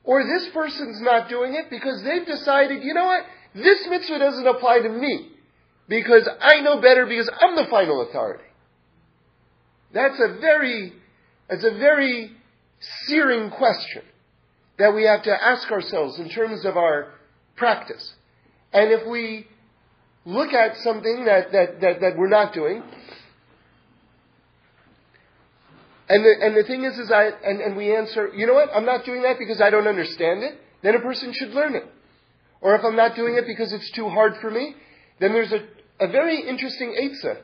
Or 0.04 0.24
this 0.24 0.50
person's 0.56 1.02
not 1.02 1.30
doing 1.30 1.54
it 1.54 1.70
because 1.70 2.02
they've 2.04 2.26
decided, 2.26 2.84
you 2.84 2.96
know 2.96 3.06
what? 3.06 3.24
This 3.54 3.86
mitzvah 3.88 4.18
doesn't 4.18 4.48
apply 4.48 4.80
to 4.80 4.90
me. 4.90 5.30
Because 5.88 6.28
I 6.42 6.62
know 6.62 6.82
better 6.82 7.06
because 7.06 7.30
I'm 7.40 7.56
the 7.56 7.70
final 7.70 8.08
authority. 8.10 8.44
That's 9.94 10.20
a 10.20 10.40
very, 10.40 10.94
that's 11.48 11.64
a 11.64 11.78
very 11.78 12.32
searing 13.06 13.52
question 13.52 14.02
that 14.82 14.96
we 14.96 15.04
have 15.04 15.22
to 15.22 15.32
ask 15.32 15.70
ourselves 15.72 16.18
in 16.18 16.28
terms 16.30 16.66
of 16.66 16.76
our 16.76 17.14
practice. 17.56 18.16
And 18.74 18.92
if 18.92 19.06
we 19.08 19.46
look 20.26 20.54
at 20.54 20.76
something 20.78 21.26
that, 21.26 21.52
that, 21.52 21.82
that, 21.82 22.02
that 22.02 22.18
we're 22.18 22.30
not 22.30 22.52
doing, 22.52 22.82
and 26.10 26.26
the, 26.26 26.34
and 26.42 26.58
the 26.58 26.64
thing 26.64 26.84
is, 26.84 26.98
is 26.98 27.12
I, 27.12 27.28
and, 27.28 27.62
and 27.62 27.78
we 27.78 27.96
answer, 27.96 28.32
you 28.36 28.48
know 28.48 28.56
what, 28.56 28.70
I'm 28.76 28.86
not 28.86 29.06
doing 29.06 29.22
that 29.22 29.38
because 29.38 29.62
I 29.62 29.70
don't 29.70 29.88
understand 29.88 30.42
it, 30.42 30.60
then 30.82 30.96
a 30.96 31.00
person 31.00 31.32
should 31.32 31.52
learn 31.52 31.76
it. 31.76 31.86
Or 32.60 32.76
if 32.76 32.84
I'm 32.84 32.96
not 32.96 33.16
doing 33.16 33.36
it 33.36 33.46
because 33.46 33.72
it's 33.72 33.92
too 33.92 34.10
hard 34.10 34.38
for 34.42 34.50
me, 34.50 34.76
then 35.20 35.32
there's 35.32 35.52
a, 35.52 35.60
a 36.00 36.08
very 36.08 36.42
interesting 36.42 36.96
Eitzah, 37.00 37.38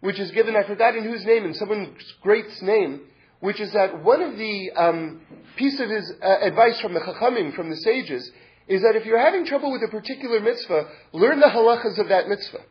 which 0.00 0.18
is 0.18 0.32
given, 0.32 0.56
I've 0.56 0.66
forgotten 0.66 1.04
whose 1.04 1.24
name, 1.24 1.44
in 1.44 1.54
someone's 1.54 2.02
great's 2.22 2.60
name, 2.60 3.02
which 3.44 3.60
is 3.60 3.74
that 3.74 4.02
one 4.02 4.22
of 4.22 4.38
the 4.38 4.70
um, 4.74 5.20
of 5.60 5.90
his 5.90 6.12
uh, 6.22 6.36
advice 6.40 6.80
from 6.80 6.94
the 6.94 7.00
Chachamim, 7.00 7.54
from 7.54 7.68
the 7.68 7.76
sages, 7.76 8.32
is 8.68 8.80
that 8.80 8.96
if 8.96 9.04
you're 9.04 9.20
having 9.20 9.44
trouble 9.44 9.70
with 9.70 9.82
a 9.82 9.88
particular 9.88 10.40
mitzvah, 10.40 10.88
learn 11.12 11.40
the 11.40 11.48
halachas 11.48 11.98
of 11.98 12.08
that 12.08 12.26
mitzvah. 12.26 12.62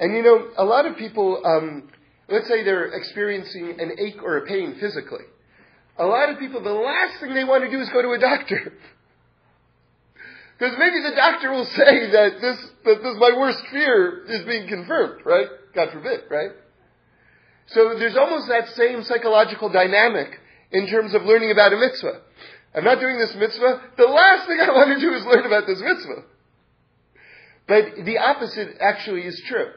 And 0.00 0.16
you 0.16 0.22
know, 0.22 0.48
a 0.56 0.64
lot 0.64 0.86
of 0.86 0.96
people, 0.96 1.42
um, 1.44 1.90
let's 2.26 2.48
say 2.48 2.64
they're 2.64 2.86
experiencing 2.86 3.78
an 3.78 3.92
ache 3.98 4.22
or 4.22 4.38
a 4.38 4.46
pain 4.46 4.76
physically. 4.80 5.26
A 5.98 6.06
lot 6.06 6.30
of 6.30 6.38
people, 6.38 6.62
the 6.62 6.72
last 6.72 7.20
thing 7.20 7.34
they 7.34 7.44
want 7.44 7.62
to 7.64 7.70
do 7.70 7.78
is 7.78 7.90
go 7.90 8.00
to 8.00 8.12
a 8.12 8.18
doctor. 8.18 8.72
Because 10.58 10.74
maybe 10.78 11.02
the 11.02 11.14
doctor 11.14 11.52
will 11.52 11.66
say 11.66 12.10
that 12.12 12.40
this, 12.40 12.56
that 12.86 13.02
this, 13.02 13.14
my 13.18 13.36
worst 13.36 13.62
fear 13.70 14.24
is 14.26 14.42
being 14.46 14.66
confirmed, 14.66 15.20
right? 15.26 15.48
God 15.74 15.90
forbid, 15.92 16.22
right? 16.30 16.52
So 17.68 17.98
there's 17.98 18.16
almost 18.16 18.48
that 18.48 18.68
same 18.70 19.02
psychological 19.04 19.68
dynamic 19.68 20.28
in 20.70 20.86
terms 20.88 21.14
of 21.14 21.22
learning 21.22 21.50
about 21.50 21.72
a 21.72 21.76
mitzvah. 21.76 22.20
I'm 22.74 22.84
not 22.84 23.00
doing 23.00 23.18
this 23.18 23.34
mitzvah. 23.34 23.82
The 23.96 24.04
last 24.04 24.46
thing 24.46 24.58
I 24.60 24.70
want 24.70 24.94
to 24.94 25.00
do 25.00 25.14
is 25.14 25.24
learn 25.24 25.46
about 25.46 25.66
this 25.66 25.80
mitzvah. 25.80 26.24
But 27.66 28.04
the 28.04 28.18
opposite 28.18 28.76
actually 28.80 29.22
is 29.22 29.42
true. 29.48 29.70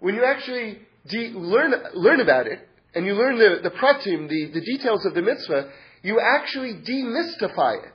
When 0.00 0.14
you 0.14 0.24
actually 0.24 0.78
de- 1.06 1.30
learn, 1.30 1.74
learn 1.94 2.20
about 2.20 2.46
it, 2.46 2.60
and 2.94 3.04
you 3.04 3.14
learn 3.14 3.38
the, 3.38 3.60
the 3.62 3.70
pratim, 3.70 4.28
the, 4.28 4.52
the 4.54 4.64
details 4.64 5.04
of 5.04 5.14
the 5.14 5.22
mitzvah, 5.22 5.70
you 6.02 6.20
actually 6.20 6.74
demystify 6.74 7.84
it. 7.84 7.92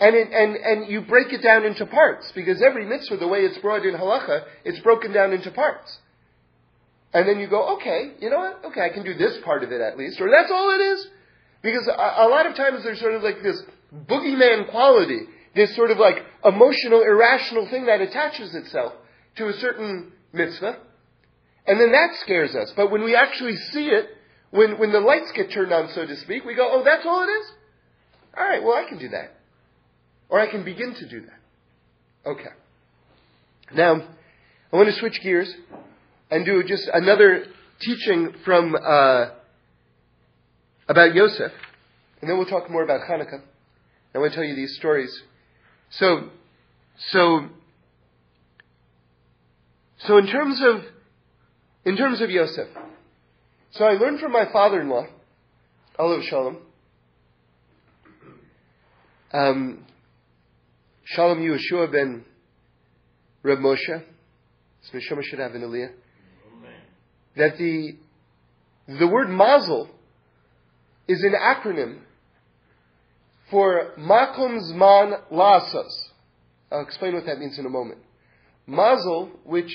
And, 0.00 0.16
it, 0.16 0.28
and, 0.32 0.56
and 0.56 0.90
you 0.90 1.02
break 1.02 1.32
it 1.32 1.42
down 1.42 1.64
into 1.64 1.86
parts, 1.86 2.32
because 2.34 2.62
every 2.62 2.86
mitzvah, 2.86 3.18
the 3.18 3.28
way 3.28 3.40
it's 3.40 3.58
brought 3.58 3.84
in 3.84 3.94
halacha, 3.94 4.44
it's 4.64 4.80
broken 4.80 5.12
down 5.12 5.32
into 5.32 5.50
parts. 5.50 5.98
And 7.14 7.28
then 7.28 7.38
you 7.38 7.48
go, 7.48 7.76
okay, 7.76 8.12
you 8.20 8.30
know 8.30 8.38
what? 8.38 8.64
Okay, 8.66 8.80
I 8.80 8.88
can 8.88 9.04
do 9.04 9.14
this 9.14 9.38
part 9.44 9.62
of 9.62 9.70
it 9.70 9.80
at 9.80 9.98
least, 9.98 10.20
or 10.20 10.30
that's 10.30 10.50
all 10.50 10.70
it 10.72 10.82
is. 10.82 11.06
Because 11.62 11.86
a, 11.86 11.92
a 11.92 12.28
lot 12.28 12.46
of 12.46 12.56
times 12.56 12.82
there's 12.84 13.00
sort 13.00 13.14
of 13.14 13.22
like 13.22 13.42
this 13.42 13.62
boogeyman 13.94 14.70
quality, 14.70 15.20
this 15.54 15.74
sort 15.76 15.90
of 15.90 15.98
like 15.98 16.16
emotional, 16.44 17.02
irrational 17.02 17.68
thing 17.68 17.86
that 17.86 18.00
attaches 18.00 18.54
itself 18.54 18.94
to 19.36 19.48
a 19.48 19.52
certain 19.54 20.12
mitzvah. 20.32 20.78
And 21.66 21.78
then 21.78 21.92
that 21.92 22.16
scares 22.22 22.54
us. 22.54 22.72
But 22.74 22.90
when 22.90 23.04
we 23.04 23.14
actually 23.14 23.56
see 23.56 23.86
it, 23.86 24.06
when, 24.50 24.78
when 24.78 24.92
the 24.92 25.00
lights 25.00 25.32
get 25.36 25.52
turned 25.52 25.72
on, 25.72 25.90
so 25.94 26.06
to 26.06 26.16
speak, 26.16 26.44
we 26.44 26.54
go, 26.54 26.68
oh, 26.70 26.82
that's 26.84 27.06
all 27.06 27.22
it 27.22 27.30
is? 27.30 27.46
All 28.36 28.44
right, 28.44 28.62
well, 28.62 28.74
I 28.74 28.88
can 28.88 28.98
do 28.98 29.08
that. 29.10 29.36
Or 30.28 30.40
I 30.40 30.50
can 30.50 30.64
begin 30.64 30.94
to 30.94 31.08
do 31.08 31.20
that. 31.20 32.30
Okay. 32.30 32.50
Now, 33.74 34.02
I 34.72 34.76
want 34.76 34.88
to 34.88 34.94
switch 34.98 35.20
gears 35.22 35.54
and 36.32 36.46
do 36.46 36.62
just 36.64 36.88
another 36.92 37.44
teaching 37.78 38.32
from 38.42 38.74
uh, 38.74 39.26
about 40.88 41.14
Yosef, 41.14 41.52
and 42.20 42.30
then 42.30 42.38
we'll 42.38 42.46
talk 42.46 42.70
more 42.70 42.82
about 42.82 43.02
Hanukkah. 43.02 43.42
I 44.14 44.18
want 44.18 44.32
to 44.32 44.36
tell 44.36 44.44
you 44.44 44.56
these 44.56 44.74
stories. 44.76 45.14
So, 45.90 46.30
so, 47.10 47.48
so 49.98 50.16
in 50.16 50.26
terms 50.26 50.58
of, 50.62 50.82
in 51.84 51.98
terms 51.98 52.22
of 52.22 52.30
Yosef, 52.30 52.68
so 53.72 53.84
I 53.84 53.92
learned 53.92 54.20
from 54.20 54.32
my 54.32 54.46
father-in-law, 54.50 55.06
Olav 55.98 56.22
Shalom, 56.24 56.58
um, 59.34 59.84
Shalom 61.04 61.40
Yeshua 61.40 61.92
ben 61.92 62.24
Reb 63.42 63.58
Moshe, 63.58 64.02
so 64.80 64.98
Neshama 64.98 65.22
should 65.22 65.38
have 65.38 65.54
an 65.54 65.60
aliyah, 65.60 65.90
that 67.36 67.56
the, 67.58 67.96
the 68.86 69.06
word 69.06 69.28
mazel 69.28 69.88
is 71.08 71.22
an 71.22 71.34
acronym 71.34 72.00
for 73.50 73.92
Makom 73.98 74.58
Zman 74.72 75.20
Lasas. 75.30 76.08
I'll 76.70 76.82
explain 76.82 77.14
what 77.14 77.26
that 77.26 77.38
means 77.38 77.58
in 77.58 77.66
a 77.66 77.70
moment. 77.70 77.98
Mazel, 78.66 79.30
which 79.44 79.72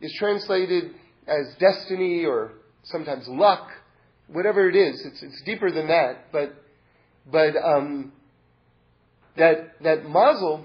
is 0.00 0.14
translated 0.18 0.92
as 1.26 1.54
destiny 1.58 2.24
or 2.24 2.52
sometimes 2.84 3.26
luck, 3.26 3.68
whatever 4.28 4.68
it 4.68 4.76
is, 4.76 5.02
it's, 5.04 5.22
it's 5.22 5.42
deeper 5.44 5.70
than 5.70 5.88
that, 5.88 6.30
but, 6.30 6.54
but 7.30 7.56
um, 7.56 8.12
that, 9.36 9.82
that 9.82 10.08
mazel, 10.08 10.64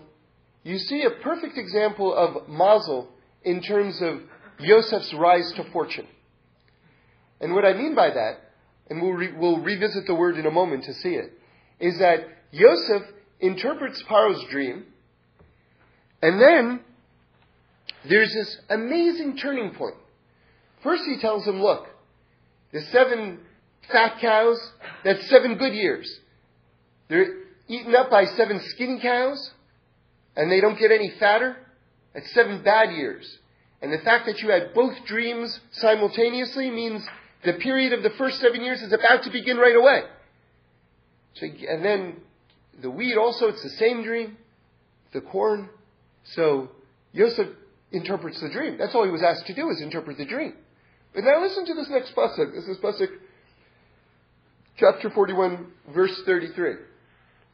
you 0.63 0.77
see 0.77 1.03
a 1.03 1.23
perfect 1.23 1.57
example 1.57 2.13
of 2.13 2.47
mazel 2.47 3.09
in 3.43 3.61
terms 3.61 4.01
of 4.01 4.19
Yosef's 4.59 5.13
rise 5.13 5.51
to 5.53 5.63
fortune. 5.71 6.07
And 7.41 7.53
what 7.53 7.65
I 7.65 7.73
mean 7.73 7.95
by 7.95 8.09
that 8.09 8.49
and 8.89 9.01
we'll, 9.01 9.13
re- 9.13 9.33
we'll 9.37 9.59
revisit 9.59 10.07
the 10.07 10.15
word 10.15 10.37
in 10.37 10.45
a 10.45 10.51
moment 10.51 10.83
to 10.85 10.93
see 10.95 11.09
it, 11.09 11.31
is 11.79 11.99
that 11.99 12.27
Yosef 12.51 13.03
interprets 13.39 14.03
Paro's 14.07 14.43
dream, 14.49 14.85
and 16.21 16.41
then 16.41 16.81
there's 18.09 18.33
this 18.33 18.57
amazing 18.69 19.37
turning 19.37 19.73
point. 19.75 19.95
First, 20.83 21.03
he 21.05 21.19
tells 21.19 21.45
him, 21.45 21.61
look, 21.61 21.87
the 22.73 22.81
seven 22.91 23.39
fat 23.91 24.19
cows, 24.19 24.59
that's 25.03 25.29
seven 25.29 25.57
good 25.57 25.73
years. 25.73 26.09
They're 27.09 27.43
eaten 27.67 27.95
up 27.95 28.09
by 28.09 28.25
seven 28.25 28.59
skinny 28.69 28.99
cows, 29.01 29.51
and 30.35 30.51
they 30.51 30.61
don't 30.61 30.79
get 30.79 30.91
any 30.91 31.13
fatter. 31.19 31.57
That's 32.13 32.33
seven 32.33 32.63
bad 32.63 32.95
years. 32.95 33.37
And 33.81 33.93
the 33.93 33.99
fact 33.99 34.25
that 34.25 34.39
you 34.39 34.49
had 34.49 34.73
both 34.73 35.05
dreams 35.05 35.59
simultaneously 35.71 36.69
means 36.69 37.05
the 37.45 37.53
period 37.53 37.93
of 37.93 38.03
the 38.03 38.09
first 38.11 38.39
seven 38.39 38.61
years 38.61 38.81
is 38.81 38.91
about 38.91 39.23
to 39.23 39.29
begin 39.29 39.57
right 39.57 39.75
away. 39.75 40.03
So, 41.35 41.45
and 41.45 41.83
then 41.83 42.17
the 42.81 42.89
wheat 42.89 43.17
also, 43.17 43.47
it's 43.47 43.63
the 43.63 43.69
same 43.69 44.03
dream. 44.03 44.37
The 45.13 45.21
corn. 45.21 45.69
So 46.23 46.69
Yosef 47.13 47.47
interprets 47.91 48.41
the 48.41 48.49
dream. 48.49 48.77
That's 48.77 48.93
all 48.93 49.05
he 49.05 49.11
was 49.11 49.23
asked 49.23 49.47
to 49.47 49.55
do 49.55 49.69
is 49.69 49.81
interpret 49.81 50.17
the 50.17 50.25
dream. 50.25 50.53
But 51.13 51.23
now 51.23 51.41
listen 51.41 51.65
to 51.65 51.73
this 51.73 51.89
next 51.89 52.15
pasuk. 52.15 52.53
This 52.53 52.65
is 52.65 52.77
pasuk 52.77 53.09
chapter 54.77 55.09
41, 55.09 55.67
verse 55.93 56.21
33. 56.25 56.73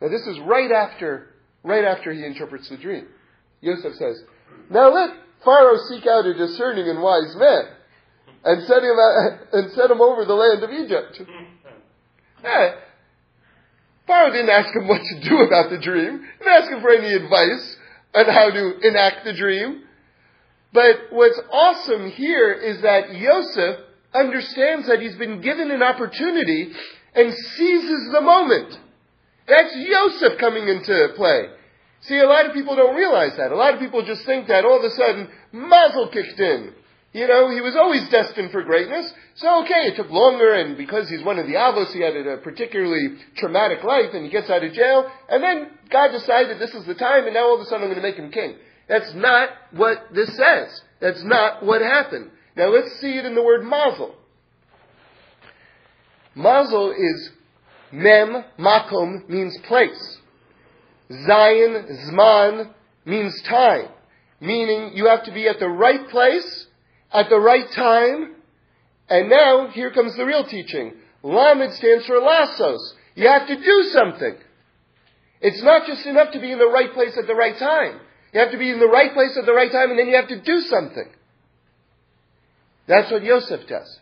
Now 0.01 0.09
this 0.09 0.21
is 0.27 0.39
right 0.41 0.71
after, 0.71 1.29
right 1.63 1.85
after 1.85 2.11
he 2.11 2.25
interprets 2.25 2.69
the 2.69 2.77
dream. 2.77 3.07
Yosef 3.61 3.95
says, 3.95 4.21
now 4.69 4.93
let 4.93 5.11
Pharaoh 5.45 5.77
seek 5.87 6.05
out 6.07 6.25
a 6.25 6.33
discerning 6.33 6.89
and 6.89 7.01
wise 7.01 7.35
man 7.37 7.63
and 8.43 8.63
set 8.67 8.83
him, 8.83 8.97
out, 8.99 9.39
and 9.53 9.71
set 9.73 9.91
him 9.91 10.01
over 10.01 10.25
the 10.25 10.33
land 10.33 10.63
of 10.63 10.71
Egypt. 10.71 11.21
Eh, 12.43 12.71
Pharaoh 14.07 14.31
didn't 14.31 14.49
ask 14.49 14.75
him 14.75 14.87
what 14.87 15.01
to 15.01 15.29
do 15.29 15.37
about 15.41 15.69
the 15.69 15.79
dream. 15.79 16.19
He 16.19 16.43
didn't 16.43 16.63
ask 16.63 16.71
him 16.71 16.81
for 16.81 16.89
any 16.89 17.13
advice 17.13 17.77
on 18.13 18.25
how 18.25 18.49
to 18.49 18.79
enact 18.87 19.25
the 19.25 19.33
dream. 19.33 19.83
But 20.73 21.07
what's 21.11 21.39
awesome 21.51 22.11
here 22.11 22.51
is 22.51 22.81
that 22.81 23.15
Yosef 23.15 23.79
understands 24.13 24.87
that 24.87 25.01
he's 25.01 25.15
been 25.15 25.41
given 25.41 25.71
an 25.71 25.81
opportunity 25.81 26.71
and 27.13 27.33
seizes 27.33 28.11
the 28.11 28.21
moment. 28.21 28.77
That's 29.47 29.75
Yosef 29.75 30.37
coming 30.39 30.67
into 30.67 31.13
play. 31.15 31.49
See, 32.07 32.17
a 32.19 32.27
lot 32.27 32.45
of 32.45 32.53
people 32.53 32.75
don't 32.75 32.95
realize 32.95 33.35
that. 33.37 33.51
A 33.51 33.55
lot 33.55 33.73
of 33.73 33.79
people 33.79 34.05
just 34.05 34.25
think 34.25 34.47
that 34.47 34.63
all 34.63 34.77
of 34.77 34.83
a 34.83 34.91
sudden 34.91 35.27
Mazel 35.51 36.09
kicked 36.09 36.39
in. 36.39 36.73
You 37.13 37.27
know, 37.27 37.49
he 37.49 37.61
was 37.61 37.75
always 37.75 38.07
destined 38.09 38.51
for 38.51 38.61
greatness. 38.63 39.11
So 39.35 39.63
okay, 39.63 39.87
it 39.87 39.95
took 39.95 40.09
longer, 40.09 40.53
and 40.53 40.77
because 40.77 41.09
he's 41.09 41.23
one 41.23 41.39
of 41.39 41.47
the 41.47 41.53
Avos, 41.53 41.93
he 41.93 42.01
had 42.01 42.15
a 42.15 42.37
particularly 42.37 43.17
traumatic 43.37 43.83
life, 43.83 44.13
and 44.13 44.25
he 44.25 44.29
gets 44.29 44.49
out 44.49 44.63
of 44.63 44.73
jail, 44.73 45.09
and 45.29 45.41
then 45.41 45.69
God 45.89 46.09
decided 46.11 46.59
this 46.59 46.75
is 46.75 46.85
the 46.85 46.93
time, 46.93 47.25
and 47.25 47.33
now 47.33 47.45
all 47.45 47.55
of 47.55 47.61
a 47.61 47.65
sudden 47.65 47.83
I'm 47.83 47.89
going 47.89 48.01
to 48.01 48.07
make 48.07 48.17
him 48.17 48.31
king. 48.31 48.55
That's 48.87 49.13
not 49.13 49.49
what 49.71 50.13
this 50.13 50.35
says. 50.35 50.81
That's 50.99 51.23
not 51.23 51.65
what 51.65 51.81
happened. 51.81 52.31
Now 52.55 52.67
let's 52.67 52.99
see 52.99 53.17
it 53.17 53.25
in 53.25 53.33
the 53.33 53.43
word 53.43 53.63
mazel. 53.63 54.13
Mazel 56.35 56.91
is 56.91 57.29
mem, 57.91 58.43
makom 58.59 59.27
means 59.29 59.57
place. 59.67 60.14
Zayin, 61.09 62.09
zman 62.09 62.73
means 63.05 63.41
time. 63.43 63.89
Meaning 64.39 64.91
you 64.95 65.07
have 65.07 65.23
to 65.25 65.31
be 65.31 65.47
at 65.47 65.59
the 65.59 65.69
right 65.69 66.07
place, 66.09 66.67
at 67.11 67.29
the 67.29 67.39
right 67.39 67.69
time. 67.71 68.35
And 69.09 69.29
now, 69.29 69.69
here 69.69 69.91
comes 69.91 70.15
the 70.15 70.25
real 70.25 70.45
teaching. 70.45 70.93
Lamed 71.23 71.73
stands 71.73 72.05
for 72.05 72.19
lassos. 72.19 72.95
You 73.15 73.27
have 73.27 73.47
to 73.47 73.55
do 73.55 73.83
something. 73.91 74.35
It's 75.41 75.61
not 75.61 75.85
just 75.85 76.05
enough 76.05 76.31
to 76.33 76.39
be 76.39 76.51
in 76.51 76.59
the 76.59 76.67
right 76.67 76.93
place 76.93 77.17
at 77.17 77.27
the 77.27 77.35
right 77.35 77.57
time. 77.57 77.99
You 78.33 78.39
have 78.39 78.51
to 78.51 78.57
be 78.57 78.69
in 78.69 78.79
the 78.79 78.87
right 78.87 79.13
place 79.13 79.37
at 79.37 79.45
the 79.45 79.53
right 79.53 79.71
time 79.71 79.91
and 79.91 79.99
then 79.99 80.07
you 80.07 80.15
have 80.15 80.27
to 80.27 80.41
do 80.41 80.59
something. 80.61 81.09
That's 82.87 83.11
what 83.11 83.23
Yosef 83.23 83.67
does. 83.67 83.99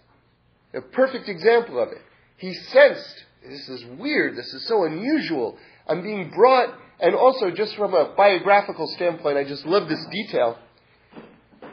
A 0.74 0.82
perfect 0.82 1.30
example 1.30 1.82
of 1.82 1.90
it. 1.90 2.02
He 2.38 2.54
sensed, 2.54 3.26
this 3.48 3.70
is 3.70 3.86
weird, 4.00 4.36
this 4.36 4.54
is 4.54 4.68
so 4.68 4.86
unusual. 4.86 5.58
I'm 5.88 6.02
being 6.02 6.32
brought, 6.32 6.74
and 7.04 7.16
also 7.16 7.52
just 7.52 7.76
from 7.76 7.94
a 7.94 8.14
biographical 8.16 8.88
standpoint, 8.96 9.38
I 9.38 9.44
just 9.44 9.66
love 9.66 9.90
this 9.90 10.04
detail. 10.10 10.58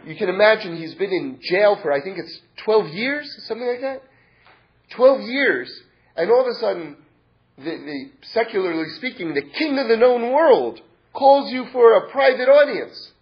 You 0.04 0.16
can 0.16 0.28
imagine 0.28 0.76
he's 0.76 0.96
been 0.96 1.12
in 1.12 1.38
jail 1.40 1.78
for, 1.80 1.92
I 1.92 2.02
think 2.02 2.18
it's 2.18 2.40
12 2.64 2.88
years, 2.88 3.32
something 3.46 3.66
like 3.66 3.80
that. 3.80 4.02
12 4.96 5.20
years, 5.20 5.72
and 6.16 6.32
all 6.32 6.40
of 6.40 6.48
a 6.48 6.54
sudden, 6.58 6.96
the, 7.56 7.62
the, 7.64 8.10
secularly 8.32 8.90
speaking, 8.96 9.34
the 9.34 9.48
king 9.56 9.78
of 9.78 9.86
the 9.86 9.96
known 9.96 10.32
world 10.32 10.80
calls 11.12 11.52
you 11.52 11.66
for 11.72 11.96
a 11.96 12.10
private 12.10 12.48
audience. 12.48 13.12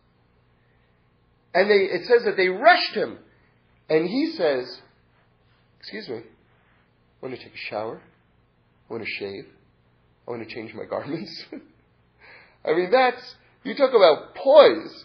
And 1.53 1.69
they, 1.69 1.75
it 1.75 2.07
says 2.07 2.25
that 2.25 2.39
they 2.39 2.49
rushed 2.49 2.95
him. 2.95 3.19
And 3.91 4.09
he 4.09 4.33
says, 4.35 4.81
Excuse 5.81 6.09
me, 6.09 6.17
I 6.17 7.27
want 7.27 7.39
to 7.39 7.43
take 7.43 7.55
a 7.55 7.71
shower. 7.71 8.01
I 8.89 8.93
want 8.95 9.05
to 9.05 9.11
shave. 9.11 9.45
I 10.27 10.31
want 10.31 10.49
to 10.49 10.55
change 10.55 10.73
my 10.73 10.87
garments. 10.87 11.45
I 12.69 12.75
mean, 12.75 12.91
that's, 12.91 13.35
you 13.65 13.75
talk 13.75 13.91
about 13.91 14.35
poise. 14.35 15.05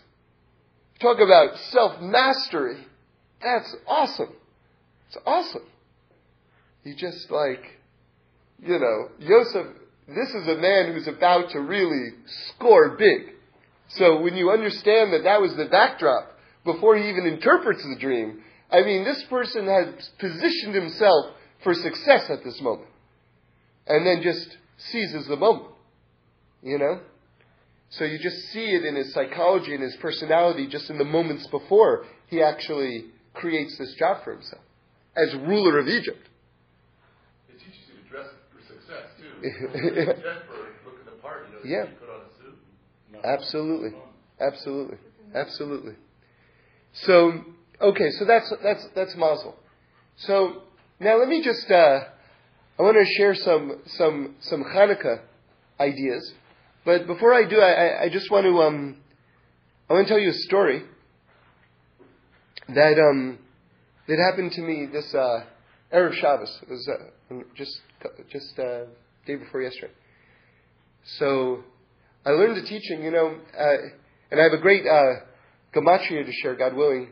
Talk 1.01 1.17
about 1.19 1.57
self 1.71 2.01
mastery. 2.01 2.77
That's 3.41 3.75
awesome. 3.87 4.33
It's 5.07 5.17
awesome. 5.25 5.65
He 6.83 6.95
just 6.95 7.29
like, 7.29 7.63
you 8.61 8.79
know, 8.79 9.09
Yosef, 9.19 9.67
this 10.07 10.29
is 10.29 10.47
a 10.47 10.55
man 10.55 10.93
who's 10.93 11.07
about 11.07 11.51
to 11.51 11.59
really 11.59 12.09
score 12.55 12.97
big. 12.97 13.33
So 13.89 14.21
when 14.21 14.35
you 14.35 14.51
understand 14.51 15.13
that 15.13 15.23
that 15.23 15.41
was 15.41 15.55
the 15.55 15.65
backdrop 15.65 16.31
before 16.63 16.97
he 16.97 17.09
even 17.09 17.25
interprets 17.25 17.83
the 17.83 17.99
dream, 17.99 18.41
I 18.71 18.81
mean, 18.81 19.03
this 19.03 19.23
person 19.29 19.67
has 19.67 20.09
positioned 20.19 20.73
himself 20.73 21.35
for 21.63 21.73
success 21.73 22.29
at 22.29 22.43
this 22.43 22.59
moment. 22.61 22.89
And 23.87 24.05
then 24.05 24.21
just 24.23 24.57
seizes 24.91 25.27
the 25.27 25.35
moment. 25.35 25.71
You 26.61 26.79
know? 26.79 27.01
So 27.97 28.05
you 28.05 28.17
just 28.17 28.37
see 28.51 28.65
it 28.71 28.85
in 28.85 28.95
his 28.95 29.13
psychology 29.13 29.73
and 29.73 29.83
his 29.83 29.95
personality 29.97 30.67
just 30.67 30.89
in 30.89 30.97
the 30.97 31.05
moments 31.05 31.45
before 31.47 32.05
he 32.27 32.41
actually 32.41 33.05
creates 33.33 33.77
this 33.77 33.93
job 33.99 34.23
for 34.23 34.33
himself 34.33 34.61
as 35.15 35.33
ruler 35.35 35.77
of 35.79 35.87
Egypt. 35.87 36.27
It 37.49 37.59
teaches 37.59 37.81
you 37.87 38.03
to 38.03 38.09
dress 38.09 38.27
for 38.51 38.61
success 38.73 39.05
too. 39.19 39.45
looking 39.45 41.05
the 41.05 41.11
part, 41.21 41.47
you 41.63 41.69
know, 41.69 41.77
yeah. 41.77 41.89
you 41.89 41.95
put 41.99 42.09
on 42.09 42.21
a 42.21 42.43
suit. 42.43 42.57
No. 43.11 43.19
Absolutely. 43.23 43.99
Absolutely. 44.39 44.97
Absolutely. 45.35 45.93
So 46.93 47.41
okay, 47.79 48.09
so 48.17 48.25
that's 48.25 48.51
that's 48.63 48.87
that's 48.95 49.15
Mazel. 49.15 49.55
So 50.17 50.63
now 50.99 51.19
let 51.19 51.27
me 51.27 51.43
just 51.43 51.69
uh, 51.69 51.99
I 52.79 52.81
want 52.81 52.97
to 52.97 53.13
share 53.17 53.35
some 53.35 53.81
some 53.85 54.35
some 54.41 54.63
Hanukkah 54.63 55.21
ideas 55.79 56.33
but 56.85 57.07
before 57.07 57.33
I 57.33 57.47
do, 57.47 57.59
I, 57.59 58.03
I 58.03 58.09
just 58.09 58.29
want 58.29 58.45
to 58.45 58.61
um, 58.61 58.97
I 59.89 59.93
want 59.93 60.07
to 60.07 60.13
tell 60.13 60.21
you 60.21 60.29
a 60.29 60.33
story 60.33 60.83
that 62.69 62.99
um, 62.99 63.39
that 64.07 64.17
happened 64.17 64.51
to 64.53 64.61
me 64.61 64.87
this 64.91 65.13
uh, 65.13 65.43
erev 65.93 66.13
Shabbos. 66.13 66.59
It 66.61 66.69
was 66.69 66.89
uh, 66.89 67.35
just 67.55 67.79
just 68.31 68.59
uh, 68.59 68.85
day 69.25 69.35
before 69.35 69.61
yesterday. 69.61 69.93
So 71.17 71.63
I 72.25 72.31
learned 72.31 72.57
the 72.57 72.67
teaching, 72.67 73.03
you 73.03 73.11
know, 73.11 73.35
uh, 73.57 73.75
and 74.31 74.39
I 74.39 74.43
have 74.43 74.53
a 74.53 74.61
great 74.61 74.85
uh, 74.85 75.25
gematria 75.75 76.25
to 76.25 76.31
share, 76.41 76.55
God 76.55 76.73
willing. 76.73 77.09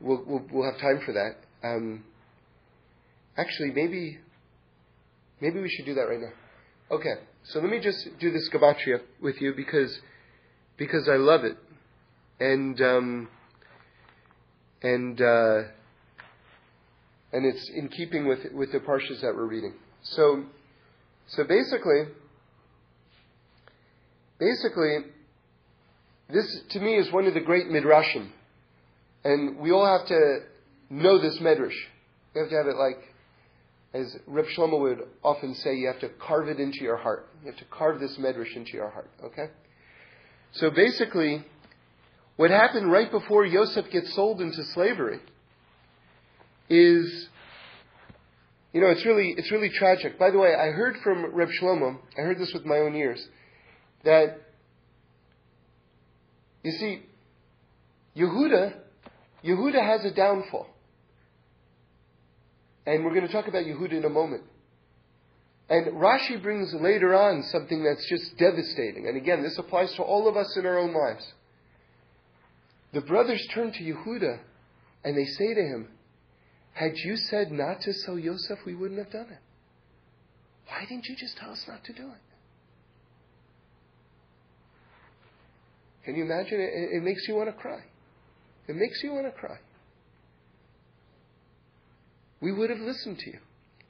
We'll, 0.00 0.22
we'll, 0.26 0.44
we'll 0.52 0.70
have 0.70 0.80
time 0.80 1.00
for 1.04 1.12
that. 1.12 1.36
Um, 1.66 2.04
actually, 3.36 3.70
maybe 3.74 4.18
maybe 5.40 5.60
we 5.60 5.68
should 5.68 5.86
do 5.86 5.94
that 5.94 6.02
right 6.02 6.20
now. 6.20 6.96
Okay. 6.96 7.14
So 7.50 7.60
let 7.60 7.70
me 7.70 7.78
just 7.78 8.08
do 8.18 8.32
this 8.32 8.48
gematria 8.52 9.00
with 9.22 9.40
you 9.40 9.54
because 9.54 9.96
because 10.76 11.08
I 11.08 11.14
love 11.16 11.44
it, 11.44 11.56
and 12.40 12.80
um, 12.80 13.28
and 14.82 15.20
uh, 15.20 15.62
and 17.32 17.46
it's 17.46 17.70
in 17.74 17.88
keeping 17.88 18.26
with 18.26 18.40
with 18.52 18.72
the 18.72 18.80
parshas 18.80 19.20
that 19.20 19.32
we're 19.34 19.46
reading. 19.46 19.74
So 20.02 20.44
so 21.28 21.44
basically, 21.44 22.06
basically, 24.40 24.98
this 26.28 26.62
to 26.70 26.80
me 26.80 26.96
is 26.96 27.12
one 27.12 27.26
of 27.26 27.34
the 27.34 27.40
great 27.40 27.68
midrashim, 27.68 28.28
and 29.22 29.60
we 29.60 29.70
all 29.70 29.86
have 29.86 30.08
to 30.08 30.38
know 30.90 31.20
this 31.22 31.38
medrash. 31.38 31.76
We 32.34 32.40
have 32.40 32.50
to 32.50 32.56
have 32.56 32.66
it 32.66 32.76
like 32.76 32.98
as 33.96 34.16
Reb 34.26 34.44
Shlomo 34.56 34.80
would 34.80 35.00
often 35.22 35.54
say, 35.54 35.76
you 35.76 35.86
have 35.86 36.00
to 36.00 36.08
carve 36.08 36.48
it 36.48 36.60
into 36.60 36.80
your 36.82 36.96
heart. 36.96 37.28
You 37.42 37.50
have 37.50 37.58
to 37.58 37.64
carve 37.66 37.98
this 38.00 38.16
medrash 38.18 38.54
into 38.54 38.72
your 38.72 38.90
heart. 38.90 39.10
Okay? 39.24 39.46
So 40.52 40.70
basically, 40.70 41.44
what 42.36 42.50
happened 42.50 42.90
right 42.90 43.10
before 43.10 43.46
Yosef 43.46 43.90
gets 43.90 44.14
sold 44.14 44.40
into 44.40 44.62
slavery 44.74 45.20
is, 46.68 47.28
you 48.72 48.80
know, 48.80 48.88
it's 48.88 49.04
really, 49.06 49.34
it's 49.36 49.50
really 49.50 49.70
tragic. 49.70 50.18
By 50.18 50.30
the 50.30 50.38
way, 50.38 50.54
I 50.54 50.70
heard 50.72 50.96
from 51.02 51.34
Reb 51.34 51.48
Shlomo, 51.60 51.98
I 52.18 52.22
heard 52.22 52.38
this 52.38 52.52
with 52.52 52.66
my 52.66 52.78
own 52.78 52.94
ears, 52.94 53.26
that, 54.04 54.40
you 56.62 56.72
see, 56.72 57.02
Yehuda, 58.16 58.74
Yehuda 59.44 59.82
has 59.82 60.04
a 60.04 60.14
downfall. 60.14 60.66
And 62.86 63.04
we're 63.04 63.14
going 63.14 63.26
to 63.26 63.32
talk 63.32 63.48
about 63.48 63.64
Yehuda 63.64 63.92
in 63.92 64.04
a 64.04 64.08
moment. 64.08 64.44
And 65.68 65.94
Rashi 65.94 66.40
brings 66.40 66.72
later 66.74 67.14
on 67.14 67.42
something 67.50 67.82
that's 67.82 68.08
just 68.08 68.38
devastating. 68.38 69.08
And 69.08 69.16
again, 69.16 69.42
this 69.42 69.58
applies 69.58 69.92
to 69.96 70.02
all 70.02 70.28
of 70.28 70.36
us 70.36 70.56
in 70.56 70.64
our 70.64 70.78
own 70.78 70.94
lives. 70.94 71.26
The 72.94 73.00
brothers 73.00 73.44
turn 73.52 73.72
to 73.72 73.78
Yehuda 73.80 74.38
and 75.04 75.18
they 75.18 75.24
say 75.24 75.54
to 75.54 75.60
him, 75.60 75.88
Had 76.72 76.92
you 77.04 77.16
said 77.16 77.50
not 77.50 77.80
to 77.80 77.92
sell 77.92 78.16
Yosef, 78.16 78.58
we 78.64 78.76
wouldn't 78.76 79.00
have 79.00 79.10
done 79.10 79.32
it. 79.32 79.40
Why 80.68 80.84
didn't 80.88 81.06
you 81.06 81.16
just 81.16 81.36
tell 81.36 81.50
us 81.50 81.64
not 81.66 81.82
to 81.84 81.92
do 81.92 82.02
it? 82.02 82.22
Can 86.04 86.14
you 86.14 86.24
imagine? 86.24 86.60
It, 86.60 86.96
it 86.98 87.02
makes 87.02 87.26
you 87.26 87.34
want 87.34 87.48
to 87.48 87.60
cry. 87.60 87.80
It 88.68 88.76
makes 88.76 89.02
you 89.02 89.12
want 89.12 89.26
to 89.26 89.32
cry 89.32 89.58
we 92.46 92.52
would 92.52 92.70
have 92.70 92.78
listened 92.78 93.18
to 93.18 93.26
you. 93.26 93.38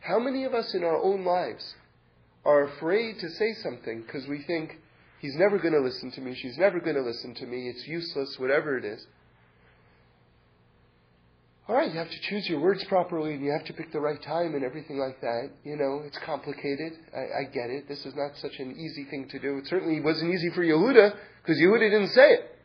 How 0.00 0.18
many 0.18 0.44
of 0.44 0.54
us 0.54 0.72
in 0.72 0.82
our 0.82 0.96
own 0.96 1.26
lives 1.26 1.74
are 2.42 2.62
afraid 2.62 3.18
to 3.18 3.28
say 3.28 3.52
something 3.62 4.00
because 4.00 4.26
we 4.26 4.42
think 4.44 4.78
he's 5.20 5.34
never 5.36 5.58
going 5.58 5.74
to 5.74 5.80
listen 5.80 6.10
to 6.12 6.22
me, 6.22 6.34
she's 6.34 6.56
never 6.56 6.80
going 6.80 6.96
to 6.96 7.02
listen 7.02 7.34
to 7.34 7.44
me, 7.44 7.68
it's 7.68 7.86
useless, 7.86 8.38
whatever 8.38 8.78
it 8.78 8.86
is. 8.86 9.06
All 11.68 11.76
right, 11.76 11.92
you 11.92 11.98
have 11.98 12.08
to 12.08 12.20
choose 12.30 12.48
your 12.48 12.60
words 12.60 12.82
properly 12.84 13.34
and 13.34 13.44
you 13.44 13.50
have 13.50 13.66
to 13.66 13.74
pick 13.74 13.92
the 13.92 14.00
right 14.00 14.22
time 14.22 14.54
and 14.54 14.64
everything 14.64 14.96
like 14.96 15.20
that. 15.20 15.50
You 15.62 15.76
know, 15.76 16.00
it's 16.06 16.18
complicated. 16.24 16.94
I, 17.14 17.40
I 17.40 17.44
get 17.52 17.68
it. 17.68 17.86
This 17.88 18.06
is 18.06 18.14
not 18.16 18.38
such 18.38 18.58
an 18.58 18.70
easy 18.70 19.04
thing 19.10 19.28
to 19.32 19.38
do. 19.38 19.58
It 19.58 19.66
certainly 19.66 20.00
wasn't 20.00 20.32
easy 20.32 20.48
for 20.54 20.64
Yehuda 20.64 21.14
because 21.42 21.60
Yehuda 21.60 21.90
didn't 21.90 22.14
say 22.14 22.30
it. 22.30 22.58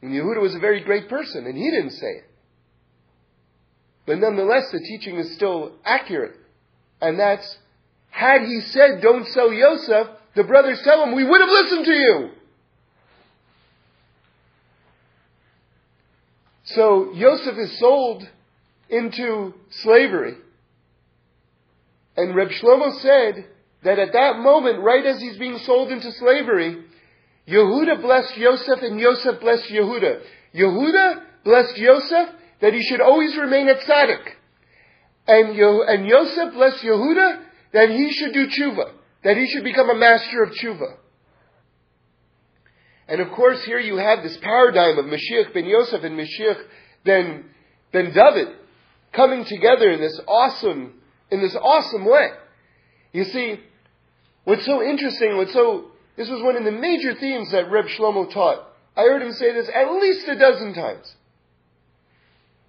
And 0.00 0.12
Yehuda 0.12 0.40
was 0.40 0.54
a 0.54 0.58
very 0.58 0.80
great 0.80 1.10
person 1.10 1.44
and 1.44 1.54
he 1.54 1.70
didn't 1.70 1.90
say 1.90 2.06
it. 2.06 2.24
But 4.08 4.20
nonetheless, 4.20 4.70
the 4.72 4.80
teaching 4.80 5.18
is 5.18 5.34
still 5.34 5.72
accurate. 5.84 6.34
And 6.98 7.20
that's, 7.20 7.58
had 8.08 8.40
he 8.40 8.62
said, 8.62 9.02
don't 9.02 9.26
sell 9.26 9.52
Yosef, 9.52 10.06
the 10.34 10.44
brothers 10.44 10.80
tell 10.82 11.04
him, 11.04 11.14
we 11.14 11.24
would 11.24 11.40
have 11.42 11.50
listened 11.50 11.84
to 11.84 11.92
you. 11.92 12.30
So 16.64 17.12
Yosef 17.12 17.58
is 17.58 17.78
sold 17.78 18.26
into 18.88 19.52
slavery. 19.82 20.38
And 22.16 22.34
Reb 22.34 22.48
Shlomo 22.48 22.98
said 23.02 23.46
that 23.84 23.98
at 23.98 24.14
that 24.14 24.38
moment, 24.38 24.82
right 24.82 25.04
as 25.04 25.20
he's 25.20 25.36
being 25.36 25.58
sold 25.58 25.92
into 25.92 26.10
slavery, 26.12 26.82
Yehuda 27.46 28.00
blessed 28.00 28.38
Yosef 28.38 28.80
and 28.80 28.98
Yosef 28.98 29.38
blessed 29.38 29.70
Yehuda. 29.70 30.22
Yehuda 30.54 31.22
blessed 31.44 31.76
Yosef 31.76 32.28
that 32.60 32.72
he 32.72 32.82
should 32.82 33.00
always 33.00 33.36
remain 33.36 33.68
at 33.68 33.80
tzaddik. 33.80 34.34
And, 35.26 35.54
Yo- 35.54 35.82
and 35.82 36.06
Yosef 36.06 36.54
blessed 36.54 36.82
Yehuda 36.82 37.42
that 37.72 37.90
he 37.90 38.12
should 38.12 38.32
do 38.32 38.46
tshuva, 38.48 38.92
that 39.24 39.36
he 39.36 39.46
should 39.48 39.64
become 39.64 39.90
a 39.90 39.94
master 39.94 40.42
of 40.42 40.50
tshuva. 40.50 40.96
And 43.08 43.20
of 43.20 43.30
course, 43.32 43.62
here 43.64 43.78
you 43.78 43.96
have 43.96 44.22
this 44.22 44.36
paradigm 44.38 44.98
of 44.98 45.06
Mashiach 45.06 45.54
ben 45.54 45.64
Yosef 45.64 46.02
and 46.02 46.18
Mashiach 46.18 46.62
ben, 47.04 47.44
ben 47.92 48.12
David 48.12 48.48
coming 49.12 49.44
together 49.44 49.90
in 49.90 50.00
this 50.00 50.20
awesome, 50.28 50.94
in 51.30 51.40
this 51.40 51.56
awesome 51.56 52.04
way. 52.04 52.28
You 53.12 53.24
see, 53.24 53.60
what's 54.44 54.66
so 54.66 54.82
interesting, 54.82 55.36
what's 55.36 55.52
so, 55.52 55.86
this 56.16 56.28
was 56.28 56.42
one 56.42 56.56
of 56.56 56.64
the 56.64 56.72
major 56.72 57.14
themes 57.14 57.50
that 57.52 57.70
Reb 57.70 57.86
Shlomo 57.86 58.32
taught. 58.32 58.66
I 58.96 59.02
heard 59.02 59.22
him 59.22 59.32
say 59.32 59.52
this 59.52 59.70
at 59.74 59.90
least 59.92 60.28
a 60.28 60.38
dozen 60.38 60.74
times. 60.74 61.14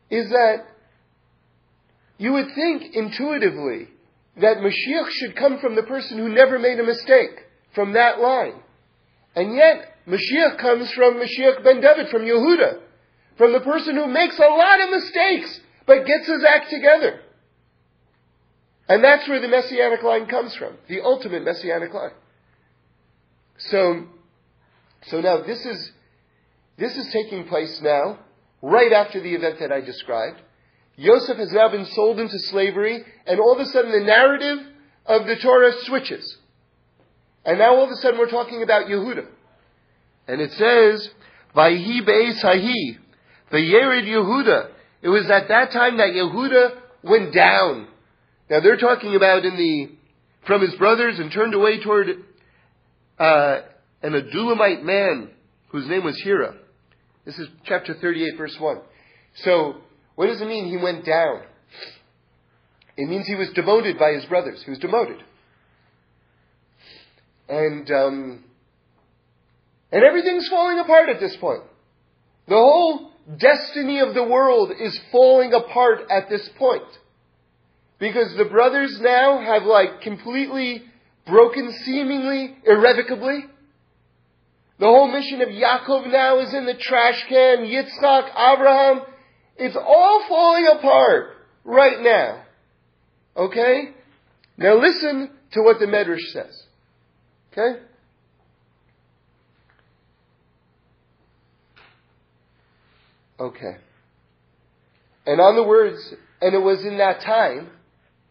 Is 0.09 0.29
that 0.29 0.65
you 2.17 2.33
would 2.33 2.53
think 2.55 2.95
intuitively 2.95 3.87
that 4.37 4.57
Mashiach 4.57 5.09
should 5.09 5.35
come 5.35 5.59
from 5.59 5.75
the 5.75 5.83
person 5.83 6.17
who 6.17 6.29
never 6.29 6.59
made 6.59 6.79
a 6.79 6.83
mistake, 6.83 7.45
from 7.73 7.93
that 7.93 8.19
line. 8.19 8.55
And 9.35 9.55
yet, 9.55 9.95
Mashiach 10.07 10.57
comes 10.59 10.91
from 10.91 11.15
Mashiach 11.15 11.63
ben 11.63 11.81
David, 11.81 12.09
from 12.09 12.23
Yehuda, 12.23 12.79
from 13.37 13.53
the 13.53 13.59
person 13.59 13.95
who 13.95 14.07
makes 14.07 14.37
a 14.37 14.47
lot 14.47 14.81
of 14.81 14.89
mistakes, 14.89 15.59
but 15.85 16.05
gets 16.05 16.27
his 16.27 16.43
act 16.47 16.69
together. 16.69 17.21
And 18.87 19.03
that's 19.03 19.27
where 19.29 19.39
the 19.39 19.47
messianic 19.47 20.01
line 20.01 20.25
comes 20.25 20.55
from, 20.55 20.75
the 20.87 21.01
ultimate 21.01 21.43
messianic 21.43 21.93
line. 21.93 22.11
So, 23.59 24.07
so 25.03 25.21
now 25.21 25.41
this 25.41 25.63
is, 25.65 25.91
this 26.77 26.97
is 26.97 27.11
taking 27.13 27.47
place 27.47 27.79
now, 27.81 28.19
right 28.61 28.91
after 28.91 29.21
the 29.21 29.33
event 29.33 29.59
that 29.59 29.71
I 29.71 29.81
described. 29.81 30.41
Yosef 30.95 31.37
has 31.37 31.51
now 31.53 31.69
been 31.69 31.85
sold 31.85 32.19
into 32.19 32.37
slavery, 32.37 33.03
and 33.25 33.39
all 33.39 33.53
of 33.53 33.59
a 33.59 33.65
sudden 33.65 33.91
the 33.91 34.05
narrative 34.05 34.59
of 35.05 35.25
the 35.25 35.37
Torah 35.37 35.71
switches. 35.83 36.37
And 37.45 37.59
now 37.59 37.75
all 37.75 37.85
of 37.85 37.91
a 37.91 37.95
sudden 37.95 38.19
we're 38.19 38.29
talking 38.29 38.61
about 38.63 38.87
Yehuda. 38.87 39.25
And 40.27 40.41
it 40.41 40.51
says, 40.51 41.09
Vayhi 41.55 42.05
be'ez 42.05 42.41
hahi, 42.41 42.97
Vayerid 43.51 44.05
Yehuda. 44.05 44.69
It 45.01 45.09
was 45.09 45.29
at 45.29 45.47
that 45.47 45.71
time 45.71 45.97
that 45.97 46.09
Yehuda 46.09 46.77
went 47.03 47.33
down. 47.33 47.87
Now 48.49 48.59
they're 48.59 48.77
talking 48.77 49.15
about 49.15 49.45
in 49.45 49.55
the, 49.55 49.89
from 50.45 50.61
his 50.61 50.75
brothers 50.75 51.17
and 51.17 51.31
turned 51.31 51.53
away 51.53 51.81
toward 51.81 52.09
uh, 53.17 53.61
an 54.01 54.13
Adullamite 54.13 54.83
man 54.83 55.29
whose 55.69 55.87
name 55.87 56.03
was 56.03 56.19
Hira. 56.21 56.55
This 57.29 57.37
is 57.37 57.49
chapter 57.63 57.93
38 57.93 58.39
verse 58.39 58.57
1. 58.59 58.79
So, 59.43 59.75
what 60.15 60.25
does 60.25 60.41
it 60.41 60.47
mean 60.47 60.67
he 60.67 60.77
went 60.77 61.05
down? 61.05 61.41
It 62.97 63.07
means 63.07 63.27
he 63.27 63.35
was 63.35 63.51
demoted 63.53 63.99
by 63.99 64.13
his 64.13 64.25
brothers. 64.25 64.63
He 64.65 64.71
was 64.71 64.79
demoted. 64.79 65.17
And, 67.47 67.91
um, 67.91 68.43
and 69.91 70.03
everything's 70.03 70.49
falling 70.49 70.79
apart 70.79 71.09
at 71.09 71.19
this 71.19 71.37
point. 71.39 71.61
The 72.47 72.55
whole 72.55 73.11
destiny 73.37 73.99
of 73.99 74.15
the 74.15 74.23
world 74.23 74.71
is 74.71 74.99
falling 75.11 75.53
apart 75.53 76.09
at 76.09 76.29
this 76.29 76.49
point. 76.57 76.81
Because 77.99 78.35
the 78.39 78.45
brothers 78.45 78.97
now 79.03 79.39
have 79.39 79.65
like 79.65 80.01
completely 80.01 80.81
broken 81.27 81.71
seemingly 81.85 82.57
irrevocably. 82.65 83.45
The 84.79 84.85
whole 84.85 85.11
mission 85.11 85.41
of 85.41 85.49
Yaakov 85.49 86.09
now 86.09 86.39
is 86.39 86.53
in 86.53 86.65
the 86.65 86.73
trash 86.73 87.25
can. 87.27 87.65
Yitzchak, 87.65 88.29
Abraham, 88.29 89.01
it's 89.57 89.75
all 89.75 90.25
falling 90.29 90.67
apart 90.67 91.31
right 91.65 91.99
now. 91.99 92.43
Okay? 93.35 93.89
Now 94.57 94.79
listen 94.79 95.31
to 95.51 95.61
what 95.61 95.79
the 95.79 95.85
Medrash 95.85 96.31
says. 96.31 96.63
Okay? 97.51 97.81
Okay. 103.37 103.77
And 105.25 105.41
on 105.41 105.55
the 105.57 105.63
words, 105.63 106.13
and 106.41 106.55
it 106.55 106.59
was 106.59 106.85
in 106.85 106.97
that 106.99 107.21
time, 107.21 107.69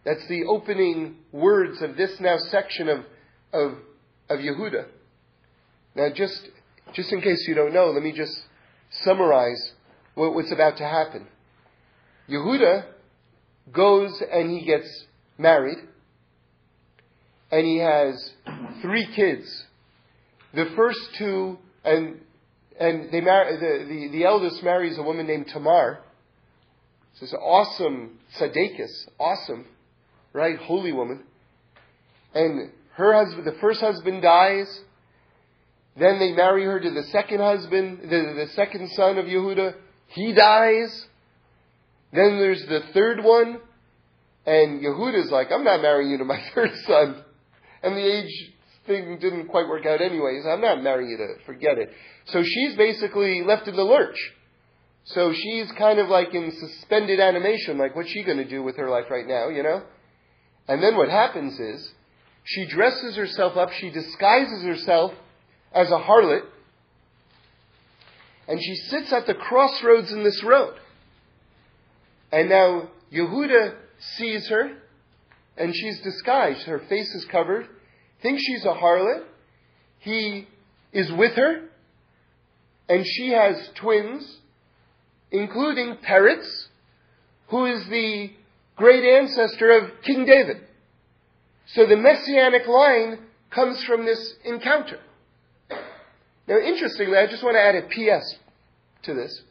that's 0.05 0.27
the 0.29 0.45
opening 0.45 1.17
words 1.31 1.83
of 1.83 1.97
this 1.97 2.19
now 2.21 2.39
section 2.51 2.89
of, 2.89 3.01
of, 3.53 3.73
of 4.31 4.39
Yehuda. 4.39 4.87
Now 5.95 6.09
just, 6.15 6.49
just 6.95 7.13
in 7.13 7.21
case 7.21 7.45
you 7.49 7.55
don't 7.55 7.73
know, 7.73 7.87
let 7.87 8.03
me 8.03 8.13
just 8.13 8.37
summarize 9.03 9.73
what, 10.15 10.35
what's 10.35 10.53
about 10.53 10.77
to 10.79 10.85
happen. 10.85 11.27
Yehuda 12.29 12.85
goes 13.73 14.23
and 14.33 14.51
he 14.51 14.65
gets 14.65 15.05
married, 15.39 15.79
and 17.51 17.67
he 17.67 17.79
has 17.79 18.33
three 18.83 19.09
kids. 19.15 19.65
The 20.55 20.67
first 20.77 21.01
two, 21.19 21.59
and 21.85 22.21
and 22.79 23.11
they 23.11 23.21
marry, 23.21 23.57
the, 23.57 23.85
the, 23.89 24.09
the 24.19 24.25
eldest 24.25 24.63
marries 24.63 24.99
a 24.99 25.03
woman 25.03 25.27
named 25.27 25.49
Tamar. 25.53 25.99
This 27.21 27.35
awesome 27.35 28.21
tzaddikus, 28.39 29.09
awesome, 29.19 29.67
right, 30.33 30.57
holy 30.57 30.93
woman. 30.93 31.25
And 32.35 32.71
her 32.95 33.13
husband, 33.13 33.47
the 33.47 33.59
first 33.61 33.81
husband 33.81 34.23
dies. 34.23 34.83
Then 35.99 36.19
they 36.19 36.33
marry 36.33 36.65
her 36.65 36.79
to 36.79 36.91
the 36.91 37.05
second 37.05 37.41
husband, 37.41 38.01
the, 38.03 38.09
the 38.09 38.47
second 38.55 38.91
son 38.93 39.19
of 39.19 39.27
Yehuda. 39.27 39.75
He 40.09 40.33
dies. 40.33 41.07
Then 42.13 42.39
there's 42.39 42.65
the 42.67 42.81
third 42.95 43.23
one. 43.23 43.61
And 44.47 44.81
Yehuda's 44.81 45.31
like, 45.31 45.49
I'm 45.53 45.65
not 45.65 45.83
marrying 45.83 46.11
you 46.11 46.19
to 46.19 46.25
my 46.25 46.41
third 46.55 46.71
son. 46.87 47.23
And 47.83 47.97
the 47.97 48.05
age 48.05 48.53
thing 48.87 49.19
didn't 49.21 49.49
quite 49.49 49.69
work 49.69 49.87
out 49.87 50.01
anyways. 50.01 50.45
I'm 50.47 50.61
not 50.61 50.83
marrying 50.83 51.11
you 51.11 51.17
to, 51.19 51.45
forget 51.45 51.79
it. 51.79 51.91
So 52.27 52.43
she's 52.43 52.77
basically 52.77 53.43
left 53.45 53.69
in 53.69 53.77
the 53.77 53.83
lurch. 53.83 54.17
So 55.05 55.33
she's 55.33 55.71
kind 55.73 55.99
of 55.99 56.09
like 56.09 56.35
in 56.35 56.53
suspended 56.53 57.19
animation, 57.19 57.79
like 57.79 57.97
what's 57.97 58.11
she 58.11 58.23
going 58.25 58.39
to 58.39 58.49
do 58.49 58.63
with 58.63 58.77
her 58.77 58.91
life 58.91 59.07
right 59.11 59.27
now, 59.27 59.49
you 59.49 59.63
know? 59.63 59.83
And 60.69 60.83
then 60.83 60.97
what 60.97 61.09
happens 61.09 61.59
is, 61.59 61.93
she 62.45 62.67
dresses 62.67 63.17
herself 63.17 63.57
up, 63.57 63.71
she 63.73 63.91
disguises 63.91 64.63
herself 64.65 65.13
as 65.73 65.91
a 65.91 65.99
harlot, 65.99 66.45
and 68.47 68.59
she 68.63 68.75
sits 68.75 69.13
at 69.13 69.27
the 69.27 69.35
crossroads 69.35 70.11
in 70.11 70.25
this 70.25 70.43
road. 70.43 70.75
And 72.33 72.49
now 72.49 72.89
Yehuda 73.13 73.75
sees 74.17 74.49
her, 74.49 74.73
and 75.57 75.75
she's 75.75 76.01
disguised. 76.01 76.63
Her 76.63 76.79
face 76.79 77.15
is 77.15 77.25
covered, 77.27 77.69
thinks 78.23 78.43
she's 78.43 78.65
a 78.65 78.75
harlot. 78.75 79.25
He 79.99 80.47
is 80.93 81.13
with 81.13 81.35
her, 81.35 81.65
and 82.89 83.05
she 83.07 83.33
has 83.33 83.71
twins, 83.75 84.39
including 85.31 85.97
Peretz, 85.97 86.69
who 87.49 87.67
is 87.67 87.87
the 87.89 88.31
great 88.77 89.05
ancestor 89.05 89.71
of 89.73 90.03
King 90.03 90.25
David. 90.25 90.59
So 91.75 91.87
the 91.87 91.97
messianic 91.97 92.67
line 92.67 93.19
comes 93.51 93.83
from 93.85 94.07
this 94.07 94.35
encounter. 94.45 95.01
Now, 96.49 96.59
interestingly, 96.59 97.17
I 97.17 97.27
just 97.27 97.45
want 97.45 97.57
to 97.57 97.61
add 97.61 97.75
a 97.75 97.83
PS 97.83 98.37
to 99.03 99.15
this. 99.15 99.43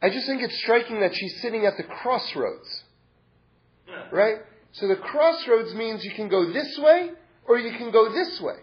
I 0.00 0.08
just 0.08 0.26
think 0.26 0.42
it's 0.42 0.58
striking 0.58 1.00
that 1.00 1.14
she's 1.14 1.40
sitting 1.42 1.66
at 1.66 1.76
the 1.76 1.82
crossroads. 1.82 2.84
Right? 4.10 4.36
So 4.72 4.88
the 4.88 4.96
crossroads 4.96 5.74
means 5.74 6.04
you 6.04 6.12
can 6.12 6.28
go 6.28 6.52
this 6.52 6.78
way 6.78 7.10
or 7.46 7.58
you 7.58 7.76
can 7.76 7.90
go 7.90 8.12
this 8.12 8.40
way. 8.40 8.56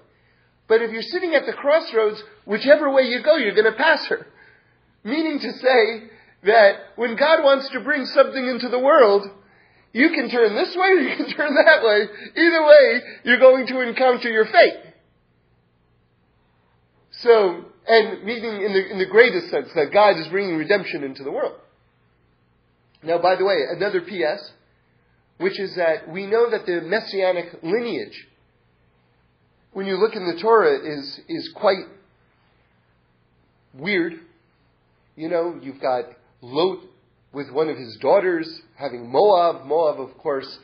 But 0.67 0.81
if 0.81 0.91
you're 0.91 1.01
sitting 1.03 1.35
at 1.35 1.45
the 1.45 1.53
crossroads, 1.53 2.23
whichever 2.45 2.89
way 2.89 3.03
you 3.03 3.21
go, 3.21 3.35
you're 3.35 3.55
going 3.55 3.71
to 3.71 3.77
pass 3.77 4.05
her. 4.07 4.25
Meaning 5.03 5.39
to 5.39 5.53
say 5.53 6.03
that 6.43 6.75
when 6.95 7.15
God 7.15 7.43
wants 7.43 7.69
to 7.69 7.81
bring 7.81 8.05
something 8.05 8.47
into 8.47 8.69
the 8.69 8.79
world, 8.79 9.27
you 9.93 10.09
can 10.09 10.29
turn 10.29 10.55
this 10.55 10.75
way 10.75 10.87
or 10.87 10.99
you 10.99 11.17
can 11.17 11.29
turn 11.35 11.53
that 11.53 11.83
way. 11.83 12.07
Either 12.35 12.65
way, 12.65 13.01
you're 13.25 13.39
going 13.39 13.67
to 13.67 13.81
encounter 13.81 14.29
your 14.29 14.45
fate. 14.45 14.90
So, 17.21 17.65
and 17.87 18.23
meaning 18.23 18.63
in 18.63 18.73
the, 18.73 18.91
in 18.91 18.97
the 18.97 19.05
greatest 19.05 19.49
sense 19.49 19.69
that 19.75 19.91
God 19.93 20.17
is 20.17 20.27
bringing 20.27 20.57
redemption 20.57 21.03
into 21.03 21.23
the 21.23 21.31
world. 21.31 21.55
Now, 23.03 23.19
by 23.19 23.35
the 23.35 23.45
way, 23.45 23.57
another 23.75 24.01
PS, 24.01 24.51
which 25.37 25.59
is 25.59 25.75
that 25.75 26.09
we 26.09 26.25
know 26.25 26.49
that 26.49 26.65
the 26.65 26.81
messianic 26.81 27.59
lineage, 27.63 28.27
when 29.73 29.85
you 29.85 29.97
look 29.97 30.15
in 30.15 30.25
the 30.25 30.39
Torah, 30.41 30.77
is, 30.77 31.19
is 31.27 31.51
quite 31.55 31.85
weird. 33.73 34.13
You 35.15 35.29
know, 35.29 35.59
you've 35.61 35.81
got 35.81 36.05
Lot 36.41 36.79
with 37.33 37.51
one 37.51 37.69
of 37.69 37.77
his 37.77 37.97
daughters 38.01 38.61
having 38.75 39.09
Moab. 39.09 39.65
Moab, 39.65 39.99
of 39.99 40.17
course, 40.17 40.59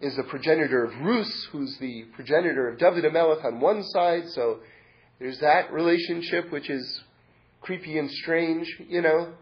is 0.00 0.16
the 0.16 0.24
progenitor 0.24 0.84
of 0.84 1.00
Rus, 1.00 1.48
who's 1.52 1.76
the 1.78 2.04
progenitor 2.14 2.68
of 2.68 2.78
David 2.78 3.04
HaMelech 3.04 3.44
on 3.44 3.60
one 3.60 3.82
side. 3.84 4.28
So 4.30 4.60
there's 5.18 5.38
that 5.40 5.72
relationship, 5.72 6.50
which 6.52 6.70
is 6.70 7.02
creepy 7.60 7.98
and 7.98 8.10
strange, 8.10 8.68
you 8.88 9.02
know. 9.02 9.32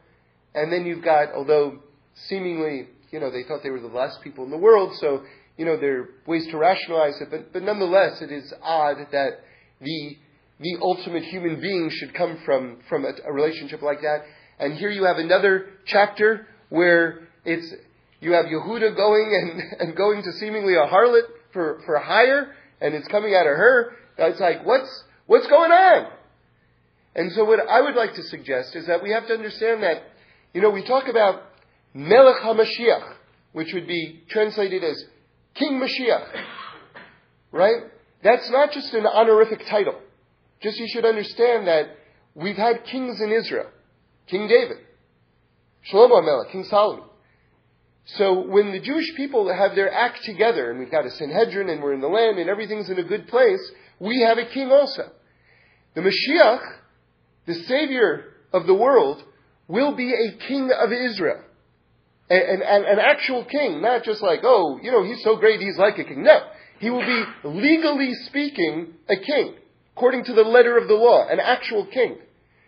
And 0.55 0.73
then 0.73 0.87
you've 0.87 1.05
got, 1.05 1.33
although 1.35 1.81
seemingly, 2.29 2.89
you 3.11 3.21
know, 3.21 3.31
they 3.31 3.43
thought 3.43 3.63
they 3.63 3.71
were 3.71 3.81
the 3.81 3.89
last 3.89 4.23
people 4.23 4.45
in 4.45 4.51
the 4.51 4.57
world, 4.57 4.95
so, 5.01 5.23
you 5.57 5.65
know, 5.65 5.77
there 5.77 6.01
are 6.01 6.09
ways 6.27 6.47
to 6.49 6.57
rationalize 6.57 7.21
it, 7.21 7.31
but, 7.31 7.53
but 7.53 7.63
nonetheless, 7.63 8.21
it 8.23 8.33
is 8.33 8.53
odd 8.63 8.97
that 9.13 9.41
the, 9.81 10.17
the 10.61 10.77
ultimate 10.81 11.25
human 11.25 11.61
being 11.61 11.91
should 11.91 12.15
come 12.15 12.39
from, 12.45 12.79
from 12.89 13.05
a, 13.05 13.13
a 13.27 13.33
relationship 13.33 13.83
like 13.83 14.01
that. 14.01 14.25
And 14.59 14.75
here 14.75 14.91
you 14.91 15.05
have 15.05 15.19
another 15.19 15.67
chapter 15.85 16.47
where 16.71 17.29
it's, 17.45 17.73
you 18.21 18.33
have 18.33 18.47
Yehuda 18.47 18.97
going 18.97 19.53
and, 19.81 19.81
and 19.89 19.97
going 19.97 20.23
to 20.23 20.33
seemingly 20.33 20.75
a 20.75 20.87
harlot 20.87 21.23
for, 21.53 21.81
for 21.85 21.99
hire, 21.99 22.55
and 22.81 22.95
it's 22.95 23.09
coming 23.09 23.35
out 23.35 23.47
of 23.47 23.57
her. 23.57 23.93
It's 24.19 24.41
like, 24.41 24.65
what's, 24.65 25.05
what's 25.27 25.47
going 25.47 25.73
on? 25.73 26.07
And 27.15 27.33
so 27.33 27.45
what 27.45 27.61
I 27.69 27.81
would 27.81 27.95
like 27.95 28.15
to 28.15 28.23
suggest 28.25 28.77
is 28.77 28.87
that 28.87 29.03
we 29.03 29.11
have 29.11 29.27
to 29.29 29.33
understand 29.33 29.83
that, 29.83 30.03
you 30.53 30.61
know, 30.61 30.71
we 30.71 30.85
talk 30.85 31.09
about 31.09 31.43
Melech 31.95 32.43
HaMashiach, 32.43 33.15
which 33.53 33.73
would 33.73 33.87
be 33.87 34.23
translated 34.29 34.85
as 34.85 35.03
King 35.55 35.81
Mashiach. 35.81 36.27
Right? 37.53 37.85
That's 38.23 38.51
not 38.51 38.73
just 38.73 38.93
an 38.93 39.07
honorific 39.07 39.67
title. 39.67 39.95
Just 40.61 40.79
you 40.79 40.89
should 40.89 41.05
understand 41.05 41.67
that 41.67 41.97
we've 42.35 42.57
had 42.57 42.85
kings 42.85 43.21
in 43.21 43.33
Israel. 43.33 43.71
King 44.27 44.49
David, 44.49 44.79
Shlomo 45.91 46.25
Melech, 46.25 46.51
King 46.51 46.65
Solomon. 46.65 47.05
So 48.07 48.47
when 48.47 48.73
the 48.73 48.81
Jewish 48.81 49.15
people 49.17 49.53
have 49.53 49.75
their 49.75 49.93
act 49.93 50.23
together, 50.25 50.71
and 50.71 50.79
we've 50.79 50.91
got 50.91 51.07
a 51.07 51.11
Sanhedrin, 51.11 51.69
and 51.69 51.83
we're 51.83 51.95
in 51.95 52.01
the 52.01 52.09
land, 52.09 52.39
and 52.39 52.49
everything's 52.49 52.89
in 52.89 52.99
a 52.99 53.05
good 53.05 53.29
place, 53.29 53.61
we 53.99 54.23
have 54.23 54.39
a 54.39 54.47
king 54.47 54.71
also. 54.71 55.11
The 55.95 56.03
Mashiach, 56.03 56.61
the 57.47 57.55
Savior 57.55 58.25
of 58.53 58.67
the 58.67 58.75
world, 58.75 59.23
will 59.69 59.95
be 59.95 60.13
a 60.13 60.37
king 60.47 60.71
of 60.71 60.93
Israel. 60.93 61.43
An, 62.29 62.63
an, 62.63 62.85
an 62.85 62.99
actual 62.99 63.45
king, 63.45 63.81
not 63.81 64.03
just 64.05 64.21
like, 64.21 64.41
oh, 64.43 64.79
you 64.83 64.91
know, 64.91 65.05
he's 65.05 65.23
so 65.23 65.37
great, 65.37 65.61
he's 65.61 65.79
like 65.79 65.99
a 65.99 66.05
king. 66.05 66.23
No. 66.23 66.41
He 66.79 66.91
will 66.91 67.01
be, 67.01 67.25
legally 67.45 68.13
speaking, 68.27 68.95
a 69.09 69.17
king, 69.17 69.55
according 69.97 70.25
to 70.25 70.35
the 70.35 70.43
letter 70.43 70.77
of 70.77 70.89
the 70.89 70.95
law, 70.95 71.27
an 71.29 71.41
actual 71.41 71.87
king. 71.87 72.17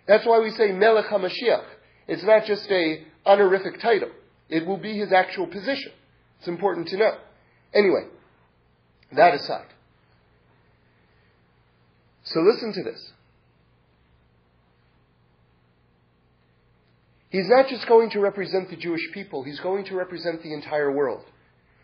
That's 0.07 0.25
why 0.25 0.41
we 0.41 0.51
say 0.51 0.73
Melech 0.73 1.07
HaMashiach. 1.07 1.65
It's 2.07 2.25
not 2.25 2.47
just 2.47 2.71
a 2.71 3.05
honorific 3.27 3.81
title. 3.81 4.09
It 4.49 4.67
will 4.67 4.79
be 4.79 4.97
his 4.97 5.13
actual 5.13 5.47
position. 5.47 5.93
It's 6.39 6.49
important 6.49 6.89
to 6.89 6.97
know. 6.97 7.19
Anyway, 7.75 8.05
that 9.13 9.35
aside. 9.35 9.67
So 12.29 12.41
listen 12.41 12.73
to 12.75 12.83
this. 12.83 13.13
He's 17.31 17.49
not 17.49 17.69
just 17.69 17.87
going 17.87 18.11
to 18.11 18.21
represent 18.21 18.71
the 18.71 18.77
Jewish 18.77 19.13
people, 19.13 19.43
he's 19.45 19.61
going 19.61 19.85
to 19.87 19.95
represent 19.95 20.43
the 20.43 20.53
entire 20.53 20.91
world. 20.91 21.25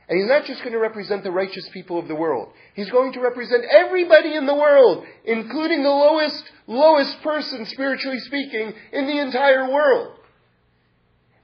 And 0.06 0.18
he's 0.18 0.28
not 0.28 0.44
just 0.44 0.60
going 0.60 0.74
to 0.74 0.78
represent 0.78 1.24
the 1.24 1.30
righteous 1.30 1.66
people 1.70 1.98
of 1.98 2.08
the 2.08 2.14
world. 2.14 2.50
He's 2.74 2.90
going 2.90 3.14
to 3.14 3.20
represent 3.20 3.64
everybody 3.64 4.34
in 4.34 4.44
the 4.44 4.54
world, 4.54 5.06
including 5.24 5.82
the 5.82 5.88
lowest, 5.88 6.44
lowest 6.66 7.22
person, 7.22 7.64
spiritually 7.64 8.20
speaking, 8.20 8.74
in 8.92 9.06
the 9.06 9.18
entire 9.18 9.72
world. 9.72 10.18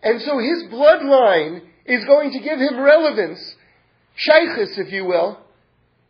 And 0.02 0.20
so 0.20 0.38
his 0.38 0.64
bloodline 0.64 1.62
is 1.86 2.04
going 2.04 2.32
to 2.32 2.38
give 2.38 2.58
him 2.58 2.78
relevance, 2.78 3.56
shaychus, 4.28 4.78
if 4.78 4.92
you 4.92 5.06
will, 5.06 5.38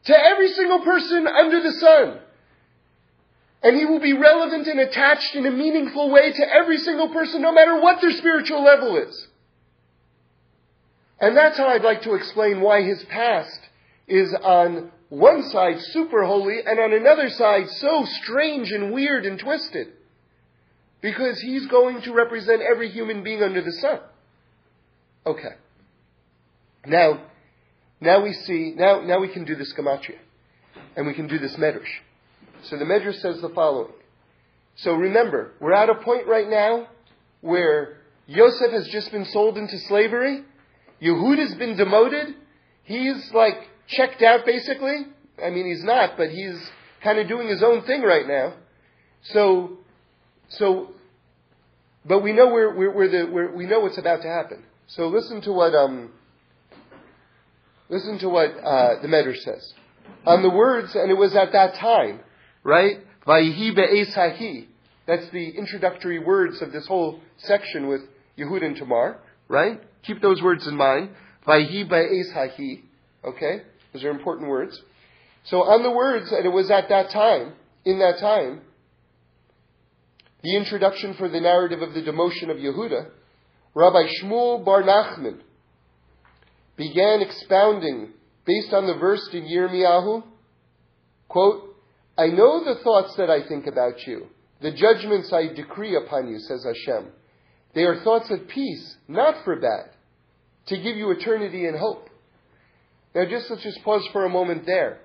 to 0.07 0.19
every 0.19 0.49
single 0.49 0.81
person 0.81 1.29
under 1.29 1.63
the 1.63 1.73
sun. 1.73 2.19
And 3.63 3.77
he 3.77 3.85
will 3.85 4.01
be 4.01 4.15
relevant 4.15 4.67
and 4.67 4.81
attached 4.81 5.35
in 5.35 5.47
a 5.47 5.51
meaningful 5.51 6.11
way 6.11 6.33
to 6.33 6.53
every 6.53 6.79
single 6.79 7.11
person, 7.11 7.43
no 7.43 7.53
matter 7.53 7.81
what 7.81 8.01
their 8.01 8.13
spiritual 8.13 8.65
level 8.65 8.97
is. 8.97 9.29
And 11.21 11.37
that's 11.37 11.59
how 11.59 11.69
I'd 11.69 11.83
like 11.83 12.03
to 12.03 12.15
explain 12.15 12.63
why 12.63 12.83
his 12.83 13.05
past 13.05 13.61
is 14.09 14.35
on 14.43 14.91
one 15.11 15.43
side 15.51 15.81
super 15.93 16.25
holy 16.25 16.59
and 16.65 16.79
on 16.81 16.93
another 16.95 17.29
side 17.29 17.69
so 17.69 18.07
strange 18.23 18.71
and 18.71 18.93
weird 18.93 19.27
and 19.27 19.39
twisted. 19.39 19.89
Because 21.03 21.41
he's 21.41 21.67
going 21.67 22.03
to 22.03 22.13
represent 22.13 22.63
every 22.63 22.91
human 22.91 23.23
being 23.23 23.43
under 23.43 23.61
the 23.61 23.73
sun. 23.73 24.01
Okay. 25.27 25.55
Now, 26.87 27.21
now 28.01 28.23
we 28.23 28.33
see, 28.33 28.73
now, 28.77 29.01
now 29.01 29.21
we 29.21 29.29
can 29.29 29.45
do 29.45 29.55
this 29.57 29.73
gematria. 29.75 30.19
And 30.97 31.07
we 31.07 31.15
can 31.15 31.27
do 31.27 31.39
this 31.39 31.57
medrash. 31.57 31.89
So 32.65 32.77
the 32.77 32.85
medrash 32.85 33.21
says 33.21 33.41
the 33.41 33.51
following. 33.51 33.93
So 34.77 34.95
remember, 34.95 35.53
we're 35.61 35.73
at 35.73 35.91
a 35.91 35.95
point 35.95 36.27
right 36.27 36.49
now 36.49 36.89
where 37.41 37.99
Yosef 38.27 38.71
has 38.71 38.89
just 38.89 39.11
been 39.11 39.25
sold 39.27 39.59
into 39.59 39.79
slavery 39.81 40.45
Yehuda's 41.01 41.55
been 41.55 41.77
demoted. 41.77 42.35
He's 42.85 43.31
like 43.33 43.57
checked 43.89 44.23
out 44.23 44.45
basically. 44.45 45.07
I 45.43 45.51
mean, 45.51 45.67
he's 45.67 45.83
not, 45.83 46.17
but 46.17 46.31
he's 46.31 46.59
kind 47.03 47.19
of 47.19 47.29
doing 47.29 47.49
his 47.49 47.63
own 47.63 47.83
thing 47.85 48.03
right 48.03 48.27
now. 48.27 48.55
So, 49.23 49.79
so, 50.51 50.93
but 52.05 52.23
we 52.23 52.33
know 52.33 52.51
the, 52.51 53.53
we 53.55 53.67
know 53.67 53.81
what's 53.81 53.99
about 53.99 54.23
to 54.23 54.29
happen. 54.29 54.65
So 54.89 55.09
listen 55.09 55.41
to 55.43 55.53
what, 55.53 55.75
um, 55.75 56.13
listen 57.89 58.19
to 58.19 58.29
what, 58.29 58.51
uh, 58.51 59.01
the 59.01 59.09
Medrash 59.09 59.39
says. 59.39 59.73
On 60.27 60.43
the 60.43 60.51
words, 60.51 60.95
and 60.95 61.11
it 61.11 61.15
was 61.15 61.35
at 61.35 61.53
that 61.53 61.77
time, 61.77 62.21
right? 62.63 62.99
Vayihi 63.27 63.75
be'esahi. 63.75 64.67
That's 65.07 65.29
the 65.31 65.51
introductory 65.51 66.19
words 66.19 66.63
of 66.63 66.73
this 66.73 66.87
whole 66.87 67.21
section 67.39 67.89
with 67.89 68.03
Yehud 68.39 68.65
and 68.65 68.77
Tamar, 68.77 69.19
right? 69.49 69.81
Keep 70.03 70.23
those 70.23 70.41
words 70.43 70.67
in 70.67 70.77
mind. 70.77 71.11
Vayhi 71.47 71.89
ba'es 71.89 72.33
hahi. 72.33 72.83
Okay? 73.25 73.63
Those 73.93 74.05
are 74.05 74.11
important 74.11 74.49
words. 74.49 74.81
So 75.45 75.63
on 75.63 75.83
the 75.83 75.91
words, 75.91 76.31
and 76.33 76.45
it 76.45 76.51
was 76.51 76.71
at 76.71 76.89
that 76.91 77.11
time, 77.11 77.55
in 77.85 77.99
that 77.99 78.19
time, 78.21 78.61
the 80.43 80.57
introduction 80.57 81.15
for 81.15 81.29
the 81.29 81.41
narrative 81.41 81.83
of 81.83 81.93
the 81.93 82.03
demotion 82.03 82.51
of 82.51 82.57
Yehuda, 82.57 83.11
Rabbi 83.75 84.09
Shmuel 84.23 84.65
Bar 84.65 84.83
Nachman 84.83 85.41
began 86.77 87.21
expounding 87.21 88.11
based 88.47 88.73
on 88.73 88.87
the 88.87 88.95
verse 88.95 89.29
in 89.33 89.45
Yirmiyahu, 89.45 90.23
quote, 91.29 91.70
I 92.21 92.27
know 92.27 92.63
the 92.63 92.83
thoughts 92.83 93.17
that 93.17 93.31
I 93.31 93.49
think 93.49 93.67
about 93.67 94.07
you, 94.07 94.27
the 94.61 94.73
judgments 94.73 95.33
I 95.33 95.55
decree 95.55 95.97
upon 95.97 96.29
you, 96.29 96.39
says 96.39 96.67
Hashem. 96.67 97.07
They 97.75 97.85
are 97.85 98.05
thoughts 98.05 98.31
of 98.31 98.47
peace, 98.47 98.97
not 99.09 99.43
for 99.43 99.57
bad, 99.57 99.89
to 100.67 100.77
give 100.77 100.97
you 100.97 101.11
eternity 101.13 101.65
and 101.65 101.79
hope. 101.79 102.11
Now 103.15 103.25
just 103.25 103.49
let's 103.49 103.63
just 103.63 103.83
pause 103.85 104.07
for 104.13 104.27
a 104.27 104.29
moment 104.29 104.67
there. 104.67 105.01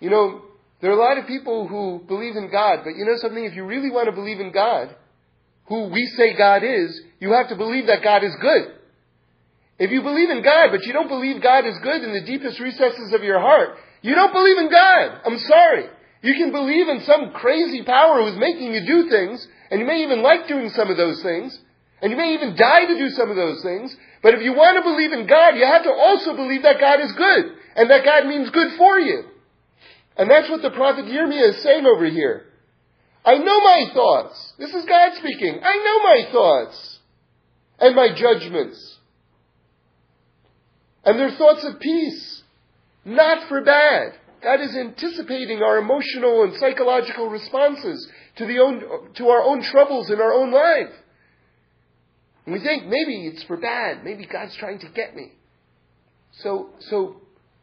You 0.00 0.10
know, 0.10 0.42
there 0.82 0.90
are 0.90 0.98
a 0.98 1.02
lot 1.02 1.16
of 1.16 1.26
people 1.26 1.66
who 1.66 2.04
believe 2.06 2.36
in 2.36 2.50
God, 2.50 2.80
but 2.84 2.90
you 2.90 3.06
know 3.06 3.16
something? 3.16 3.44
If 3.44 3.54
you 3.54 3.64
really 3.64 3.90
want 3.90 4.06
to 4.06 4.12
believe 4.12 4.38
in 4.38 4.52
God, 4.52 4.94
who 5.68 5.88
we 5.88 6.04
say 6.08 6.36
God 6.36 6.62
is, 6.62 7.00
you 7.20 7.32
have 7.32 7.48
to 7.48 7.56
believe 7.56 7.86
that 7.86 8.02
God 8.04 8.22
is 8.22 8.36
good. 8.38 8.74
If 9.78 9.90
you 9.90 10.02
believe 10.02 10.28
in 10.28 10.42
God, 10.42 10.72
but 10.72 10.84
you 10.84 10.92
don't 10.92 11.08
believe 11.08 11.42
God 11.42 11.64
is 11.64 11.78
good 11.82 12.02
in 12.04 12.12
the 12.12 12.26
deepest 12.26 12.60
recesses 12.60 13.14
of 13.14 13.22
your 13.22 13.40
heart, 13.40 13.78
you 14.02 14.14
don't 14.14 14.34
believe 14.34 14.58
in 14.58 14.70
God. 14.70 15.20
I'm 15.24 15.38
sorry. 15.38 15.88
You 16.22 16.34
can 16.34 16.50
believe 16.50 16.88
in 16.88 17.00
some 17.02 17.30
crazy 17.32 17.82
power 17.84 18.22
who's 18.22 18.38
making 18.38 18.74
you 18.74 18.84
do 18.86 19.08
things, 19.08 19.46
and 19.70 19.80
you 19.80 19.86
may 19.86 20.02
even 20.02 20.22
like 20.22 20.48
doing 20.48 20.70
some 20.70 20.90
of 20.90 20.96
those 20.96 21.22
things, 21.22 21.58
And 22.00 22.12
you 22.12 22.16
may 22.16 22.34
even 22.34 22.56
die 22.56 22.86
to 22.86 22.96
do 22.96 23.08
some 23.10 23.30
of 23.30 23.36
those 23.36 23.62
things. 23.62 23.94
But 24.22 24.34
if 24.34 24.42
you 24.42 24.52
want 24.52 24.76
to 24.76 24.82
believe 24.82 25.12
in 25.12 25.26
God, 25.26 25.56
you 25.56 25.64
have 25.64 25.82
to 25.82 25.90
also 25.90 26.36
believe 26.36 26.62
that 26.62 26.80
God 26.80 27.00
is 27.00 27.12
good. 27.12 27.52
And 27.74 27.90
that 27.90 28.04
God 28.04 28.26
means 28.26 28.50
good 28.50 28.76
for 28.76 28.98
you. 28.98 29.24
And 30.16 30.30
that's 30.30 30.48
what 30.48 30.62
the 30.62 30.70
prophet 30.70 31.06
Yirmiyah 31.06 31.50
is 31.50 31.62
saying 31.62 31.86
over 31.86 32.06
here. 32.06 32.46
I 33.24 33.38
know 33.38 33.60
my 33.60 33.84
thoughts. 33.92 34.52
This 34.58 34.74
is 34.74 34.84
God 34.84 35.12
speaking. 35.16 35.60
I 35.62 35.76
know 35.76 36.02
my 36.02 36.32
thoughts 36.32 36.98
and 37.78 37.94
my 37.94 38.08
judgments. 38.14 38.96
And 41.04 41.18
they're 41.18 41.36
thoughts 41.36 41.64
of 41.64 41.80
peace, 41.80 42.42
not 43.04 43.48
for 43.48 43.62
bad. 43.62 44.14
God 44.42 44.60
is 44.60 44.76
anticipating 44.76 45.62
our 45.62 45.78
emotional 45.78 46.44
and 46.44 46.54
psychological 46.58 47.28
responses 47.28 48.08
to, 48.36 48.46
the 48.46 48.58
own, 48.58 49.12
to 49.14 49.28
our 49.28 49.42
own 49.42 49.62
troubles 49.62 50.10
in 50.10 50.20
our 50.20 50.32
own 50.32 50.52
life. 50.52 50.94
And 52.46 52.54
we 52.54 52.60
think 52.60 52.84
maybe 52.84 53.26
it's 53.26 53.42
for 53.44 53.56
bad. 53.56 54.04
Maybe 54.04 54.26
God's 54.26 54.56
trying 54.56 54.78
to 54.80 54.88
get 54.88 55.14
me. 55.14 55.32
So, 56.32 56.70
so 56.80 57.16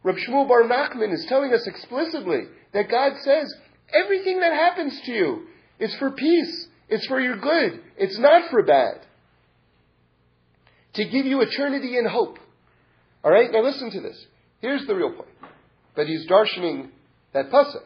Reb 0.03 0.15
Shmuel 0.17 0.47
Bar 0.47 0.63
Nachman 0.63 1.13
is 1.13 1.25
telling 1.27 1.53
us 1.53 1.65
explicitly 1.65 2.43
that 2.73 2.89
God 2.89 3.13
says 3.21 3.53
everything 3.93 4.41
that 4.41 4.53
happens 4.53 4.99
to 5.05 5.11
you 5.11 5.47
is 5.79 5.95
for 5.95 6.11
peace. 6.11 6.67
It's 6.89 7.07
for 7.07 7.19
your 7.19 7.37
good. 7.37 7.81
It's 7.97 8.19
not 8.19 8.51
for 8.51 8.61
bad. 8.63 9.01
To 10.93 11.05
give 11.05 11.25
you 11.25 11.41
eternity 11.41 11.97
and 11.97 12.07
hope. 12.07 12.37
All 13.23 13.31
right, 13.31 13.51
now 13.51 13.61
listen 13.63 13.89
to 13.91 14.01
this. 14.01 14.25
Here's 14.61 14.85
the 14.85 14.95
real 14.95 15.13
point. 15.13 15.29
But 15.95 16.07
he's 16.07 16.27
darshaning 16.27 16.89
that 17.33 17.49
pasuk. 17.49 17.83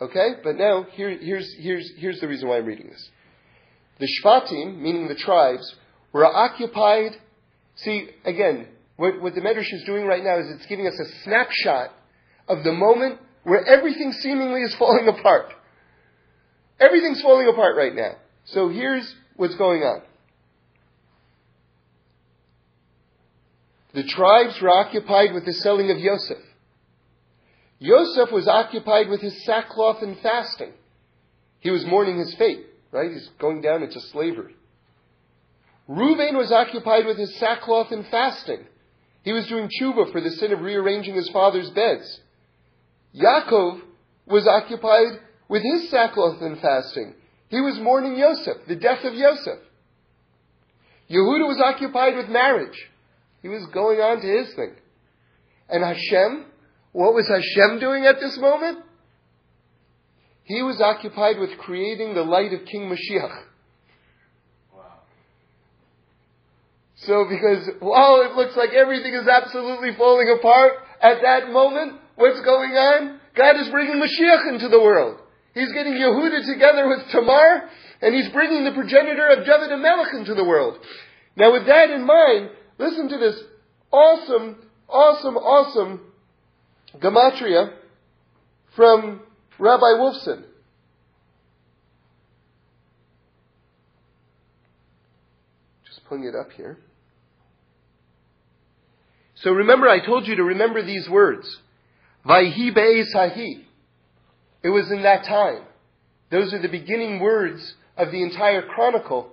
Okay, 0.00 0.30
but 0.42 0.56
now 0.56 0.84
here, 0.92 1.16
here's 1.16 1.54
here's 1.58 1.92
here's 1.96 2.20
the 2.20 2.26
reason 2.26 2.48
why 2.48 2.56
I'm 2.58 2.66
reading 2.66 2.88
this. 2.88 3.08
The 4.00 4.08
Shvatim, 4.20 4.78
meaning 4.78 5.06
the 5.06 5.14
tribes, 5.14 5.76
were 6.12 6.26
occupied. 6.26 7.12
See, 7.76 8.08
again, 8.24 8.66
what, 8.96 9.20
what 9.22 9.34
the 9.34 9.40
Medrash 9.40 9.72
is 9.72 9.84
doing 9.84 10.06
right 10.06 10.22
now 10.22 10.38
is 10.38 10.46
it's 10.50 10.66
giving 10.66 10.86
us 10.86 10.98
a 10.98 11.22
snapshot 11.24 11.90
of 12.48 12.64
the 12.64 12.72
moment 12.72 13.20
where 13.44 13.64
everything 13.64 14.12
seemingly 14.12 14.62
is 14.62 14.74
falling 14.74 15.08
apart. 15.08 15.52
Everything's 16.80 17.22
falling 17.22 17.48
apart 17.48 17.76
right 17.76 17.94
now. 17.94 18.16
So 18.46 18.68
here's 18.68 19.14
what's 19.36 19.54
going 19.56 19.82
on. 19.82 20.02
The 23.94 24.04
tribes 24.04 24.60
were 24.60 24.70
occupied 24.70 25.34
with 25.34 25.44
the 25.44 25.52
selling 25.52 25.90
of 25.90 25.98
Yosef. 25.98 26.38
Yosef 27.82 28.30
was 28.30 28.46
occupied 28.46 29.08
with 29.08 29.20
his 29.20 29.44
sackcloth 29.44 30.02
and 30.02 30.16
fasting. 30.20 30.72
He 31.58 31.70
was 31.70 31.84
mourning 31.84 32.16
his 32.16 32.32
fate, 32.36 32.64
right? 32.92 33.10
He's 33.10 33.28
going 33.40 33.60
down 33.60 33.82
into 33.82 34.00
slavery. 34.12 34.54
Reuven 35.88 36.36
was 36.36 36.52
occupied 36.52 37.06
with 37.06 37.18
his 37.18 37.36
sackcloth 37.40 37.90
and 37.90 38.06
fasting. 38.06 38.64
He 39.24 39.32
was 39.32 39.48
doing 39.48 39.68
tshuva 39.68 40.12
for 40.12 40.20
the 40.20 40.30
sin 40.30 40.52
of 40.52 40.60
rearranging 40.60 41.16
his 41.16 41.28
father's 41.30 41.70
beds. 41.70 42.20
Yaakov 43.16 43.80
was 44.26 44.46
occupied 44.46 45.18
with 45.48 45.64
his 45.64 45.90
sackcloth 45.90 46.40
and 46.40 46.60
fasting. 46.60 47.16
He 47.48 47.60
was 47.60 47.80
mourning 47.80 48.16
Yosef, 48.16 48.58
the 48.68 48.76
death 48.76 49.02
of 49.02 49.14
Yosef. 49.14 49.58
Yehuda 51.10 51.48
was 51.48 51.60
occupied 51.60 52.14
with 52.14 52.28
marriage. 52.28 52.78
He 53.42 53.48
was 53.48 53.66
going 53.74 53.98
on 53.98 54.20
to 54.20 54.26
his 54.26 54.54
thing. 54.54 54.76
And 55.68 55.82
Hashem, 55.82 56.46
what 56.92 57.14
was 57.14 57.26
Hashem 57.28 57.80
doing 57.80 58.04
at 58.04 58.20
this 58.20 58.38
moment? 58.38 58.78
He 60.44 60.62
was 60.62 60.80
occupied 60.80 61.38
with 61.38 61.56
creating 61.58 62.14
the 62.14 62.22
light 62.22 62.52
of 62.52 62.66
King 62.66 62.90
Mashiach. 62.90 63.42
Wow. 64.74 65.00
So 66.96 67.24
because 67.28 67.70
while 67.80 68.22
it 68.22 68.34
looks 68.34 68.56
like 68.56 68.70
everything 68.70 69.14
is 69.14 69.26
absolutely 69.26 69.94
falling 69.96 70.36
apart, 70.38 70.72
at 71.00 71.22
that 71.22 71.50
moment, 71.50 72.00
what's 72.16 72.40
going 72.42 72.72
on? 72.72 73.20
God 73.34 73.56
is 73.56 73.68
bringing 73.70 73.96
Mashiach 73.96 74.52
into 74.52 74.68
the 74.68 74.80
world. 74.80 75.18
He's 75.54 75.72
getting 75.72 75.94
Yehuda 75.94 76.46
together 76.52 76.88
with 76.88 77.08
Tamar, 77.10 77.68
and 78.02 78.14
he's 78.14 78.28
bringing 78.30 78.64
the 78.64 78.72
progenitor 78.72 79.28
of 79.28 79.46
David 79.46 79.70
HaMelech 79.70 80.14
into 80.18 80.34
the 80.34 80.44
world. 80.44 80.78
Now 81.36 81.52
with 81.52 81.66
that 81.66 81.90
in 81.90 82.04
mind, 82.04 82.50
listen 82.78 83.08
to 83.08 83.18
this 83.18 83.40
awesome, 83.90 84.56
awesome, 84.88 85.36
awesome 85.36 86.11
gematria 86.98 87.72
from 88.76 89.20
Rabbi 89.58 89.98
Wolfson. 89.98 90.44
Just 95.86 96.04
pulling 96.06 96.24
it 96.24 96.34
up 96.34 96.52
here. 96.52 96.78
So 99.36 99.50
remember, 99.50 99.88
I 99.88 100.04
told 100.04 100.26
you 100.26 100.36
to 100.36 100.44
remember 100.44 100.82
these 100.84 101.08
words. 101.08 101.58
Vayhi 102.26 102.74
be'esahi. 102.74 103.64
It 104.62 104.68
was 104.68 104.90
in 104.92 105.02
that 105.02 105.24
time. 105.24 105.62
Those 106.30 106.54
are 106.54 106.62
the 106.62 106.68
beginning 106.68 107.20
words 107.20 107.74
of 107.96 108.10
the 108.10 108.22
entire 108.22 108.62
chronicle 108.62 109.28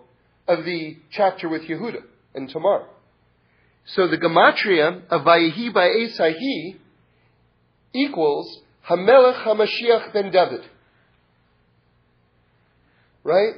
of 0.48 0.66
the 0.66 0.98
chapter 1.12 1.48
with 1.48 1.62
Yehuda 1.64 2.02
and 2.34 2.50
Tamar. 2.50 2.88
So 3.86 4.08
the 4.08 4.18
gematria 4.18 5.04
of 5.10 5.22
Vayehi 5.22 5.72
Ba'esahi 5.72 6.78
equals 7.94 8.60
Hamelech 8.90 9.44
HaMashiach 9.44 10.14
ben 10.14 10.32
David. 10.32 10.62
Right? 13.24 13.54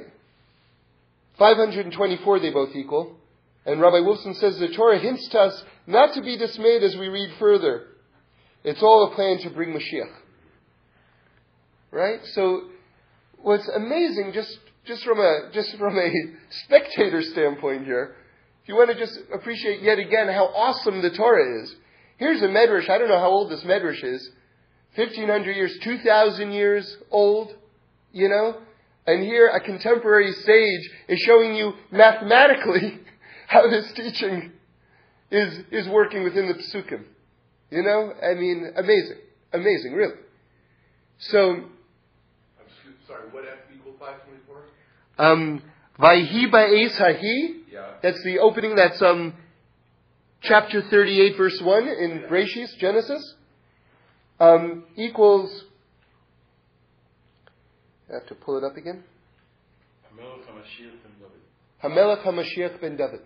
524 1.38 2.40
they 2.40 2.50
both 2.50 2.74
equal. 2.74 3.16
And 3.64 3.80
Rabbi 3.80 3.98
Wolfson 3.98 4.34
says 4.36 4.58
the 4.58 4.68
Torah 4.68 4.98
hints 4.98 5.28
to 5.28 5.38
us 5.38 5.64
not 5.86 6.14
to 6.14 6.22
be 6.22 6.36
dismayed 6.36 6.82
as 6.82 6.96
we 6.96 7.08
read 7.08 7.30
further. 7.38 7.86
It's 8.64 8.82
all 8.82 9.10
a 9.10 9.14
plan 9.14 9.38
to 9.40 9.50
bring 9.50 9.70
Mashiach. 9.70 10.12
Right? 11.90 12.20
So, 12.34 12.62
what's 13.40 13.68
amazing, 13.68 14.32
just, 14.34 14.58
just 14.84 15.04
from 15.04 15.20
a, 15.20 15.50
just 15.52 15.76
from 15.76 15.96
a 15.98 16.10
spectator 16.64 17.22
standpoint 17.22 17.84
here, 17.84 18.16
if 18.62 18.68
you 18.68 18.76
want 18.76 18.90
to 18.90 18.98
just 18.98 19.18
appreciate 19.34 19.82
yet 19.82 19.98
again 19.98 20.28
how 20.28 20.46
awesome 20.46 21.02
the 21.02 21.10
Torah 21.10 21.62
is, 21.62 21.74
here's 22.22 22.40
a 22.40 22.46
medrash. 22.46 22.88
I 22.88 22.98
don't 22.98 23.08
know 23.08 23.18
how 23.18 23.30
old 23.30 23.50
this 23.50 23.62
medrash 23.64 24.02
is. 24.04 24.30
1500 24.94 25.56
years, 25.56 25.76
2000 25.82 26.52
years 26.52 26.96
old, 27.10 27.54
you 28.12 28.28
know? 28.28 28.60
And 29.06 29.24
here 29.24 29.48
a 29.48 29.60
contemporary 29.60 30.30
sage 30.30 30.90
is 31.08 31.18
showing 31.26 31.56
you 31.56 31.72
mathematically 31.90 33.00
how 33.48 33.68
this 33.68 33.90
teaching 33.92 34.52
is, 35.30 35.58
is 35.72 35.88
working 35.88 36.22
within 36.22 36.46
the 36.46 36.54
psukim. 36.54 37.04
You 37.70 37.82
know? 37.82 38.12
I 38.22 38.34
mean, 38.34 38.70
amazing. 38.76 39.18
Amazing, 39.52 39.94
really. 39.94 40.14
So. 41.18 41.50
I'm 41.50 41.66
sorry, 43.06 43.28
what 43.32 43.44
F 43.44 43.58
equal 43.74 43.94
524? 43.98 44.62
Um, 45.18 45.62
Vayhi 45.98 46.50
ba'es 46.52 46.96
hahi. 46.96 47.62
Yeah. 47.72 47.94
That's 48.02 48.22
the 48.22 48.38
opening. 48.38 48.76
That's 48.76 49.00
um, 49.02 49.34
chapter 50.42 50.82
38, 50.82 51.36
verse 51.36 51.60
1 51.62 51.88
in 51.88 52.24
yeah. 52.30 52.66
Genesis. 52.78 53.34
Um, 54.40 54.84
equals. 54.96 55.64
I 58.10 58.14
have 58.14 58.26
to 58.26 58.34
pull 58.34 58.58
it 58.58 58.64
up 58.64 58.76
again. 58.76 59.04
Hamelech 61.82 62.22
HaMashiach 62.24 62.80
ben 62.80 62.96
David. 62.96 63.20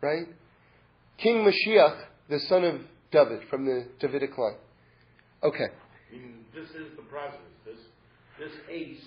Right? 0.00 0.26
King 1.18 1.44
Mashiach, 1.44 2.02
the 2.28 2.38
son 2.40 2.64
of 2.64 2.80
David, 3.10 3.40
from 3.48 3.66
the 3.66 3.86
Davidic 3.98 4.36
line. 4.38 4.56
Okay. 5.42 5.64
I 5.64 6.12
mean, 6.12 6.44
this 6.54 6.68
is 6.70 6.96
the 6.96 7.02
process. 7.02 7.40
This, 7.64 7.78
this 8.38 8.52
ace 8.70 8.98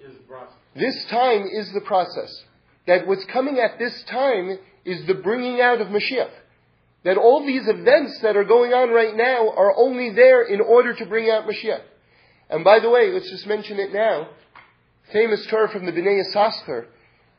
is 0.00 0.16
the 0.16 0.22
process. 0.28 0.54
This 0.74 1.04
time 1.10 1.46
is 1.46 1.72
the 1.72 1.82
process. 1.82 2.44
That 2.86 3.06
what's 3.06 3.24
coming 3.26 3.58
at 3.58 3.78
this 3.78 4.04
time 4.10 4.58
is 4.84 5.06
the 5.06 5.14
bringing 5.14 5.60
out 5.60 5.80
of 5.80 5.88
Mashiach. 5.88 6.30
That 7.04 7.18
all 7.18 7.44
these 7.44 7.68
events 7.68 8.20
that 8.20 8.36
are 8.36 8.44
going 8.44 8.72
on 8.72 8.90
right 8.90 9.14
now 9.14 9.50
are 9.50 9.76
only 9.76 10.10
there 10.14 10.42
in 10.42 10.60
order 10.60 10.94
to 10.94 11.06
bring 11.06 11.30
out 11.30 11.46
Mashiach. 11.46 11.82
And 12.48 12.64
by 12.64 12.80
the 12.80 12.90
way, 12.90 13.10
let's 13.12 13.30
just 13.30 13.46
mention 13.46 13.78
it 13.78 13.92
now. 13.92 14.28
Famous 15.12 15.46
Torah 15.46 15.70
from 15.70 15.84
the 15.86 15.92
Bnei 15.92 16.22
Yissaschar, 16.22 16.86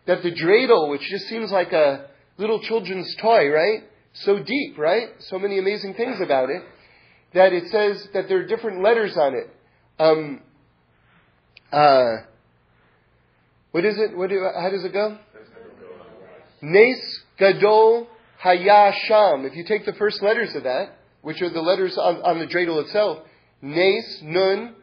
that 0.05 0.21
the 0.21 0.31
dreidel, 0.31 0.89
which 0.89 1.01
just 1.01 1.25
seems 1.25 1.51
like 1.51 1.71
a 1.73 2.07
little 2.37 2.59
children's 2.61 3.15
toy, 3.19 3.49
right? 3.49 3.83
So 4.13 4.41
deep, 4.41 4.77
right? 4.77 5.09
So 5.19 5.39
many 5.39 5.57
amazing 5.57 5.95
things 5.95 6.21
about 6.21 6.49
it 6.49 6.61
that 7.35 7.51
it 7.51 7.69
says 7.69 8.07
that 8.13 8.27
there 8.29 8.39
are 8.39 8.47
different 8.47 8.81
letters 8.81 9.15
on 9.17 9.35
it. 9.35 9.49
Um, 9.99 10.41
uh, 11.71 12.23
what 13.71 13.83
is 13.83 13.97
it? 13.97 14.17
What 14.17 14.29
do, 14.29 14.47
how 14.57 14.69
does 14.69 14.85
it 14.85 14.93
go? 14.93 15.17
Nes 16.61 17.24
Gadol 17.37 18.07
Haya 18.39 18.93
Sham. 19.07 19.45
If 19.45 19.55
you 19.55 19.65
take 19.67 19.85
the 19.85 19.93
first 19.93 20.21
letters 20.21 20.55
of 20.55 20.63
that, 20.63 20.97
which 21.21 21.41
are 21.41 21.49
the 21.49 21.61
letters 21.61 21.97
on, 21.97 22.17
on 22.17 22.39
the 22.39 22.47
dreidel 22.47 22.83
itself, 22.83 23.19
Nes, 23.61 24.19
Nun, 24.21 24.75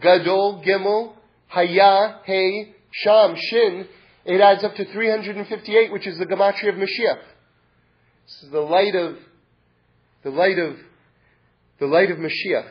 Gadol, 0.00 0.62
Gimel, 0.66 1.14
Haya, 1.48 2.20
Hey, 2.24 2.74
Sham, 2.92 3.34
Shin, 3.36 3.86
it 4.24 4.40
adds 4.40 4.62
up 4.62 4.74
to 4.76 4.84
358, 4.92 5.92
which 5.92 6.06
is 6.06 6.18
the 6.18 6.26
gematria 6.26 6.68
of 6.68 6.74
Mashiach. 6.76 7.22
This 8.26 8.42
is 8.44 8.50
the 8.52 8.60
light 8.60 8.94
of, 8.94 9.16
the 10.22 10.30
light 10.30 10.58
of, 10.58 10.76
the 11.80 11.86
light 11.86 12.10
of 12.10 12.18
Mashiach. 12.18 12.70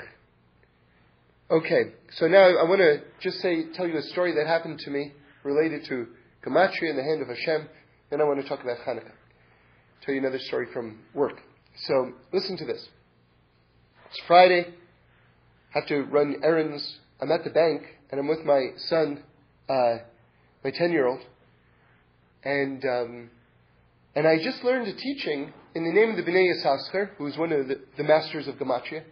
Okay, 1.52 1.94
so 2.12 2.28
now 2.28 2.44
I 2.44 2.64
want 2.64 2.80
to 2.80 3.02
just 3.22 3.40
say, 3.40 3.66
tell 3.74 3.88
you 3.88 3.98
a 3.98 4.04
story 4.04 4.34
that 4.36 4.46
happened 4.46 4.80
to 4.80 4.92
me 4.92 5.14
related 5.44 5.84
to 5.90 6.08
gematria 6.46 6.92
in 6.92 6.96
the 6.96 7.04
hand 7.04 7.22
of 7.22 7.28
Hashem. 7.28 7.68
Then 8.12 8.22
I 8.22 8.24
want 8.24 8.42
to 8.42 8.48
talk 8.48 8.62
about 8.62 8.78
Hanukkah. 8.88 9.19
Tell 10.06 10.14
you 10.14 10.22
another 10.22 10.40
story 10.40 10.68
from 10.72 11.00
work. 11.14 11.42
So 11.88 12.14
listen 12.32 12.58
to 12.58 12.66
this. 12.66 12.88
It's 14.10 14.22
Friday. 14.28 14.66
I 15.76 15.80
have 15.80 15.88
to 15.90 16.04
run 16.04 16.38
errands. 16.44 16.98
I'm 17.22 17.32
at 17.32 17.44
the 17.44 17.50
bank 17.50 17.84
and 18.12 18.20
I'm 18.20 18.28
with 18.28 18.46
my 18.46 18.70
son, 18.88 19.24
uh, 19.70 19.98
my 20.64 20.72
ten-year-old, 20.72 21.20
and 22.44 22.84
um, 22.86 23.30
and 24.16 24.28
I 24.28 24.38
just 24.44 24.64
learned 24.64 24.88
a 24.88 24.96
teaching 24.96 25.54
in 25.76 25.84
the 25.84 25.92
name 25.92 26.10
of 26.10 26.18
the 26.18 26.24
Bnei 26.24 26.48
Yissaschar, 26.54 27.10
who 27.18 27.28
is 27.28 27.38
one 27.38 27.52
of 27.52 27.68
the, 27.68 27.82
the 27.98 28.04
masters 28.04 28.48
of 28.48 28.56
gematria. 28.56 29.04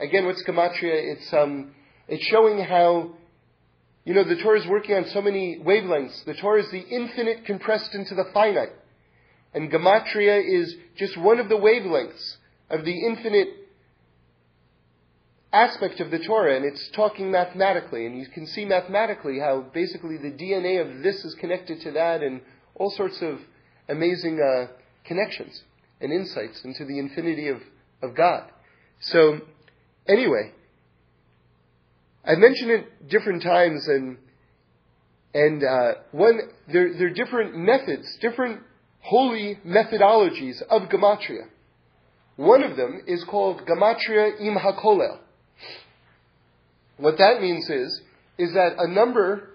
Again, 0.00 0.26
what's 0.26 0.42
gematria? 0.42 1.14
It's 1.14 1.32
um, 1.32 1.74
it's 2.08 2.24
showing 2.24 2.58
how 2.64 3.10
you 4.04 4.14
know 4.14 4.24
the 4.24 4.42
Torah 4.42 4.60
is 4.60 4.66
working 4.68 4.96
on 4.96 5.04
so 5.12 5.20
many 5.20 5.60
wavelengths. 5.64 6.24
The 6.24 6.34
Torah 6.34 6.62
is 6.62 6.70
the 6.72 6.80
infinite 6.80 7.44
compressed 7.44 7.94
into 7.94 8.14
the 8.14 8.24
finite, 8.34 8.72
and 9.54 9.70
gematria 9.70 10.42
is 10.44 10.74
just 10.96 11.16
one 11.16 11.38
of 11.38 11.48
the 11.48 11.54
wavelengths 11.54 12.36
of 12.68 12.84
the 12.84 13.06
infinite 13.06 13.48
aspect 15.52 16.00
of 16.00 16.10
the 16.10 16.18
Torah, 16.18 16.56
and 16.56 16.64
it's 16.64 16.90
talking 16.90 17.30
mathematically, 17.30 18.06
and 18.06 18.18
you 18.18 18.26
can 18.26 18.46
see 18.46 18.64
mathematically 18.64 19.38
how 19.38 19.60
basically 19.72 20.16
the 20.16 20.32
DNA 20.32 20.80
of 20.80 21.02
this 21.02 21.24
is 21.24 21.34
connected 21.36 21.80
to 21.82 21.92
that, 21.92 22.22
and 22.22 22.40
all 22.74 22.90
sorts 22.90 23.22
of 23.22 23.38
amazing 23.88 24.40
uh, 24.40 24.66
connections 25.04 25.62
and 26.00 26.12
insights 26.12 26.64
into 26.64 26.84
the 26.84 26.98
infinity 26.98 27.48
of, 27.48 27.58
of 28.02 28.16
God. 28.16 28.50
So, 29.00 29.40
anyway, 30.08 30.52
I've 32.24 32.38
mentioned 32.38 32.70
it 32.70 33.08
different 33.08 33.42
times, 33.42 33.86
and 33.86 34.18
and 35.34 35.62
uh, 35.62 35.94
one 36.12 36.40
there 36.72 36.94
there 36.94 37.08
are 37.08 37.14
different 37.14 37.56
methods, 37.56 38.16
different 38.20 38.60
holy 39.04 39.58
methodologies 39.66 40.62
of 40.70 40.88
gematria. 40.88 41.46
One 42.36 42.64
of 42.64 42.76
them 42.76 43.02
is 43.06 43.22
called 43.24 43.62
gematria 43.66 44.40
im 44.40 44.56
hakolel. 44.56 45.18
What 46.96 47.18
that 47.18 47.40
means 47.40 47.68
is, 47.68 48.00
is 48.38 48.54
that 48.54 48.76
a 48.78 48.88
number 48.88 49.50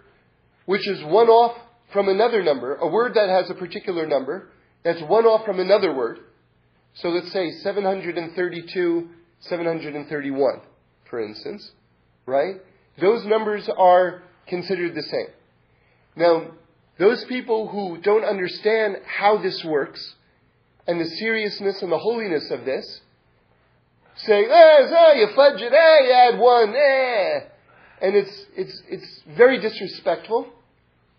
which 0.66 0.88
is 0.88 1.04
one 1.04 1.28
off 1.28 1.58
from 1.91 2.08
another 2.10 2.43
number, 2.43 2.76
a 2.76 2.88
word 2.88 3.16
that 3.16 3.28
has 3.28 3.50
a 3.50 3.56
particular 3.56 4.06
number, 4.06 4.50
that's 4.84 5.02
one 5.02 5.26
off 5.26 5.45
from 5.45 5.60
another 5.60 5.93
word. 5.95 6.20
So 6.93 7.10
let's 7.10 7.32
say 7.32 7.50
732, 7.64 9.10
731, 9.39 10.62
for 11.10 11.20
instance, 11.20 11.72
right? 12.28 12.58
Those 13.02 13.26
numbers 13.26 13.68
are 13.78 14.22
considered 14.47 14.93
the 14.93 15.02
same. 15.02 15.34
Now, 16.16 16.52
those 17.00 17.24
people 17.26 17.70
who 17.70 17.97
don't 18.02 18.26
understand 18.26 18.97
how 19.06 19.38
this 19.38 19.64
works 19.64 20.16
and 20.86 21.00
the 21.00 21.06
seriousness 21.06 21.82
and 21.82 21.91
the 21.91 21.97
holiness 21.97 22.52
of 22.52 22.66
this, 22.66 23.02
say, 24.18 24.43
eh, 24.43 24.88
so 24.89 25.14
you 25.14 25.28
fudge 25.34 25.62
it, 25.62 25.72
eh, 25.72 26.00
you 26.04 26.12
add 26.12 26.39
one, 26.39 26.76
eh. 26.76 27.39
And 28.02 28.16
it's, 28.16 28.45
it's, 28.56 28.84
it's 28.89 29.24
very 29.38 29.60
disrespectful 29.60 30.50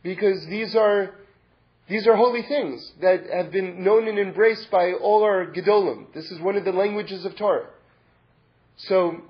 because 0.03 0.47
these 0.47 0.77
are, 0.77 1.15
these 1.89 2.07
are 2.07 2.15
holy 2.15 2.43
things 2.43 2.93
that 3.01 3.25
have 3.33 3.51
been 3.51 3.83
known 3.83 4.07
and 4.07 4.19
embraced 4.19 4.71
by 4.71 4.93
all 4.93 5.23
our 5.23 5.47
Gedolim. 5.47 6.13
This 6.13 6.31
is 6.31 6.41
one 6.41 6.57
of 6.57 6.65
the 6.65 6.73
languages 6.73 7.25
of 7.25 7.37
Torah. 7.37 7.69
So, 8.77 9.23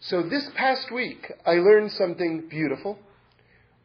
so 0.00 0.22
this 0.22 0.48
past 0.56 0.90
week, 0.90 1.30
I 1.46 1.54
learned 1.54 1.92
something 1.92 2.48
beautiful, 2.48 2.98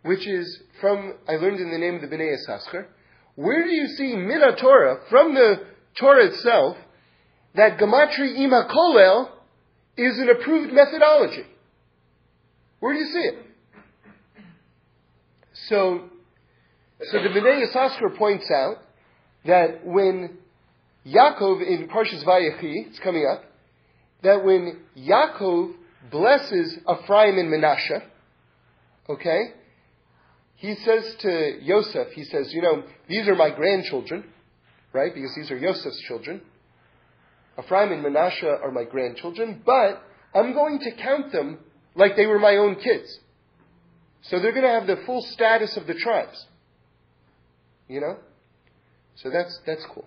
which 0.05 0.27
is 0.27 0.59
from, 0.79 1.15
I 1.27 1.37
learned 1.37 1.59
in 1.59 1.71
the 1.71 1.79
name 1.79 1.95
of 1.95 2.01
the 2.01 2.07
Bnei 2.07 2.35
Yissaschar. 2.35 2.85
Where 3.33 3.63
do 3.63 3.71
you 3.71 3.87
see 3.87 4.15
Mina 4.15 4.55
Torah, 4.55 4.99
from 5.09 5.33
the 5.33 5.65
Torah 5.99 6.27
itself, 6.27 6.77
that 7.55 7.79
Gematria 7.79 8.37
Im 8.37 8.51
HaKolel 8.51 9.29
is 9.97 10.19
an 10.19 10.29
approved 10.29 10.73
methodology. 10.73 11.45
Where 12.79 12.93
do 12.93 12.99
you 12.99 13.11
see 13.11 13.19
it? 13.19 13.35
So, 15.69 16.03
so 17.11 17.23
the 17.23 17.29
Bnei 17.29 17.65
Yissaschar 17.65 18.15
points 18.15 18.45
out 18.51 18.77
that 19.45 19.87
when 19.87 20.37
Yaakov 21.07 21.65
in 21.65 21.87
Parshas 21.87 22.23
Vayechi, 22.23 22.89
it's 22.89 22.99
coming 22.99 23.25
up, 23.27 23.43
that 24.21 24.45
when 24.45 24.81
Yaakov 24.95 25.73
blesses 26.11 26.77
Ephraim 26.77 27.39
and 27.39 27.51
Menashe, 27.51 28.03
okay, 29.09 29.53
he 30.55 30.75
says 30.75 31.15
to 31.19 31.59
Yosef, 31.61 32.07
he 32.13 32.23
says, 32.23 32.51
you 32.53 32.61
know, 32.61 32.83
these 33.07 33.27
are 33.27 33.35
my 33.35 33.49
grandchildren, 33.49 34.23
right? 34.93 35.13
Because 35.13 35.33
these 35.35 35.51
are 35.51 35.57
Yosef's 35.57 35.99
children. 36.07 36.41
Ephraim 37.61 37.91
and 37.91 38.03
Manasseh 38.03 38.57
are 38.63 38.71
my 38.71 38.83
grandchildren, 38.83 39.61
but 39.65 40.01
I'm 40.33 40.53
going 40.53 40.79
to 40.79 40.91
count 41.01 41.31
them 41.31 41.59
like 41.95 42.15
they 42.15 42.25
were 42.25 42.39
my 42.39 42.55
own 42.57 42.75
kids. 42.75 43.19
So 44.23 44.39
they're 44.39 44.51
going 44.51 44.63
to 44.63 44.71
have 44.71 44.87
the 44.87 45.03
full 45.05 45.21
status 45.31 45.77
of 45.77 45.87
the 45.87 45.93
tribes. 45.93 46.45
You 47.87 48.01
know? 48.01 48.17
So 49.15 49.29
that's, 49.29 49.59
that's 49.65 49.85
cool. 49.93 50.05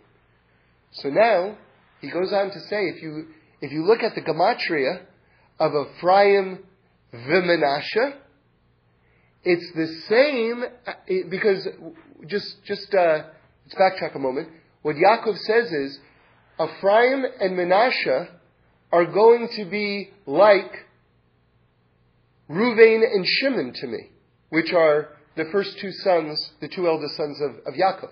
So 0.92 1.09
now, 1.09 1.57
he 2.01 2.11
goes 2.11 2.32
on 2.32 2.51
to 2.51 2.61
say, 2.68 2.88
if 2.88 3.03
you, 3.03 3.28
if 3.61 3.72
you 3.72 3.84
look 3.86 4.03
at 4.03 4.14
the 4.14 4.22
gematria 4.22 5.05
of 5.59 5.72
Ephraim 5.72 6.61
v'Menashe, 7.14 8.14
it's 9.49 9.72
the 9.74 9.86
same, 10.09 11.30
because, 11.30 11.66
just, 12.26 12.64
just, 12.66 12.94
uh, 12.94 13.22
let's 13.64 13.74
backtrack 13.74 14.14
a 14.14 14.18
moment. 14.18 14.49
What 14.82 14.96
Yaakov 14.96 15.38
says 15.38 15.72
is, 15.72 15.99
Ephraim 16.61 17.24
and 17.40 17.57
Menashe 17.57 18.28
are 18.92 19.05
going 19.07 19.49
to 19.57 19.64
be 19.64 20.11
like 20.26 20.70
Ruvain 22.51 23.03
and 23.03 23.26
Shimon 23.26 23.72
to 23.74 23.86
me, 23.86 24.11
which 24.51 24.72
are 24.72 25.09
the 25.36 25.44
first 25.53 25.78
two 25.80 25.92
sons, 25.92 26.51
the 26.61 26.68
two 26.68 26.86
eldest 26.86 27.16
sons 27.16 27.40
of, 27.40 27.51
of 27.66 27.74
Yaakov. 27.74 28.11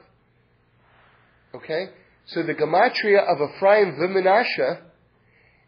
Okay? 1.55 1.87
So 2.26 2.43
the 2.43 2.55
gematria 2.55 3.26
of 3.26 3.39
Ephraim 3.51 3.97
v'Menashe 4.01 4.80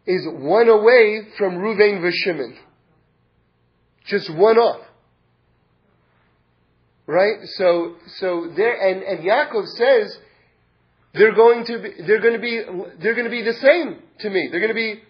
is 0.07 0.27
one 0.31 0.69
away 0.69 1.29
from 1.37 1.57
Ruvain 1.57 2.01
v'Shimon. 2.01 2.57
Just 4.07 4.35
one 4.35 4.57
off. 4.57 4.88
Right? 7.09 7.39
So, 7.57 7.97
so 8.19 8.53
there, 8.55 8.77
and, 8.77 9.03
and 9.03 9.27
Yaakov 9.27 9.67
says, 9.67 10.19
they're 11.15 11.35
going 11.35 11.65
to 11.65 11.79
be, 11.81 12.03
they're 12.07 12.21
going 12.21 12.35
to 12.35 12.39
be, 12.39 12.63
they're 13.03 13.15
going 13.15 13.25
to 13.25 13.31
be 13.31 13.43
the 13.43 13.55
same 13.55 13.97
to 14.21 14.31
me. 14.31 14.49
They're 14.51 14.61
going 14.61 14.69
to 14.69 14.75
be, 14.75 15.03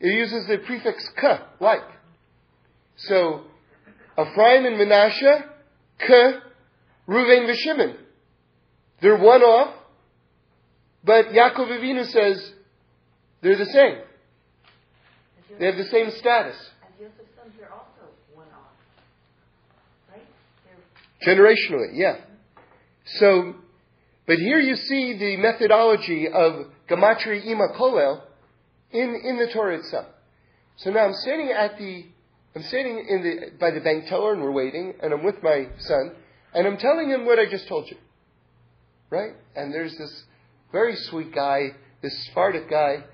it 0.00 0.08
uses 0.08 0.48
the 0.48 0.58
prefix 0.58 1.08
ka, 1.18 1.46
like. 1.60 1.88
So, 2.96 3.42
Ephraim 4.20 4.66
and 4.66 4.76
Menashe, 4.76 5.44
ka, 6.04 6.40
Ruvain 7.08 7.48
v'Shimon. 7.48 7.94
They're 9.00 9.16
one 9.16 9.42
off, 9.42 9.74
but 11.04 11.26
Yaakov 11.26 11.68
Avinu 11.68 12.04
says 12.06 12.52
they're 13.42 13.56
the 13.56 13.66
same. 13.66 13.98
They 15.58 15.66
have 15.66 15.76
the 15.76 15.84
same 15.84 16.10
status. 16.10 16.56
And 16.84 16.94
Joseph's 16.98 17.34
sons 17.36 17.54
are 17.62 17.72
also 17.72 18.10
one 18.34 18.46
off, 18.48 18.72
right? 20.10 20.22
Generationally, 21.26 21.90
yeah. 21.94 22.16
So, 23.18 23.54
but 24.26 24.38
here 24.38 24.58
you 24.58 24.76
see 24.76 25.16
the 25.18 25.36
methodology 25.36 26.28
of 26.28 26.66
Gematria 26.88 27.44
Im 27.46 27.58
HaKolel 27.58 28.22
in, 28.90 29.20
in 29.24 29.38
the 29.38 29.52
Torah 29.52 29.78
itself. 29.78 30.06
So 30.76 30.90
now 30.90 31.04
I'm 31.06 31.14
standing 31.14 31.50
at 31.50 31.78
the, 31.78 32.06
I'm 32.54 32.62
standing 32.64 33.06
in 33.08 33.22
the, 33.22 33.58
by 33.58 33.70
the 33.70 33.80
bank 33.80 34.06
teller 34.08 34.32
and 34.32 34.42
we're 34.42 34.52
waiting, 34.52 34.94
and 35.02 35.12
I'm 35.12 35.24
with 35.24 35.42
my 35.42 35.68
son, 35.78 36.12
and 36.54 36.66
I'm 36.66 36.76
telling 36.76 37.08
him 37.08 37.24
what 37.24 37.38
I 37.38 37.46
just 37.46 37.68
told 37.68 37.90
you. 37.90 37.96
Right? 39.10 39.32
And 39.54 39.72
there's 39.72 39.96
this 39.96 40.24
very 40.70 40.96
sweet 40.96 41.34
guy, 41.34 41.68
this 42.00 42.26
Sephardic 42.26 42.68
guy. 42.68 43.04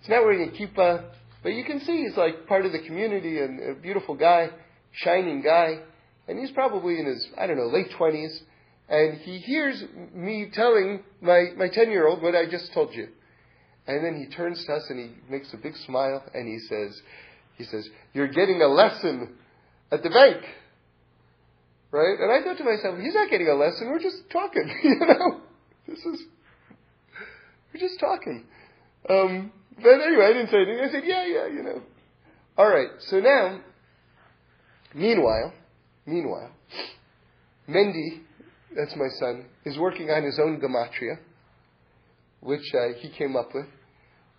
He's 0.00 0.08
not 0.08 0.24
wearing 0.24 0.48
a 0.48 0.52
kippah, 0.52 1.04
but 1.42 1.52
you 1.52 1.64
can 1.64 1.80
see 1.80 2.04
he's 2.04 2.16
like 2.16 2.46
part 2.46 2.66
of 2.66 2.72
the 2.72 2.80
community 2.80 3.38
and 3.40 3.76
a 3.76 3.80
beautiful 3.80 4.14
guy, 4.14 4.50
shining 4.92 5.42
guy. 5.42 5.80
And 6.30 6.38
he's 6.38 6.52
probably 6.52 7.00
in 7.00 7.06
his, 7.06 7.26
I 7.36 7.48
don't 7.48 7.56
know, 7.56 7.66
late 7.66 7.90
20s 7.98 8.38
and 8.88 9.18
he 9.18 9.38
hears 9.38 9.82
me 10.14 10.48
telling 10.52 11.02
my, 11.20 11.46
my 11.56 11.68
10 11.68 11.90
year 11.90 12.06
old 12.06 12.22
what 12.22 12.36
I 12.36 12.48
just 12.48 12.72
told 12.72 12.94
you. 12.94 13.08
And 13.88 14.04
then 14.04 14.16
he 14.16 14.32
turns 14.32 14.64
to 14.64 14.72
us 14.72 14.84
and 14.90 14.98
he 14.98 15.32
makes 15.32 15.52
a 15.52 15.56
big 15.56 15.74
smile 15.86 16.22
and 16.32 16.46
he 16.46 16.60
says, 16.68 17.00
he 17.58 17.64
says, 17.64 17.88
you're 18.14 18.28
getting 18.28 18.62
a 18.62 18.68
lesson 18.68 19.34
at 19.90 20.04
the 20.04 20.10
bank. 20.10 20.44
Right? 21.90 22.18
And 22.20 22.30
I 22.30 22.44
thought 22.44 22.58
to 22.58 22.64
myself, 22.64 22.96
he's 23.00 23.14
not 23.14 23.28
getting 23.28 23.48
a 23.48 23.54
lesson, 23.54 23.88
we're 23.88 23.98
just 23.98 24.30
talking, 24.30 24.72
you 24.84 25.00
know? 25.00 25.40
This 25.88 25.98
is, 25.98 26.22
we're 27.74 27.80
just 27.80 27.98
talking. 27.98 28.44
Um, 29.08 29.52
but 29.76 30.00
anyway, 30.00 30.26
I 30.26 30.32
didn't 30.32 30.50
say 30.50 30.58
anything. 30.58 30.84
I 30.84 30.92
said, 30.92 31.02
yeah, 31.04 31.26
yeah, 31.26 31.46
you 31.48 31.62
know. 31.64 31.82
Alright, 32.56 32.90
so 33.08 33.18
now, 33.18 33.60
meanwhile, 34.94 35.54
meanwhile, 36.10 36.50
Mendy, 37.68 38.20
that's 38.76 38.94
my 38.96 39.08
son, 39.18 39.46
is 39.64 39.78
working 39.78 40.10
on 40.10 40.24
his 40.24 40.38
own 40.38 40.60
gematria, 40.60 41.18
which 42.40 42.74
uh, 42.74 42.98
he 42.98 43.10
came 43.10 43.36
up 43.36 43.54
with, 43.54 43.66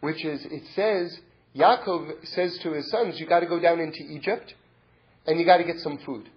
which 0.02 0.24
is, 0.26 0.46
it 0.46 0.64
says, 0.76 1.20
Yaakov 1.56 2.26
says 2.26 2.58
to 2.64 2.74
his 2.74 2.90
sons, 2.92 3.20
you 3.20 3.28
gotta 3.28 3.46
go 3.46 3.60
down 3.60 3.80
into 3.80 4.00
Egypt, 4.10 4.54
and 5.26 5.40
you 5.40 5.46
gotta 5.46 5.64
get 5.64 5.78
some 5.80 6.00
food. 6.06 6.30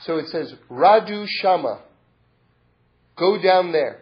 So 0.00 0.16
it 0.16 0.28
says, 0.28 0.54
Radu 0.70 1.26
Shama. 1.26 1.82
Go 3.16 3.40
down 3.40 3.72
there. 3.72 4.00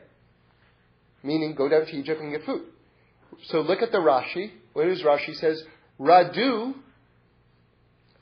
Meaning, 1.25 1.55
go 1.57 1.69
down 1.69 1.87
to 1.87 1.93
Egypt 1.97 2.21
and 2.21 2.31
get 2.31 2.45
food. 2.45 2.63
So 3.47 3.61
look 3.61 3.83
at 3.83 3.91
the 3.91 3.99
Rashi. 3.99 4.53
What 4.73 4.85
does 4.85 5.03
Rashi 5.03 5.35
says? 5.35 5.61
Radu, 5.99 6.75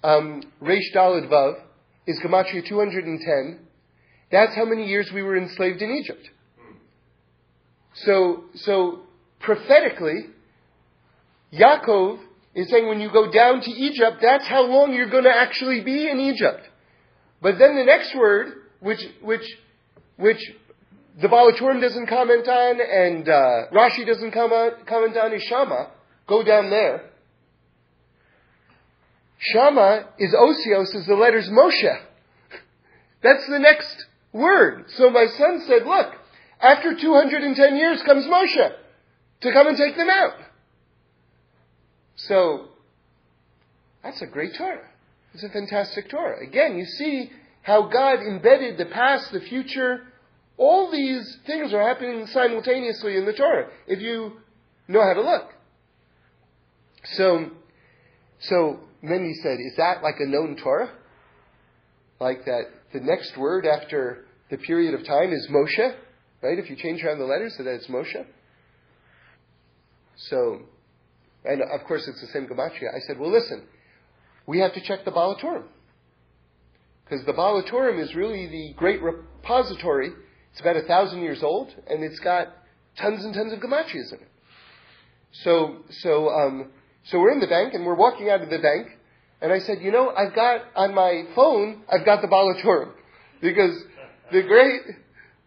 um, 0.02 0.42
Reish 0.62 0.94
Dalet 0.94 1.28
Vav, 1.30 1.56
is 2.06 2.20
Gematria 2.24 2.66
210. 2.66 3.66
That's 4.30 4.54
how 4.54 4.64
many 4.64 4.86
years 4.86 5.10
we 5.12 5.22
were 5.22 5.36
enslaved 5.36 5.82
in 5.82 5.90
Egypt. 5.90 6.28
So, 7.94 8.44
so 8.54 9.00
prophetically, 9.40 10.26
Yaakov 11.52 12.18
is 12.54 12.70
saying 12.70 12.88
when 12.88 13.00
you 13.00 13.10
go 13.10 13.30
down 13.30 13.60
to 13.60 13.70
Egypt, 13.70 14.18
that's 14.20 14.46
how 14.46 14.62
long 14.66 14.92
you're 14.92 15.10
going 15.10 15.24
to 15.24 15.34
actually 15.34 15.82
be 15.82 16.08
in 16.08 16.18
Egypt. 16.20 16.60
But 17.40 17.58
then 17.58 17.76
the 17.76 17.84
next 17.84 18.16
word, 18.16 18.54
which, 18.80 19.00
which, 19.22 19.46
which 20.16 20.40
the 21.20 21.28
Baal 21.28 21.52
HaTurim 21.52 21.80
doesn't 21.80 22.08
comment 22.08 22.48
on 22.48 22.80
and 22.80 23.28
uh, 23.28 23.70
Rashi 23.72 24.06
doesn't 24.06 24.32
comment 24.32 25.16
on 25.16 25.32
is 25.32 25.42
Shama. 25.42 25.90
Go 26.26 26.42
down 26.42 26.70
there. 26.70 27.10
Shama 29.38 30.08
is 30.18 30.34
Osios, 30.34 30.94
is 30.94 31.06
the 31.06 31.14
letters 31.14 31.48
Moshe. 31.48 31.82
That's 33.22 33.46
the 33.48 33.58
next 33.58 34.06
word. 34.32 34.86
So 34.96 35.10
my 35.10 35.26
son 35.26 35.64
said, 35.66 35.86
look, 35.86 36.14
after 36.60 36.94
210 36.94 37.76
years 37.76 38.02
comes 38.04 38.24
Moshe 38.26 38.72
to 39.42 39.52
come 39.52 39.66
and 39.66 39.76
take 39.76 39.96
them 39.96 40.08
out. 40.10 40.34
So, 42.16 42.68
that's 44.02 44.22
a 44.22 44.26
great 44.26 44.54
Torah. 44.56 44.88
It's 45.34 45.44
a 45.44 45.50
fantastic 45.50 46.08
Torah. 46.08 46.42
Again, 46.42 46.78
you 46.78 46.86
see 46.86 47.30
how 47.62 47.88
God 47.88 48.20
embedded 48.20 48.78
the 48.78 48.86
past, 48.86 49.32
the 49.32 49.40
future. 49.40 50.04
All 50.56 50.90
these 50.90 51.38
things 51.46 51.74
are 51.74 51.86
happening 51.86 52.26
simultaneously 52.28 53.16
in 53.16 53.26
the 53.26 53.34
Torah 53.34 53.68
if 53.86 54.00
you 54.00 54.32
know 54.88 55.02
how 55.02 55.12
to 55.12 55.20
look. 55.20 55.50
So, 57.04 57.50
so 58.40 58.80
then 59.10 59.24
he 59.24 59.34
said, 59.42 59.58
is 59.60 59.76
that 59.76 60.02
like 60.02 60.16
a 60.20 60.26
known 60.26 60.56
Torah? 60.62 60.90
Like 62.20 62.44
that 62.46 62.64
the 62.92 63.00
next 63.00 63.36
word 63.36 63.66
after 63.66 64.24
the 64.50 64.56
period 64.58 64.94
of 64.94 65.04
time 65.06 65.32
is 65.32 65.48
Moshe, 65.50 65.94
right? 66.42 66.58
If 66.58 66.70
you 66.70 66.76
change 66.76 67.02
around 67.02 67.18
the 67.18 67.24
letters 67.24 67.54
so 67.56 67.64
that 67.64 67.74
it's 67.74 67.88
Moshe. 67.88 68.24
So, 70.16 70.60
and 71.44 71.62
of 71.62 71.86
course 71.86 72.08
it's 72.08 72.20
the 72.20 72.28
same 72.28 72.46
gematria. 72.46 72.94
I 72.94 73.00
said, 73.06 73.18
well, 73.18 73.30
listen, 73.30 73.64
we 74.46 74.60
have 74.60 74.72
to 74.74 74.80
check 74.80 75.04
the 75.04 75.10
Baal 75.10 75.36
HaTurim. 75.36 75.64
Because 77.04 77.24
the 77.26 77.32
Baal 77.32 77.62
HaTurim 77.62 78.02
is 78.02 78.14
really 78.14 78.46
the 78.46 78.74
great 78.76 79.02
repository. 79.02 80.10
It's 80.52 80.60
about 80.60 80.76
a 80.76 80.82
thousand 80.82 81.22
years 81.22 81.42
old, 81.42 81.74
and 81.88 82.02
it's 82.02 82.18
got 82.20 82.48
tons 82.98 83.24
and 83.24 83.34
tons 83.34 83.52
of 83.52 83.58
gematrias 83.60 84.12
in 84.12 84.20
it. 84.20 84.30
So, 85.32 85.84
so, 86.00 86.30
um, 86.30 86.70
so 87.04 87.20
we're 87.20 87.32
in 87.32 87.40
the 87.40 87.46
bank, 87.46 87.74
and 87.74 87.84
we're 87.84 87.94
walking 87.94 88.30
out 88.30 88.40
of 88.40 88.48
the 88.48 88.58
bank, 88.58 88.95
and 89.40 89.52
I 89.52 89.58
said, 89.60 89.78
you 89.80 89.90
know, 89.90 90.10
I've 90.10 90.34
got 90.34 90.62
on 90.74 90.94
my 90.94 91.24
phone, 91.34 91.82
I've 91.92 92.04
got 92.04 92.22
the 92.22 92.28
Baal 92.28 92.54
HaTurim. 92.54 92.92
Because 93.38 93.76
the 94.32 94.42
great, 94.42 94.80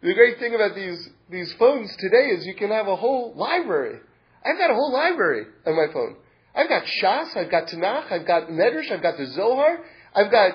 the 0.04 0.14
great 0.14 0.38
thing 0.38 0.54
about 0.54 0.76
these, 0.76 1.10
these 1.32 1.52
phones 1.58 1.90
today 1.98 2.28
is 2.28 2.46
you 2.46 2.54
can 2.54 2.70
have 2.70 2.88
a 2.88 2.96
whole 2.96 3.34
library. 3.36 4.00
I've 4.46 4.60
got 4.60 4.70
a 4.70 4.76
whole 4.76 4.94
library 4.94 5.48
on 5.66 5.76
my 5.76 5.92
phone. 5.92 6.18
I've 6.56 6.70
got 6.70 6.84
Shas, 6.84 7.36
I've 7.36 7.50
got 7.50 7.68
Tanakh, 7.68 8.12
I've 8.12 8.28
got 8.28 8.48
Medrash, 8.50 8.92
I've 8.92 9.02
got 9.02 9.18
the 9.18 9.26
Zohar, 9.26 9.80
I've 10.14 10.30
got 10.30 10.54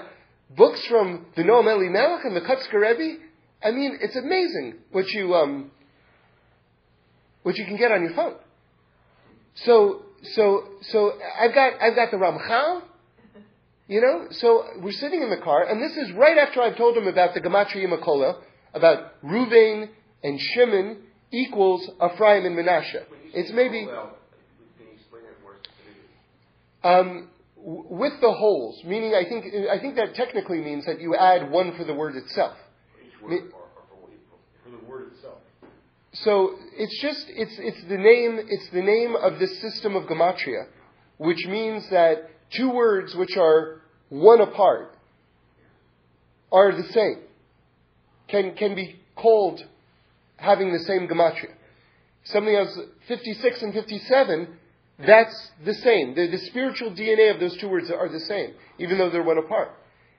books 0.57 0.87
from 0.87 1.27
the 1.37 1.43
Noam 1.43 1.67
Elimelech 1.67 2.25
and 2.25 2.37
the 2.37 2.41
Kotzker 2.41 2.81
Rebbe. 2.81 3.19
I 3.63 3.73
mean, 3.73 3.99
it's 4.01 4.17
amazing 4.17 4.77
what 4.93 5.09
you 5.09 5.35
um, 5.35 5.73
what 7.43 7.57
you 7.57 7.65
can 7.65 7.77
get 7.77 7.91
on 7.91 8.03
your 8.03 8.15
phone. 8.15 8.37
So, 9.55 10.05
so, 10.35 10.69
so 10.83 11.13
I've 11.39 11.55
got 11.55 11.81
I've 11.81 11.95
got 11.95 12.11
the 12.11 12.17
Ramchal, 12.17 12.83
you 13.89 14.01
know. 14.01 14.27
So 14.31 14.65
we're 14.81 14.93
sitting 14.93 15.23
in 15.23 15.31
the 15.31 15.39
car, 15.39 15.65
and 15.65 15.83
this 15.83 15.97
is 15.97 16.13
right 16.13 16.39
after 16.39 16.63
I've 16.63 16.77
told 16.77 16.97
him 16.97 17.07
about 17.07 17.35
the 17.35 17.41
Gematria 17.41 17.87
Makola, 17.87 18.41
about 18.73 19.23
Ruvain 19.23 19.89
and 20.23 20.41
Shimon 20.41 20.99
equals 21.33 21.89
Ephraim 21.97 22.47
and 22.47 22.57
Menashe. 22.57 23.03
It's 23.33 23.53
maybe. 23.53 23.89
Um, 26.83 27.31
with 27.57 28.21
the 28.21 28.31
holes, 28.31 28.83
meaning 28.85 29.15
I 29.15 29.25
think 29.25 29.47
I 29.71 29.79
think 29.79 29.97
that 29.97 30.15
technically 30.15 30.61
means 30.61 30.85
that 30.85 31.01
you 31.01 31.15
add 31.17 31.51
one 31.51 31.75
for 31.77 31.85
the 31.85 31.95
word 31.95 32.15
itself. 32.15 32.57
Word 33.23 33.53
for 34.63 34.71
the 34.71 34.87
word 34.87 35.13
itself. 35.15 35.39
So 36.13 36.57
it's 36.77 37.01
just 37.01 37.27
it's 37.31 37.59
it's 37.59 37.85
the 37.89 37.97
name 37.97 38.39
it's 38.47 38.69
the 38.71 38.83
name 38.83 39.17
of 39.17 39.39
this 39.39 39.61
system 39.63 39.97
of 39.97 40.05
gematria, 40.05 40.67
which 41.17 41.47
means 41.47 41.89
that 41.89 42.31
two 42.57 42.71
words 42.71 43.15
which 43.15 43.37
are 43.37 43.81
one 44.09 44.41
apart 44.41 44.97
are 46.53 46.73
the 46.73 46.89
same. 46.93 47.21
Can 48.29 48.55
can 48.55 48.75
be 48.75 49.01
called 49.17 49.61
having 50.37 50.73
the 50.73 50.79
same 50.81 51.09
gematria. 51.09 51.53
Something 52.25 52.55
else, 52.55 52.79
56 53.07 53.63
and 53.63 53.75
57, 53.75 54.49
that's 54.99 55.51
the 55.65 55.75
same. 55.75 56.15
The, 56.15 56.29
the 56.29 56.39
spiritual 56.39 56.93
DNA 56.93 57.35
of 57.35 57.41
those 57.41 57.57
two 57.59 57.69
words 57.69 57.91
are 57.91 58.09
the 58.09 58.21
same, 58.21 58.55
even 58.79 58.99
though 58.99 59.11
they're 59.11 59.23
one 59.23 59.39
apart. 59.39 59.71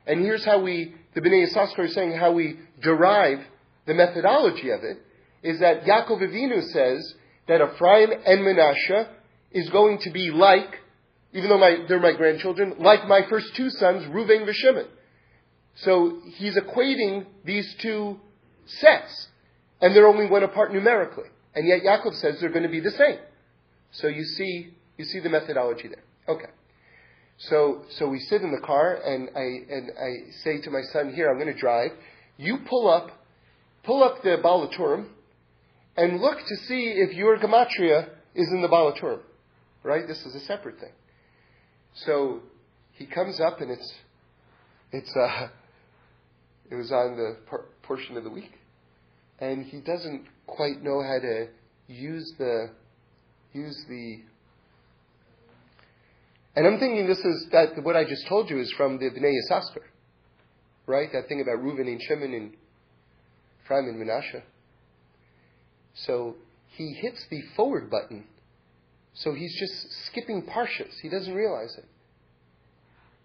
And 0.06 0.20
here's 0.20 0.46
how 0.46 0.62
we, 0.62 0.94
the 1.16 1.22
Bnei 1.22 1.48
Yissaschar 1.48 1.86
is 1.86 1.94
saying 1.94 2.14
how 2.14 2.32
we 2.32 2.60
derive 2.82 3.40
the 3.88 3.94
methodology 3.94 4.70
of 4.70 4.84
it, 4.84 4.98
is 5.42 5.60
that 5.62 5.84
Yaakov 5.86 6.22
Avinu 6.22 6.62
says 6.72 7.16
that 7.48 7.62
Ephraim 7.62 8.12
and 8.12 8.40
Menashe 8.42 9.08
is 9.52 9.70
going 9.70 10.00
to 10.00 10.12
be 10.12 10.30
like, 10.32 10.80
even 11.36 11.50
though 11.50 11.58
my, 11.58 11.86
they're 11.88 12.00
my 12.00 12.14
grandchildren, 12.14 12.76
like 12.80 13.10
my 13.10 13.22
first 13.30 13.54
two 13.56 13.70
sons, 13.70 14.06
Reuven 14.06 14.48
and 14.48 14.56
Shimon. 14.56 14.88
So 15.76 16.22
he's 16.36 16.58
equating 16.58 17.26
these 17.44 17.76
two 17.82 18.18
sets, 18.66 19.28
and 19.82 19.94
they're 19.94 20.08
only 20.08 20.28
one 20.28 20.44
apart 20.44 20.74
numerically. 20.74 21.26
And 21.54 21.68
yet 21.68 21.82
Yaakov 21.82 22.16
says 22.16 22.38
they're 22.40 22.50
going 22.50 22.64
to 22.64 22.70
be 22.70 22.80
the 22.80 22.92
same. 22.92 23.20
So 23.92 24.08
you 24.08 24.24
see, 24.24 24.74
you 24.98 25.04
see 25.04 25.20
the 25.20 25.30
methodology 25.30 25.90
there. 25.90 26.04
Okay. 26.34 26.52
So, 27.38 27.84
so 27.98 28.08
we 28.08 28.20
sit 28.20 28.42
in 28.42 28.52
the 28.52 28.66
car 28.66 28.96
and 28.96 29.30
I, 29.36 29.74
and 29.74 29.92
I 29.92 30.32
say 30.42 30.62
to 30.62 30.72
my 30.72 30.84
son, 30.94 31.14
here, 31.14 31.30
I'm 31.30 31.38
going 31.38 31.54
to 31.54 31.60
drive. 31.60 31.92
You 32.38 32.60
pull 32.70 32.90
up, 32.90 33.12
pull 33.84 34.06
up 34.06 34.24
the 34.24 34.38
Baal 34.42 34.70
HaTurim 34.70 35.08
and 35.98 36.22
look 36.22 36.38
to 36.40 36.56
see 36.68 36.94
if 36.96 37.14
your 37.14 37.38
gematria 37.38 38.08
is 38.34 38.48
in 38.54 38.62
the 38.62 38.70
Baal 38.70 38.94
HaTurim. 38.94 39.20
Right? 39.84 40.08
This 40.08 40.26
is 40.26 40.34
a 40.34 40.40
separate 40.40 40.80
thing. 40.80 40.94
So 41.96 42.42
he 42.94 43.06
comes 43.06 43.40
up 43.40 43.62
and 43.62 43.72
it's, 43.72 43.94
it's, 44.92 45.16
uh, 45.16 45.48
it 46.72 46.76
was 46.76 46.92
on 46.92 47.16
the 47.16 47.38
por- 47.48 47.66
portion 47.84 48.18
of 48.18 48.24
the 48.24 48.30
week. 48.30 48.52
And 49.40 49.66
he 49.66 49.82
doesn't 49.82 50.26
quite 50.48 50.82
know 50.82 51.02
how 51.02 51.20
to 51.20 51.48
use 51.88 52.34
the 52.38 52.70
use 53.54 53.86
the 53.88 54.22
and 56.56 56.66
I'm 56.66 56.80
thinking 56.80 57.06
this 57.06 57.20
is 57.20 57.48
that 57.52 57.84
what 57.84 57.98
I 57.98 58.06
just 58.06 58.28
told 58.30 58.50
you 58.50 58.62
is 58.62 58.74
from 58.78 58.98
the 58.98 59.10
Bnei 59.10 59.34
Yissaschar, 59.34 59.84
right? 60.88 61.10
That 61.12 61.28
thing 61.28 61.42
about 61.42 61.62
Reuven 61.62 61.88
and 61.88 62.02
Shimon 62.02 62.34
and 62.34 62.54
Ephraim 63.64 63.90
and 63.90 64.02
Menashe. 64.02 64.42
So 66.06 66.36
he 66.78 66.94
hits 67.02 67.26
the 67.30 67.42
forward 67.58 67.90
button. 67.90 68.26
So 69.16 69.34
he's 69.34 69.58
just 69.58 70.06
skipping 70.06 70.44
parshas. 70.44 71.00
He 71.02 71.10
doesn't 71.10 71.34
realize 71.34 71.76
it. 71.78 71.86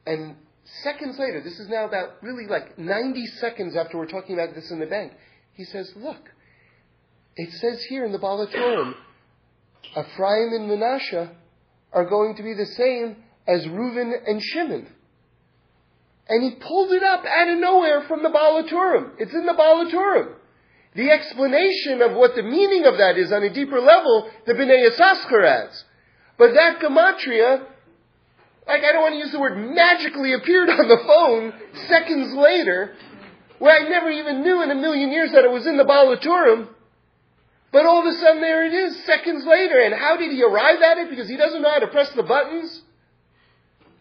And 0.07 0.36
seconds 0.82 1.18
later, 1.18 1.43
this 1.43 1.59
is 1.59 1.68
now 1.68 1.84
about 1.84 2.22
really 2.22 2.47
like 2.47 2.78
90 2.78 3.26
seconds 3.26 3.76
after 3.76 3.99
we're 3.99 4.07
talking 4.07 4.38
about 4.38 4.55
this 4.55 4.70
in 4.70 4.78
the 4.78 4.86
bank, 4.86 5.12
he 5.55 5.64
says, 5.64 5.93
look, 5.97 6.30
it 7.36 7.53
says 7.55 7.82
here 7.84 8.05
in 8.05 8.12
the 8.12 8.18
Baal 8.18 8.47
HaTurim, 8.47 8.95
Ephraim 9.91 10.53
and 10.53 10.70
Menashe 10.70 11.30
are 11.93 12.05
going 12.05 12.36
to 12.36 12.43
be 12.43 12.55
the 12.55 12.66
same 12.66 13.16
as 13.47 13.64
Reuven 13.64 14.12
and 14.26 14.41
Shimon. 14.43 14.86
And 16.28 16.45
he 16.45 16.61
pulled 16.61 16.93
it 16.93 17.03
up 17.03 17.24
out 17.24 17.49
of 17.49 17.59
nowhere 17.59 18.03
from 18.03 18.22
the 18.22 18.28
Baal 18.28 18.62
HaTurim. 18.62 19.14
It's 19.18 19.34
in 19.34 19.47
the 19.47 19.55
Baal 19.55 19.84
HaTurim. 19.84 20.34
The 20.95 21.11
explanation 21.11 22.03
of 22.03 22.12
what 22.12 22.34
the 22.34 22.43
meaning 22.43 22.84
of 22.84 22.99
that 22.99 23.16
is 23.16 23.32
on 23.32 23.43
a 23.43 23.51
deeper 23.53 23.80
level, 23.80 24.28
the 24.47 24.55
Bnei 24.55 24.88
Yissaschar 24.88 25.45
adds. 25.45 25.84
But 26.36 26.55
that 26.55 26.80
gematria, 26.80 27.64
like 28.66 28.82
I 28.82 28.93
don't 28.93 29.03
want 29.03 29.14
to 29.14 29.18
use 29.18 29.30
the 29.30 29.38
word 29.38 29.57
magically 29.57 30.32
appeared 30.32 30.68
on 30.68 30.88
the 30.88 30.99
phone 31.07 31.53
seconds 31.86 32.34
later, 32.34 32.95
where 33.59 33.78
I 33.78 33.88
never 33.88 34.11
even 34.11 34.43
knew 34.43 34.62
in 34.62 34.70
a 34.70 34.74
million 34.74 35.12
years 35.12 35.32
that 35.32 35.45
it 35.45 35.51
was 35.51 35.66
in 35.66 35.76
the 35.76 35.84
Baal 35.84 36.16
HaTurim. 36.16 36.68
But 37.72 37.86
all 37.86 38.01
of 38.01 38.07
a 38.07 38.18
sudden 38.18 38.41
there 38.41 38.64
it 38.64 38.74
is, 38.74 39.05
seconds 39.05 39.45
later. 39.45 39.78
And 39.78 39.95
how 39.95 40.16
did 40.16 40.32
he 40.32 40.43
arrive 40.43 40.82
at 40.82 40.99
it? 40.99 41.11
Because 41.11 41.28
he 41.28 41.36
doesn't 41.36 41.62
know 41.62 41.70
how 41.70 41.78
to 41.78 41.86
press 41.86 42.11
the 42.12 42.24
buttons. 42.24 42.82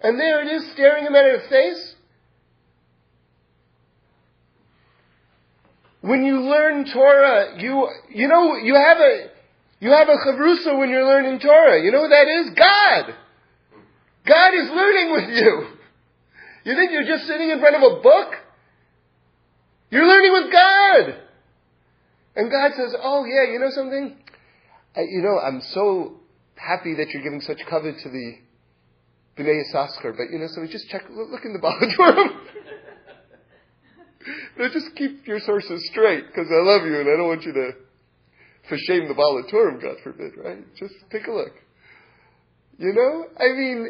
And 0.01 0.19
there 0.19 0.41
it 0.41 0.47
is, 0.47 0.71
staring 0.71 1.05
him 1.05 1.13
at 1.13 1.39
his 1.39 1.49
face. 1.49 1.95
When 6.01 6.23
you 6.23 6.41
learn 6.41 6.85
Torah, 6.85 7.59
you, 7.59 7.89
you 8.09 8.27
know, 8.27 8.55
you 8.55 8.75
have 8.75 8.97
a, 8.97 9.27
you 9.79 9.91
have 9.91 10.07
a 10.07 10.15
chavrusa 10.15 10.77
when 10.77 10.89
you're 10.89 11.05
learning 11.05 11.39
Torah. 11.39 11.81
You 11.81 11.91
know 11.91 12.01
what 12.01 12.09
that 12.09 12.27
is? 12.27 12.49
God. 12.51 13.15
God 14.25 14.53
is 14.53 14.69
learning 14.69 15.11
with 15.11 15.37
you. 15.37 15.67
You 16.65 16.75
think 16.75 16.91
you're 16.91 17.05
just 17.05 17.27
sitting 17.27 17.49
in 17.49 17.59
front 17.59 17.75
of 17.75 17.81
a 17.81 18.01
book? 18.01 18.33
You're 19.89 20.07
learning 20.07 20.33
with 20.33 20.51
God. 20.51 21.15
And 22.35 22.51
God 22.51 22.71
says, 22.75 22.93
oh 23.01 23.25
yeah, 23.25 23.51
you 23.51 23.59
know 23.59 23.71
something? 23.71 24.15
I, 24.95 25.01
you 25.01 25.21
know, 25.21 25.39
I'm 25.39 25.61
so 25.61 26.19
happy 26.55 26.95
that 26.95 27.09
you're 27.09 27.23
giving 27.23 27.41
such 27.41 27.59
cover 27.69 27.91
to 27.91 28.09
the 28.09 28.35
Bnei 29.37 29.63
Yissaschar, 29.63 30.15
but 30.15 30.31
you 30.31 30.39
know 30.39 30.47
something, 30.47 30.71
just 30.71 30.89
check, 30.89 31.03
look 31.09 31.45
in 31.45 31.53
the 31.53 31.59
Baal 31.59 31.77
HaTurim. 31.79 32.39
Just 34.67 34.95
keep 34.95 35.25
your 35.25 35.39
sources 35.39 35.87
straight, 35.91 36.27
because 36.27 36.47
I 36.51 36.61
love 36.63 36.85
you 36.85 36.99
and 36.99 37.07
I 37.07 37.15
don't 37.15 37.27
want 37.27 37.43
you 37.43 37.53
to 37.53 37.71
for 38.69 38.77
shame 38.77 39.07
the 39.07 39.13
Baal 39.15 39.43
HaTurim, 39.43 39.81
God 39.81 39.95
forbid, 40.03 40.33
right? 40.37 40.63
Just 40.75 40.93
take 41.11 41.27
a 41.27 41.31
look. 41.31 41.53
You 42.77 42.93
know? 42.93 43.25
I 43.37 43.51
mean, 43.57 43.89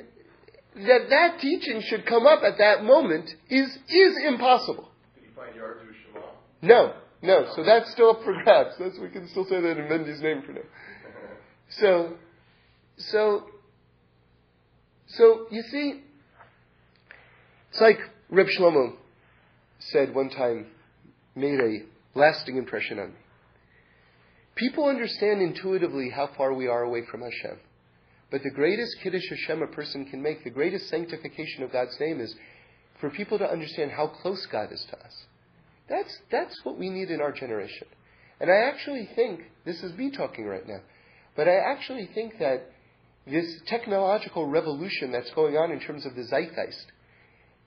that 0.88 1.10
that 1.10 1.40
teaching 1.40 1.82
should 1.86 2.06
come 2.06 2.26
up 2.26 2.42
at 2.44 2.58
that 2.58 2.84
moment 2.84 3.30
is, 3.50 3.78
is 3.90 4.18
impossible. 4.26 4.90
Did 5.16 5.26
you 5.26 5.36
find 5.36 5.54
Yardu 5.54 5.92
Shema? 6.14 6.26
No, 6.62 6.94
no. 7.22 7.52
So 7.56 7.64
that's 7.64 7.92
still 7.92 8.12
up 8.12 8.24
for 8.24 8.34
grabs. 8.44 8.76
That's, 8.80 8.98
we 9.00 9.10
can 9.10 9.28
still 9.28 9.46
say 9.46 9.60
that 9.62 9.78
in 9.78 9.86
Mendy's 9.86 10.22
name 10.22 10.42
for 10.46 10.54
now. 10.54 10.62
So, 11.72 12.16
so, 12.98 13.44
so 15.06 15.46
you 15.52 15.62
see, 15.62 16.02
it's 17.70 17.80
like 17.80 18.00
Reb 18.32 18.48
Shlomo 18.48 18.94
said 19.80 20.14
one 20.14 20.30
time, 20.30 20.68
made 21.36 21.60
a 21.60 21.80
lasting 22.18 22.58
impression 22.58 23.00
on 23.00 23.10
me. 23.10 23.20
People 24.56 24.86
understand 24.86 25.42
intuitively 25.42 26.10
how 26.10 26.30
far 26.38 26.54
we 26.54 26.68
are 26.68 26.84
away 26.84 27.04
from 27.10 27.22
Hashem. 27.22 27.58
But 28.32 28.44
the 28.44 28.52
greatest 28.52 28.98
Kiddush 29.02 29.30
Hashem 29.30 29.62
a 29.62 29.68
person 29.68 30.06
can 30.06 30.22
make, 30.22 30.44
the 30.44 30.50
greatest 30.50 30.90
sanctification 30.90 31.64
of 31.64 31.72
God's 31.72 31.98
name 32.00 32.20
is 32.20 32.36
for 33.00 33.10
people 33.10 33.38
to 33.40 33.50
understand 33.50 33.92
how 33.92 34.08
close 34.08 34.46
God 34.46 34.72
is 34.72 34.86
to 34.92 35.00
us. 35.00 35.26
That's, 35.88 36.20
that's 36.32 36.60
what 36.64 36.78
we 36.78 36.90
need 36.90 37.10
in 37.10 37.22
our 37.22 37.32
generation. 37.32 37.88
And 38.40 38.52
I 38.52 38.68
actually 38.68 39.10
think, 39.16 39.42
this 39.66 39.82
is 39.82 39.98
me 39.98 40.12
talking 40.12 40.46
right 40.46 40.68
now, 40.68 40.82
but 41.36 41.48
I 41.48 41.56
actually 41.56 42.10
think 42.14 42.38
that 42.40 42.72
this 43.26 43.62
technological 43.68 44.48
revolution 44.48 45.12
that's 45.12 45.32
going 45.32 45.56
on 45.56 45.72
in 45.72 45.80
terms 45.80 46.06
of 46.06 46.16
the 46.16 46.24
zeitgeist, 46.24 46.86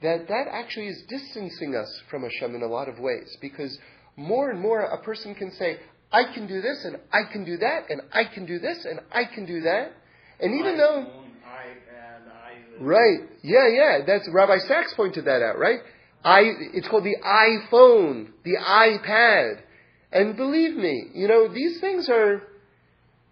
that 0.02 0.28
that 0.28 0.46
actually 0.50 0.88
is 0.88 1.02
distancing 1.08 1.74
us 1.74 2.02
from 2.10 2.22
Hashem 2.22 2.54
in 2.54 2.62
a 2.62 2.66
lot 2.66 2.88
of 2.88 2.98
ways. 2.98 3.36
Because 3.40 3.78
more 4.16 4.50
and 4.50 4.60
more 4.60 4.80
a 4.80 5.02
person 5.02 5.34
can 5.34 5.50
say, 5.52 5.78
I 6.12 6.24
can 6.32 6.46
do 6.46 6.60
this, 6.60 6.84
and 6.84 6.96
I 7.12 7.32
can 7.32 7.44
do 7.44 7.56
that, 7.58 7.88
and 7.88 8.02
I 8.12 8.24
can 8.24 8.44
do 8.44 8.58
this, 8.58 8.84
and 8.84 9.00
I 9.10 9.24
can 9.24 9.46
do 9.46 9.62
that. 9.62 9.92
And 10.40 10.54
even 10.60 10.76
though. 10.76 11.06
Right. 12.80 13.20
Yeah, 13.42 13.68
yeah. 13.68 13.98
That's 14.06 14.28
Rabbi 14.32 14.58
Sacks 14.58 14.92
pointed 14.94 15.24
that 15.24 15.42
out, 15.42 15.58
right? 15.58 15.80
I, 16.24 16.40
it's 16.74 16.88
called 16.88 17.04
the 17.04 17.16
iPhone, 17.24 18.28
the 18.44 18.56
iPad. 18.56 19.60
And 20.12 20.36
believe 20.36 20.76
me, 20.76 21.10
you 21.14 21.26
know, 21.26 21.48
these 21.52 21.80
things 21.80 22.08
are, 22.08 22.42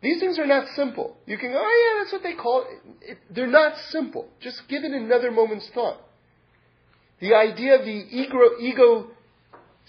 these 0.02 0.18
things 0.18 0.38
are 0.38 0.46
not 0.46 0.66
simple. 0.74 1.16
You 1.26 1.36
can 1.36 1.52
go, 1.52 1.58
oh 1.60 1.94
yeah, 1.94 2.02
that's 2.02 2.12
what 2.12 2.22
they 2.22 2.34
call 2.34 2.62
it. 2.62 3.10
it 3.10 3.18
they're 3.30 3.46
not 3.46 3.76
simple. 3.90 4.28
Just 4.40 4.62
give 4.68 4.82
it 4.82 4.92
another 4.92 5.30
moment's 5.30 5.68
thought. 5.74 5.98
The 7.20 7.34
idea 7.34 7.78
of 7.78 7.84
the 7.84 7.90
ego, 7.90 8.38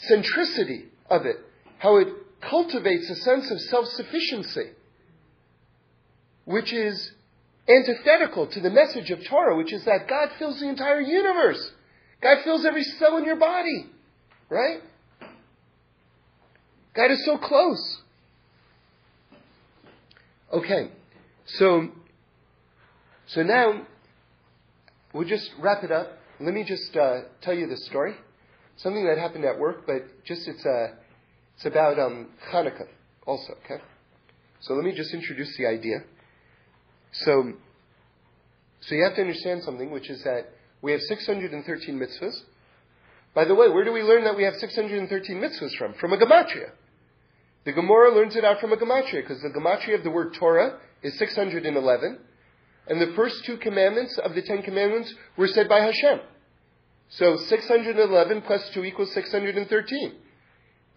egocentricity 0.10 0.86
of 1.10 1.26
it, 1.26 1.38
how 1.80 1.98
it 1.98 2.08
cultivates 2.42 3.10
a 3.10 3.16
sense 3.16 3.50
of 3.50 3.60
self-sufficiency, 3.60 4.72
which 6.46 6.74
is 6.74 7.12
antithetical 7.70 8.48
to 8.48 8.60
the 8.60 8.70
message 8.70 9.12
of 9.12 9.24
Torah, 9.26 9.56
which 9.56 9.72
is 9.72 9.86
that 9.86 10.08
God 10.08 10.30
fills 10.38 10.60
the 10.60 10.68
entire 10.68 11.00
universe. 11.00 11.72
God 12.22 12.44
fills 12.44 12.66
every 12.66 12.84
cell 12.84 13.18
in 13.18 13.26
your 13.26 13.38
body, 13.38 13.88
right? 14.50 14.82
God 16.94 17.12
is 17.12 17.24
so 17.26 17.38
close. 17.38 18.02
Okay, 20.52 20.92
so 21.46 21.88
so 23.28 23.44
now 23.44 23.88
we'll 25.14 25.28
just 25.28 25.50
wrap 25.60 25.84
it 25.86 25.92
up. 25.92 26.18
Let 26.44 26.56
me 26.56 26.64
just 26.64 26.96
uh, 26.98 27.22
tell 27.42 27.54
you 27.54 27.68
this 27.68 27.86
story, 27.86 28.16
something 28.78 29.06
that 29.06 29.20
happened 29.20 29.46
at 29.46 29.60
work, 29.60 29.86
but 29.86 30.26
just 30.26 30.48
it's 30.48 30.66
uh, 30.66 30.96
it's 31.56 31.68
about 31.68 32.00
um, 32.00 32.30
Hanukkah 32.52 32.88
also, 33.28 33.54
okay? 33.64 33.84
So 34.62 34.74
let 34.74 34.84
me 34.84 34.92
just 34.96 35.14
introduce 35.14 35.56
the 35.56 35.68
idea. 35.68 35.98
So, 37.14 37.54
so 38.80 38.96
you 38.96 39.04
have 39.04 39.16
to 39.18 39.22
understand 39.22 39.62
something, 39.64 39.92
which 39.92 40.10
is 40.10 40.24
that 40.24 40.48
we 40.82 40.94
have 40.94 41.02
613 41.02 42.00
mitzvahs. 42.00 42.34
By 43.36 43.46
the 43.46 43.54
way, 43.54 43.70
where 43.70 43.86
do 43.86 43.92
we 43.92 44.02
learn 44.02 44.24
that 44.24 44.36
we 44.36 44.44
have 44.44 44.56
613 44.56 45.36
mitzvahs 45.38 45.78
from? 45.78 45.94
From 46.00 46.14
a 46.14 46.18
gematria. 46.18 46.72
The 47.66 47.74
Gemara 47.74 48.16
learns 48.16 48.36
it 48.36 48.44
out 48.44 48.60
from 48.60 48.74
a 48.74 48.78
gematria, 48.78 49.22
because 49.22 49.44
the 49.44 49.50
gematria 49.50 50.00
of 50.00 50.04
the 50.04 50.10
word 50.10 50.34
Torah 50.40 50.80
is 51.04 51.20
611, 51.20 52.18
and 52.88 53.00
the 53.02 53.14
first 53.16 53.44
two 53.46 53.58
commandments 53.58 54.18
of 54.18 54.36
the 54.36 54.42
Ten 54.42 54.62
Commandments 54.64 55.14
were 55.38 55.48
said 55.48 55.70
by 55.70 55.82
Hashem. 55.82 56.20
So 57.10 57.38
611 57.38 58.42
plus 58.42 58.70
2 58.74 58.86
equals 58.86 59.14
613. 59.14 60.14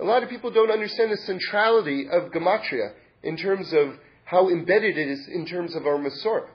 A 0.01 0.05
lot 0.05 0.23
of 0.23 0.29
people 0.29 0.51
don't 0.51 0.71
understand 0.71 1.13
the 1.13 1.17
centrality 1.19 2.09
of 2.09 2.31
gematria 2.31 2.93
in 3.23 3.37
terms 3.37 3.73
of 3.73 3.95
how 4.25 4.49
embedded 4.49 4.97
it 4.97 5.09
is 5.09 5.29
in 5.29 5.47
terms 5.47 5.75
of 5.75 5.87
our 5.87 5.99
Masorah, 5.99 6.49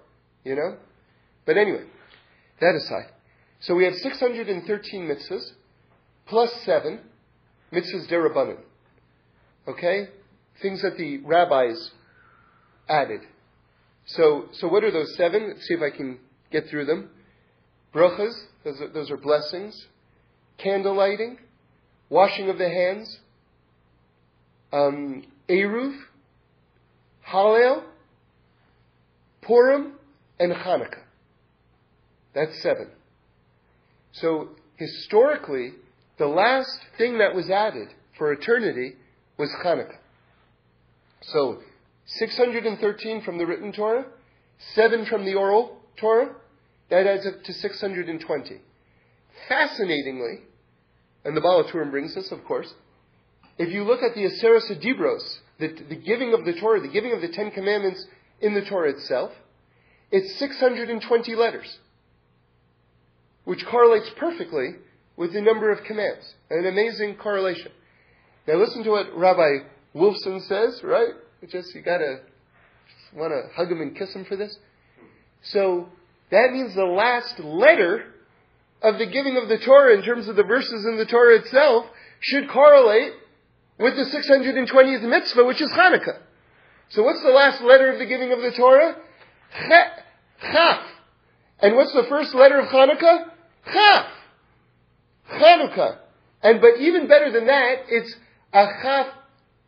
you 0.43 0.55
know? 0.55 0.77
But 1.45 1.57
anyway, 1.57 1.83
that 2.59 2.75
aside. 2.75 3.11
So 3.61 3.75
we 3.75 3.85
have 3.85 3.95
613 3.95 5.07
mitzvahs, 5.07 5.51
plus 6.25 6.51
7 6.63 6.99
mitzvahs 7.71 8.07
derabanan. 8.09 8.57
Okay? 9.67 10.09
Things 10.61 10.81
that 10.81 10.97
the 10.97 11.17
rabbis 11.19 11.91
added. 12.87 13.21
So, 14.15 14.45
so 14.53 14.67
what 14.67 14.83
are 14.83 14.91
those 14.91 15.15
seven? 15.15 15.49
Let's 15.49 15.67
see 15.67 15.75
if 15.75 15.81
I 15.81 15.95
can 15.95 16.19
get 16.51 16.67
through 16.67 16.85
them. 16.85 17.09
Brachas, 17.93 18.33
those 18.63 18.81
are, 18.81 18.87
those 18.89 19.11
are 19.11 19.17
blessings. 19.17 19.87
Candle 20.57 20.95
lighting, 20.95 21.37
washing 22.09 22.49
of 22.49 22.57
the 22.57 22.69
hands, 22.69 23.19
um, 24.73 25.23
Eruv, 25.47 25.95
Hallel, 27.27 27.83
Purim, 29.41 29.93
and 30.39 30.53
Hanukkah. 30.53 31.03
That's 32.33 32.61
seven. 32.61 32.89
So 34.13 34.49
historically, 34.77 35.73
the 36.17 36.27
last 36.27 36.79
thing 36.97 37.19
that 37.19 37.35
was 37.35 37.49
added 37.49 37.89
for 38.17 38.31
eternity 38.31 38.95
was 39.37 39.49
Hanukkah. 39.63 39.97
So 41.21 41.59
613 42.17 43.21
from 43.21 43.37
the 43.37 43.45
written 43.45 43.71
Torah, 43.71 44.05
seven 44.73 45.05
from 45.05 45.25
the 45.25 45.35
oral 45.35 45.77
Torah, 45.99 46.35
that 46.89 47.05
adds 47.05 47.27
up 47.27 47.43
to 47.43 47.53
620. 47.53 48.61
Fascinatingly, 49.47 50.39
and 51.23 51.37
the 51.37 51.41
Baal 51.41 51.63
HaTurim 51.63 51.91
brings 51.91 52.15
this, 52.15 52.31
of 52.31 52.43
course, 52.45 52.73
if 53.57 53.69
you 53.69 53.83
look 53.83 54.01
at 54.01 54.15
the 54.15 54.21
Aseret 54.21 54.81
Dibros, 54.81 55.37
the, 55.59 55.67
the 55.89 55.95
giving 55.95 56.33
of 56.33 56.45
the 56.45 56.53
Torah, 56.59 56.81
the 56.81 56.87
giving 56.87 57.13
of 57.13 57.21
the 57.21 57.27
Ten 57.27 57.51
Commandments 57.51 58.05
in 58.41 58.53
the 58.53 58.63
Torah 58.65 58.91
itself, 58.91 59.31
it's 60.11 60.39
620 60.39 61.35
letters, 61.35 61.77
which 63.43 63.65
correlates 63.69 64.09
perfectly 64.17 64.75
with 65.15 65.33
the 65.33 65.41
number 65.41 65.71
of 65.71 65.83
commands. 65.83 66.33
An 66.49 66.65
amazing 66.65 67.17
correlation. 67.17 67.71
Now 68.47 68.55
listen 68.55 68.83
to 68.85 68.91
what 68.91 69.15
Rabbi 69.15 69.65
Wolfson 69.93 70.41
says, 70.47 70.81
right? 70.83 71.13
Just, 71.47 71.73
you 71.73 71.81
gotta 71.81 72.21
want 73.13 73.31
to 73.31 73.53
hug 73.55 73.71
him 73.71 73.81
and 73.81 73.95
kiss 73.95 74.13
him 74.13 74.25
for 74.25 74.35
this. 74.35 74.57
So, 75.41 75.89
that 76.31 76.51
means 76.51 76.75
the 76.75 76.85
last 76.85 77.39
letter 77.39 78.05
of 78.81 78.97
the 78.97 79.05
giving 79.05 79.37
of 79.37 79.49
the 79.49 79.57
Torah 79.57 79.97
in 79.97 80.03
terms 80.03 80.27
of 80.27 80.35
the 80.35 80.43
verses 80.43 80.85
in 80.85 80.97
the 80.97 81.05
Torah 81.05 81.37
itself 81.39 81.85
should 82.19 82.49
correlate 82.49 83.13
with 83.79 83.95
the 83.95 84.03
620th 84.03 85.01
mitzvah, 85.03 85.45
which 85.45 85.61
is 85.61 85.71
Hanukkah. 85.71 86.19
So 86.89 87.03
what's 87.03 87.21
the 87.23 87.29
last 87.29 87.61
letter 87.61 87.91
of 87.91 87.99
the 87.99 88.05
giving 88.05 88.31
of 88.31 88.41
the 88.41 88.51
Torah? 88.51 88.97
Chaf. 90.41 90.83
And 91.61 91.75
what's 91.75 91.93
the 91.93 92.05
first 92.09 92.33
letter 92.33 92.59
of 92.59 92.67
Hanukkah? 92.67 93.25
Chaf. 93.71 94.05
Chanukah. 95.31 95.97
And 96.41 96.61
but 96.61 96.79
even 96.79 97.07
better 97.07 97.31
than 97.31 97.47
that, 97.47 97.83
it's 97.89 98.15
a 98.53 98.65
chaf 98.81 99.07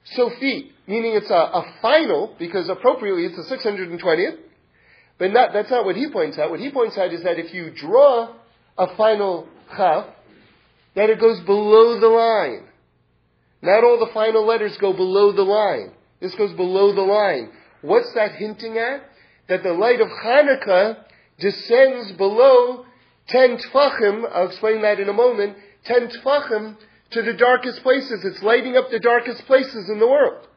sofi, 0.03 0.70
meaning 0.87 1.13
it's 1.15 1.29
a, 1.29 1.33
a 1.33 1.73
final, 1.81 2.35
because 2.39 2.69
appropriately 2.69 3.25
it's 3.25 3.35
the 3.35 3.55
620th. 3.55 4.37
But 5.17 5.31
not, 5.31 5.53
that's 5.53 5.69
not 5.69 5.85
what 5.85 5.95
he 5.95 6.09
points 6.09 6.37
out. 6.37 6.49
What 6.49 6.59
he 6.59 6.71
points 6.71 6.97
out 6.97 7.13
is 7.13 7.23
that 7.23 7.37
if 7.37 7.53
you 7.53 7.71
draw 7.71 8.33
a 8.77 8.95
final 8.95 9.47
chaf, 9.75 10.07
that 10.95 11.09
it 11.09 11.19
goes 11.19 11.39
below 11.41 11.99
the 11.99 12.07
line. 12.07 12.67
Not 13.61 13.83
all 13.83 13.99
the 13.99 14.11
final 14.13 14.45
letters 14.45 14.75
go 14.79 14.93
below 14.93 15.31
the 15.31 15.43
line. 15.43 15.91
This 16.19 16.33
goes 16.35 16.53
below 16.53 16.93
the 16.93 17.01
line. 17.01 17.51
What's 17.81 18.11
that 18.15 18.33
hinting 18.35 18.77
at? 18.77 19.03
That 19.47 19.63
the 19.63 19.73
light 19.73 20.01
of 20.01 20.07
Hanukkah 20.07 21.03
descends 21.39 22.11
below 22.13 22.85
10 23.27 23.57
tfachim, 23.57 24.23
I'll 24.33 24.47
explain 24.47 24.81
that 24.81 24.99
in 24.99 25.09
a 25.09 25.13
moment, 25.13 25.57
10 25.85 26.09
tfachim 26.23 26.77
to 27.11 27.21
the 27.21 27.33
darkest 27.33 27.81
places. 27.83 28.23
It's 28.23 28.41
lighting 28.43 28.77
up 28.77 28.89
the 28.89 28.99
darkest 28.99 29.45
places 29.45 29.89
in 29.89 29.99
the 29.99 30.07
world. 30.07 30.47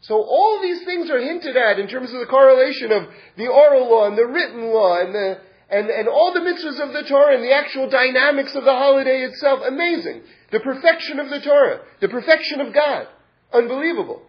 So 0.00 0.14
all 0.14 0.60
these 0.62 0.84
things 0.84 1.10
are 1.10 1.18
hinted 1.18 1.56
at 1.56 1.78
in 1.78 1.88
terms 1.88 2.12
of 2.12 2.20
the 2.20 2.26
correlation 2.26 2.92
of 2.92 3.08
the 3.36 3.48
oral 3.48 3.90
law 3.90 4.06
and 4.06 4.16
the 4.16 4.26
written 4.26 4.66
law 4.72 5.00
and 5.00 5.14
the 5.14 5.40
and, 5.68 5.88
and 5.90 6.06
all 6.06 6.32
the 6.32 6.40
mitzvahs 6.40 6.80
of 6.80 6.92
the 6.92 7.02
Torah 7.08 7.34
and 7.34 7.42
the 7.42 7.52
actual 7.52 7.90
dynamics 7.90 8.54
of 8.54 8.64
the 8.64 8.72
holiday 8.72 9.22
itself. 9.22 9.60
Amazing. 9.66 10.22
The 10.52 10.60
perfection 10.60 11.18
of 11.18 11.28
the 11.28 11.40
Torah. 11.40 11.80
The 12.00 12.08
perfection 12.08 12.60
of 12.60 12.72
God. 12.72 13.08
Unbelievable. 13.52 14.22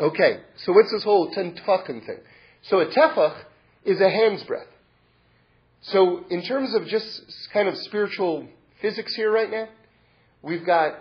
Okay, 0.00 0.40
so 0.56 0.72
what's 0.72 0.90
this 0.90 1.04
whole 1.04 1.30
ten 1.32 1.54
tefachim 1.54 2.06
thing? 2.06 2.20
So 2.62 2.80
a 2.80 2.86
tefach 2.86 3.44
is 3.84 4.00
a 4.00 4.08
hand's 4.08 4.42
breadth. 4.44 4.68
So 5.82 6.24
in 6.30 6.42
terms 6.42 6.74
of 6.74 6.86
just 6.86 7.22
kind 7.52 7.68
of 7.68 7.76
spiritual 7.76 8.48
physics 8.80 9.14
here 9.14 9.30
right 9.30 9.50
now, 9.50 9.68
we've 10.40 10.64
got 10.64 10.94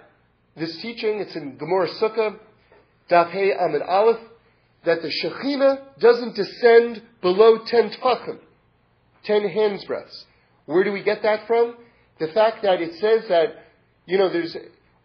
this 0.57 0.75
teaching, 0.81 1.19
it's 1.19 1.35
in 1.35 1.57
Gemara 1.57 1.87
Sukkah, 2.01 2.37
Daf 3.11 3.31
Hey 3.31 3.51
Amud 3.51 3.85
Aleph, 3.85 4.21
that 4.85 5.01
the 5.01 5.09
Shekhinah 5.09 5.99
doesn't 5.99 6.33
descend 6.33 7.01
below 7.21 7.57
10 7.65 7.91
tfachim, 7.91 8.39
10 9.25 9.49
hands 9.49 9.83
breadths. 9.83 10.25
Where 10.65 10.85
do 10.85 10.93
we 10.93 11.03
get 11.03 11.21
that 11.23 11.45
from? 11.45 11.75
The 12.19 12.29
fact 12.29 12.63
that 12.63 12.81
it 12.81 12.95
says 12.95 13.27
that, 13.27 13.65
you 14.05 14.17
know, 14.17 14.29
there's, 14.29 14.55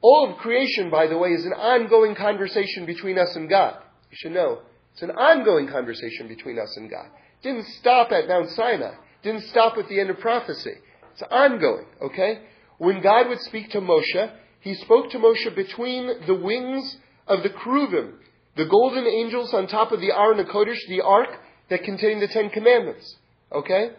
all 0.00 0.30
of 0.30 0.38
creation, 0.38 0.88
by 0.88 1.08
the 1.08 1.18
way, 1.18 1.30
is 1.30 1.44
an 1.44 1.52
ongoing 1.52 2.14
conversation 2.14 2.86
between 2.86 3.18
us 3.18 3.34
and 3.34 3.48
God. 3.48 3.76
You 4.10 4.16
should 4.18 4.32
know. 4.32 4.60
It's 4.92 5.02
an 5.02 5.10
ongoing 5.10 5.66
conversation 5.66 6.28
between 6.28 6.58
us 6.58 6.76
and 6.76 6.88
God. 6.88 7.06
It 7.06 7.42
didn't 7.42 7.66
stop 7.80 8.12
at 8.12 8.28
Mount 8.28 8.50
Sinai. 8.50 8.92
It 8.92 9.22
didn't 9.24 9.48
stop 9.48 9.76
at 9.78 9.88
the 9.88 9.98
end 9.98 10.10
of 10.10 10.20
prophecy. 10.20 10.74
It's 11.12 11.22
ongoing, 11.30 11.86
okay? 12.02 12.42
When 12.78 13.02
God 13.02 13.28
would 13.28 13.40
speak 13.40 13.70
to 13.70 13.80
Moshe, 13.80 14.32
he 14.60 14.74
spoke 14.74 15.10
to 15.10 15.18
Moshe 15.18 15.54
between 15.54 16.26
the 16.26 16.34
wings 16.34 16.98
of 17.26 17.42
the 17.42 17.50
Keruvim, 17.50 18.12
the 18.56 18.66
golden 18.66 19.06
angels 19.06 19.52
on 19.52 19.66
top 19.66 19.92
of 19.92 20.00
the 20.00 20.12
Aron 20.12 20.44
Kodesh, 20.46 20.78
the 20.88 21.02
ark 21.02 21.28
that 21.68 21.82
contained 21.84 22.22
the 22.22 22.28
Ten 22.28 22.50
Commandments. 22.50 23.16
Okay? 23.52 23.90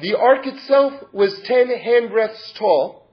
The 0.00 0.16
ark 0.16 0.46
itself 0.46 0.92
was 1.12 1.40
ten 1.40 1.68
handbreadths 1.68 2.54
tall, 2.54 3.06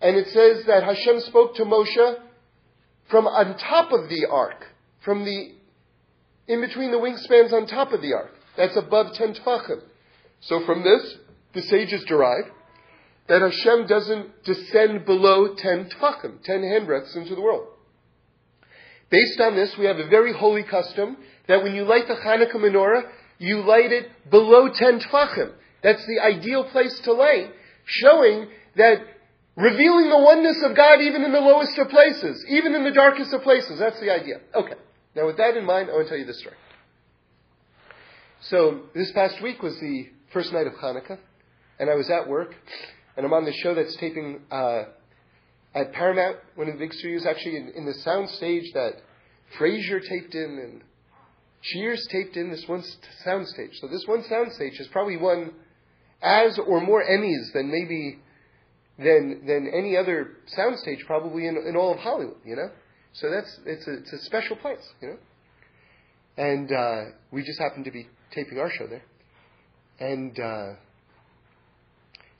and 0.00 0.16
it 0.16 0.28
says 0.28 0.64
that 0.66 0.82
Hashem 0.82 1.20
spoke 1.20 1.54
to 1.56 1.64
Moshe 1.64 2.18
from 3.08 3.26
on 3.26 3.56
top 3.56 3.92
of 3.92 4.08
the 4.08 4.26
ark, 4.30 4.66
from 5.04 5.24
the, 5.24 5.52
in 6.48 6.60
between 6.60 6.90
the 6.90 6.98
wingspans 6.98 7.52
on 7.52 7.66
top 7.66 7.92
of 7.92 8.02
the 8.02 8.12
ark. 8.12 8.32
That's 8.56 8.76
above 8.76 9.14
ten 9.14 9.34
tefachim. 9.34 9.82
So 10.40 10.64
from 10.66 10.82
this, 10.82 11.16
the 11.54 11.62
sages 11.62 12.04
derive 12.04 12.50
that 13.28 13.40
Hashem 13.40 13.86
doesn't 13.86 14.44
descend 14.44 15.06
below 15.06 15.54
10 15.54 15.90
tfachim, 15.90 16.42
10 16.42 16.60
handbreadths 16.60 17.16
into 17.16 17.34
the 17.34 17.40
world. 17.40 17.68
Based 19.14 19.40
on 19.40 19.54
this, 19.54 19.72
we 19.78 19.84
have 19.84 19.98
a 19.98 20.08
very 20.08 20.32
holy 20.32 20.64
custom 20.64 21.16
that 21.46 21.62
when 21.62 21.76
you 21.76 21.84
light 21.84 22.08
the 22.08 22.14
Hanukkah 22.14 22.56
menorah, 22.56 23.08
you 23.38 23.64
light 23.64 23.92
it 23.92 24.10
below 24.28 24.68
10 24.74 25.02
tfachim. 25.02 25.52
That's 25.84 26.04
the 26.04 26.18
ideal 26.20 26.64
place 26.64 26.98
to 27.04 27.12
light, 27.12 27.52
showing 27.84 28.48
that 28.74 29.04
revealing 29.54 30.10
the 30.10 30.18
oneness 30.18 30.60
of 30.64 30.74
God 30.74 31.00
even 31.00 31.22
in 31.22 31.30
the 31.30 31.38
lowest 31.38 31.78
of 31.78 31.90
places, 31.90 32.44
even 32.48 32.74
in 32.74 32.82
the 32.82 32.90
darkest 32.90 33.32
of 33.32 33.42
places. 33.42 33.78
That's 33.78 34.00
the 34.00 34.12
idea. 34.12 34.40
Okay. 34.52 34.74
Now 35.14 35.26
with 35.26 35.36
that 35.36 35.56
in 35.56 35.64
mind, 35.64 35.90
I 35.90 35.92
want 35.92 36.06
to 36.06 36.08
tell 36.08 36.18
you 36.18 36.26
this 36.26 36.40
story. 36.40 36.56
So, 38.40 38.80
this 38.96 39.12
past 39.12 39.40
week 39.40 39.62
was 39.62 39.78
the 39.78 40.08
first 40.32 40.52
night 40.52 40.66
of 40.66 40.72
Hanukkah, 40.72 41.18
and 41.78 41.88
I 41.88 41.94
was 41.94 42.10
at 42.10 42.28
work, 42.28 42.52
and 43.16 43.24
I'm 43.24 43.32
on 43.32 43.44
the 43.44 43.52
show 43.52 43.76
that's 43.76 43.94
taping 43.96 44.40
uh, 44.50 44.86
at 45.74 45.92
Paramount, 45.92 46.36
one 46.54 46.68
of 46.68 46.74
the 46.74 46.78
big 46.78 46.92
studios, 46.92 47.26
actually 47.26 47.56
in, 47.56 47.72
in 47.76 47.86
the 47.86 47.94
sound 47.94 48.30
stage 48.30 48.72
that 48.74 48.94
Frasier 49.58 50.00
taped 50.08 50.34
in 50.34 50.58
and 50.62 50.82
Cheers 51.62 52.06
taped 52.12 52.36
in 52.36 52.50
this 52.50 52.62
one 52.66 52.84
sound 53.24 53.48
stage. 53.48 53.70
So 53.80 53.88
this 53.88 54.04
one 54.06 54.22
sound 54.24 54.52
stage 54.52 54.76
has 54.76 54.86
probably 54.88 55.16
won 55.16 55.50
as 56.22 56.58
or 56.58 56.82
more 56.82 57.02
Emmys 57.02 57.54
than 57.54 57.70
maybe 57.70 58.18
than 58.98 59.46
than 59.46 59.72
any 59.74 59.96
other 59.96 60.36
sound 60.48 60.78
stage 60.78 61.02
probably 61.06 61.46
in, 61.46 61.56
in 61.56 61.74
all 61.74 61.94
of 61.94 62.00
Hollywood. 62.00 62.36
You 62.44 62.56
know, 62.56 62.70
so 63.14 63.30
that's 63.30 63.60
it's 63.64 63.86
a 63.86 63.94
it's 63.94 64.12
a 64.12 64.18
special 64.26 64.56
place. 64.56 64.86
You 65.00 65.08
know, 65.08 65.16
and 66.36 66.70
uh, 66.70 67.04
we 67.30 67.42
just 67.42 67.58
happened 67.58 67.86
to 67.86 67.90
be 67.90 68.08
taping 68.34 68.58
our 68.58 68.70
show 68.70 68.86
there, 68.86 69.04
and. 69.98 70.38
Uh, 70.38 70.74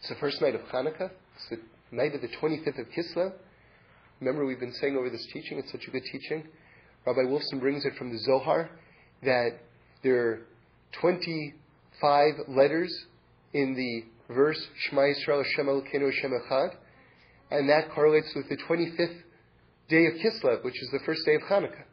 it's 0.04 0.10
the 0.10 0.16
first 0.16 0.42
night 0.42 0.54
of 0.54 0.60
Hanukkah. 0.70 1.10
It's 1.34 1.48
the 1.48 1.58
night 1.94 2.14
of 2.14 2.20
the 2.20 2.28
25th 2.28 2.78
of 2.78 2.86
Kislev. 2.90 3.32
Remember, 4.20 4.44
we've 4.44 4.60
been 4.60 4.72
saying 4.74 4.96
over 4.96 5.10
this 5.10 5.26
teaching, 5.32 5.58
it's 5.58 5.72
such 5.72 5.86
a 5.86 5.90
good 5.90 6.04
teaching. 6.10 6.44
Rabbi 7.06 7.20
Wolfson 7.20 7.60
brings 7.60 7.84
it 7.84 7.94
from 7.96 8.10
the 8.10 8.18
Zohar 8.18 8.70
that 9.22 9.58
there 10.02 10.16
are 10.16 10.40
25 11.00 12.34
letters 12.48 13.06
in 13.52 13.74
the 13.74 14.34
verse 14.34 14.60
Shema 14.78 15.02
Yisrael 15.02 15.44
Hashem 15.44 15.66
Elokeinu 15.66 16.12
Hashem 16.12 16.32
Echad, 16.32 16.70
and 17.50 17.68
that 17.68 17.90
correlates 17.90 18.32
with 18.34 18.48
the 18.48 18.56
25th 18.56 19.22
day 19.88 20.06
of 20.06 20.14
Kislev, 20.14 20.64
which 20.64 20.80
is 20.82 20.90
the 20.90 21.00
first 21.04 21.24
day 21.26 21.34
of 21.34 21.42
Hanukkah. 21.42 21.84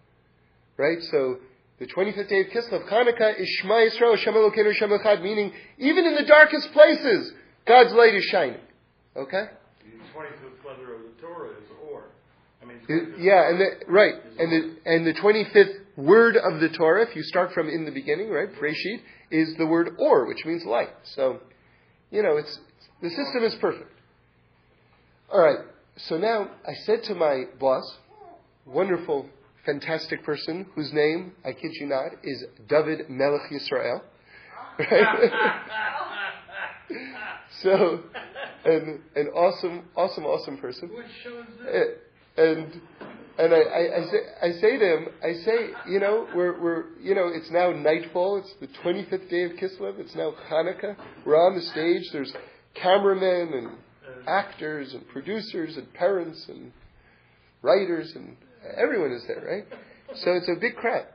Right? 0.78 1.02
So 1.04 1.38
the 1.80 1.88
25th 1.88 2.30
day 2.30 2.41
of 2.41 2.47
Kislev, 2.47 2.89
Hanukkah, 2.89 3.39
is 3.39 3.47
Shema 3.60 3.76
Yisrael 3.76 4.16
Hashem 4.16 4.34
Elokeinu 4.34 4.74
Hashem 4.74 4.89
Echad, 4.89 5.22
meaning 5.22 5.52
even 5.78 6.06
in 6.06 6.16
the 6.16 6.26
darkest 6.26 6.72
places, 6.72 7.34
God's 7.68 7.93
light 7.93 8.16
is 8.16 8.24
shining. 8.26 8.62
Okay? 9.16 9.45
The 10.14 10.20
25th 10.20 10.68
letter 10.68 10.95
of 10.95 11.01
the 11.01 11.22
Torah 11.22 11.49
is 11.49 11.64
or. 11.89 12.03
I 12.62 12.66
mean, 12.66 13.16
yeah, 13.18 13.49
and 13.49 13.59
the, 13.59 13.68
right, 13.88 14.14
and 14.38 14.51
the 14.51 14.76
and 14.86 15.07
the 15.07 15.14
25th 15.14 15.80
word 15.97 16.36
of 16.38 16.59
the 16.59 16.70
Torah, 16.70 17.07
if 17.07 17.16
you 17.16 17.24
start 17.24 17.53
from 17.53 17.70
in 17.70 17.86
the 17.86 17.91
beginning, 17.91 18.30
right, 18.30 18.49
Breshit, 18.53 19.01
is 19.32 19.55
the 19.57 19.66
word 19.66 19.95
or, 19.97 20.28
which 20.28 20.45
means 20.45 20.64
light. 20.66 20.93
So, 21.16 21.39
you 22.12 22.22
know, 22.22 22.38
it's 22.38 22.59
the 23.01 23.09
system 23.09 23.43
is 23.43 23.55
perfect. 23.55 23.91
All 25.32 25.41
right. 25.41 25.66
So 25.97 26.18
now 26.18 26.51
I 26.68 26.74
said 26.86 27.03
to 27.05 27.16
my 27.16 27.45
boss, 27.59 27.97
wonderful, 28.66 29.28
fantastic 29.66 30.24
person 30.24 30.68
whose 30.76 30.91
name, 30.93 31.34
I 31.45 31.53
kid 31.53 31.72
you 31.80 31.88
not, 31.88 32.12
is 32.24 32.45
David 32.68 33.09
Melech 33.09 33.49
Yisrael. 33.51 34.01
Right? 34.80 35.32
so, 37.62 37.99
an 38.66 39.01
an 39.16 39.28
awesome, 39.30 39.86
awesome, 39.95 40.26
awesome 40.26 40.57
person. 40.57 40.89
Which 40.89 41.05
shows 41.24 41.45
Eh, 41.68 42.41
and 42.41 42.82
and 43.38 43.53
I, 43.53 43.57
I, 43.57 43.97
I 43.97 44.12
say 44.12 44.18
I 44.41 44.51
say 44.62 44.78
to 44.78 44.86
him, 44.86 45.07
I 45.24 45.34
say, 45.45 45.70
you 45.89 45.99
know, 45.99 46.28
we're 46.36 46.62
we're 46.62 46.84
you 47.01 47.16
know, 47.16 47.30
it's 47.34 47.49
now 47.51 47.72
nightfall. 47.72 48.38
It's 48.38 48.53
the 48.59 48.68
25th 48.84 49.30
day 49.30 49.43
of 49.43 49.51
Kislev. 49.53 49.99
It's 49.99 50.16
now 50.16 50.34
Hanukkah. 50.49 50.95
We're 51.26 51.38
on 51.38 51.55
the 51.55 51.62
stage. 51.62 52.03
There's 52.12 52.34
cameramen 52.76 53.53
and 53.53 53.70
actors 54.28 54.93
and 54.93 55.07
producers 55.07 55.78
and 55.78 55.91
parents 55.93 56.45
and 56.47 56.72
writers 57.62 58.12
and 58.16 58.36
everyone 58.78 59.12
is 59.12 59.24
there, 59.28 59.43
right? 59.45 59.66
So 60.16 60.34
it's 60.34 60.49
a 60.49 60.59
big 60.59 60.76
crowd. 60.76 61.05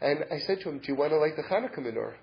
And 0.00 0.24
I 0.32 0.38
said 0.46 0.60
to 0.62 0.68
him, 0.70 0.78
"Do 0.78 0.86
you 0.88 0.94
want 0.96 1.10
to 1.10 1.18
light 1.18 1.36
the 1.36 1.42
Hanukkah 1.42 1.78
menorah?" 1.80 2.14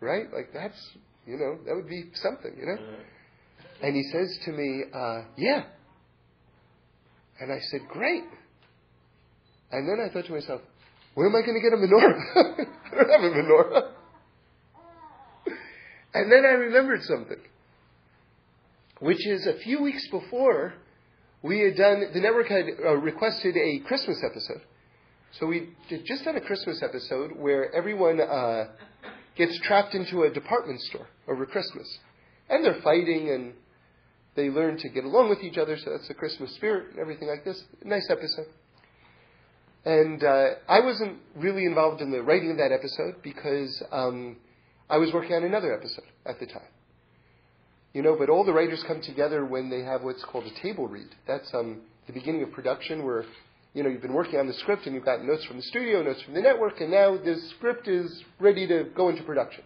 Right? 0.00 0.32
Like 0.32 0.52
that's 0.52 0.78
you 1.26 1.36
know 1.36 1.58
that 1.66 1.74
would 1.74 1.88
be 1.88 2.10
something, 2.14 2.52
you 2.58 2.66
know. 2.66 2.78
And 3.82 3.94
he 3.96 4.02
says 4.12 4.38
to 4.46 4.52
me, 4.52 4.84
uh, 4.94 5.22
"Yeah." 5.36 5.64
And 7.40 7.52
I 7.52 7.58
said, 7.70 7.80
Great. 7.88 8.24
And 9.72 9.88
then 9.88 10.04
I 10.04 10.12
thought 10.12 10.26
to 10.26 10.32
myself, 10.32 10.62
Where 11.14 11.26
am 11.28 11.34
I 11.36 11.42
going 11.46 11.60
to 11.60 11.62
get 11.62 11.72
a 11.72 11.76
menorah? 11.76 12.66
I 12.92 12.96
don't 12.96 13.10
have 13.10 13.22
a 13.22 13.34
menorah. 13.34 13.90
And 16.14 16.32
then 16.32 16.44
I 16.46 16.52
remembered 16.54 17.02
something. 17.02 17.38
which 19.00 19.26
is 19.26 19.46
a 19.46 19.58
few 19.60 19.82
weeks 19.82 20.06
before 20.10 20.74
we 21.42 21.60
had 21.60 21.76
done, 21.76 22.04
the 22.14 22.20
network 22.20 22.48
had 22.48 22.66
uh, 22.84 22.96
requested 22.96 23.56
a 23.56 23.80
Christmas 23.86 24.22
episode. 24.24 24.62
So 25.38 25.46
we 25.46 25.70
just 26.06 26.24
done 26.24 26.36
a 26.36 26.40
Christmas 26.40 26.82
episode 26.82 27.32
where 27.36 27.74
everyone 27.74 28.20
uh, 28.20 28.68
gets 29.36 29.58
trapped 29.62 29.94
into 29.94 30.22
a 30.22 30.30
department 30.30 30.80
store 30.82 31.08
over 31.28 31.44
Christmas. 31.46 31.98
And 32.48 32.64
they're 32.64 32.80
fighting 32.82 33.30
and 33.30 33.52
they 34.36 34.50
learn 34.50 34.78
to 34.78 34.88
get 34.88 35.04
along 35.04 35.30
with 35.30 35.42
each 35.42 35.58
other, 35.58 35.76
so 35.76 35.90
that's 35.90 36.08
the 36.08 36.14
Christmas 36.14 36.54
spirit 36.54 36.90
and 36.90 36.98
everything 36.98 37.28
like 37.28 37.44
this. 37.44 37.62
Nice 37.82 38.08
episode. 38.10 38.46
And 39.84 40.22
uh, 40.22 40.46
I 40.68 40.80
wasn't 40.80 41.18
really 41.36 41.64
involved 41.64 42.02
in 42.02 42.10
the 42.10 42.22
writing 42.22 42.50
of 42.50 42.56
that 42.58 42.72
episode 42.72 43.22
because 43.22 43.82
um, 43.92 44.36
I 44.90 44.98
was 44.98 45.12
working 45.12 45.34
on 45.34 45.44
another 45.44 45.72
episode 45.72 46.04
at 46.26 46.38
the 46.40 46.46
time. 46.46 46.68
You 47.94 48.02
know, 48.02 48.16
but 48.18 48.28
all 48.28 48.44
the 48.44 48.52
writers 48.52 48.84
come 48.86 49.00
together 49.00 49.46
when 49.46 49.70
they 49.70 49.82
have 49.82 50.02
what's 50.02 50.24
called 50.24 50.44
a 50.44 50.62
table 50.62 50.86
read. 50.86 51.08
That's 51.26 51.48
um, 51.54 51.82
the 52.06 52.12
beginning 52.12 52.42
of 52.42 52.52
production 52.52 53.06
where, 53.06 53.24
you 53.74 53.82
know, 53.82 53.88
you've 53.88 54.02
been 54.02 54.12
working 54.12 54.38
on 54.38 54.46
the 54.46 54.54
script 54.54 54.86
and 54.86 54.94
you've 54.94 55.04
got 55.04 55.24
notes 55.24 55.44
from 55.44 55.56
the 55.56 55.62
studio, 55.62 56.02
notes 56.02 56.20
from 56.22 56.34
the 56.34 56.42
network, 56.42 56.80
and 56.80 56.90
now 56.90 57.16
the 57.16 57.40
script 57.56 57.88
is 57.88 58.22
ready 58.38 58.66
to 58.66 58.84
go 58.94 59.08
into 59.08 59.22
production. 59.22 59.64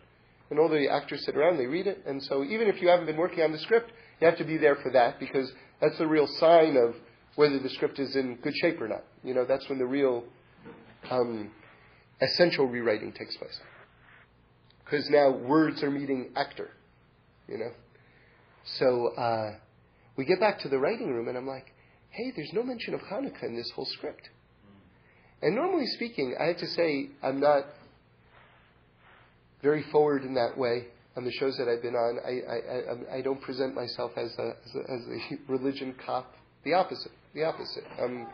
And 0.51 0.59
all 0.59 0.69
the 0.69 0.89
actors 0.89 1.25
sit 1.25 1.37
around, 1.37 1.57
they 1.57 1.67
read 1.67 1.87
it. 1.87 2.03
And 2.07 2.23
so 2.23 2.45
even 2.45 2.69
if 2.69 2.83
you 2.83 2.89
haven't 2.89 3.07
been 3.07 3.17
working 3.17 3.43
on 3.43 3.53
the 3.53 3.59
script, 3.59 3.91
you 4.21 4.27
have 4.27 4.39
to 4.39 4.45
be 4.45 4.59
there 4.59 4.77
for 4.77 4.91
that 4.93 5.19
because 5.19 5.51
that's 5.81 5.97
the 5.99 6.07
real 6.07 6.27
sign 6.27 6.77
of 6.77 6.95
whether 7.37 7.59
the 7.59 7.71
script 7.71 7.99
is 7.99 8.17
in 8.17 8.37
good 8.37 8.55
shape 8.57 8.81
or 8.81 8.89
not. 8.89 9.05
You 9.25 9.35
know, 9.35 9.45
that's 9.47 9.69
when 9.69 9.79
the 9.79 9.87
real 9.87 10.25
um, 11.11 11.51
essential 12.21 12.67
rewriting 12.67 13.13
takes 13.13 13.37
place. 13.37 13.59
Because 14.85 15.09
now 15.09 15.31
words 15.31 15.83
are 15.83 15.91
meeting 15.91 16.31
actor, 16.37 16.71
you 17.49 17.59
know. 17.59 17.71
So 18.79 19.09
uh, 19.17 19.53
we 20.17 20.25
get 20.25 20.41
back 20.41 20.59
to 20.61 20.69
the 20.69 20.79
writing 20.79 21.13
room, 21.13 21.29
and 21.29 21.39
I'm 21.39 21.47
like, 21.47 21.73
hey, 22.11 22.33
there's 22.35 22.53
no 22.53 22.63
mention 22.63 22.93
of 22.93 23.01
Hanukkah 23.01 23.45
in 23.45 23.57
this 23.57 23.71
whole 23.75 23.87
script. 23.87 24.29
And 25.41 25.55
normally 25.55 25.87
speaking, 25.87 26.35
I 26.39 26.49
have 26.49 26.59
to 26.59 26.67
say, 26.67 27.09
I'm 27.23 27.41
not 27.41 27.65
very 29.63 29.85
forward 29.91 30.25
in 30.25 30.35
that 30.35 30.59
way 30.59 30.89
on 31.17 31.25
the 31.25 31.33
shows 31.33 31.57
that 31.59 31.69
I've 31.69 31.83
been 31.83 31.95
on. 31.95 32.19
I, 32.25 32.41
I, 32.51 32.57
I, 32.57 32.93
um, 32.93 33.07
I 33.13 33.21
don't 33.21 33.41
present 33.41 33.75
myself 33.75 34.13
as 34.17 34.31
a, 34.39 34.57
as 34.65 34.75
a, 34.75 34.93
as 34.93 35.01
a 35.09 35.19
religion 35.53 35.95
cop. 36.05 36.33
The 36.65 36.75
opposite. 36.75 37.13
The 37.35 37.45
opposite. 37.45 37.85
I'm 38.01 38.27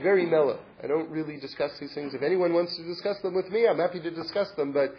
very 0.00 0.26
mellow. 0.26 0.60
I 0.82 0.86
don't 0.86 1.10
really 1.10 1.38
discuss 1.38 1.72
these 1.80 1.94
things. 1.94 2.14
If 2.14 2.22
anyone 2.22 2.52
wants 2.52 2.76
to 2.76 2.84
discuss 2.84 3.20
them 3.22 3.34
with 3.34 3.50
me, 3.50 3.66
I'm 3.66 3.78
happy 3.78 4.00
to 4.00 4.10
discuss 4.10 4.48
them. 4.56 4.72
But 4.72 4.94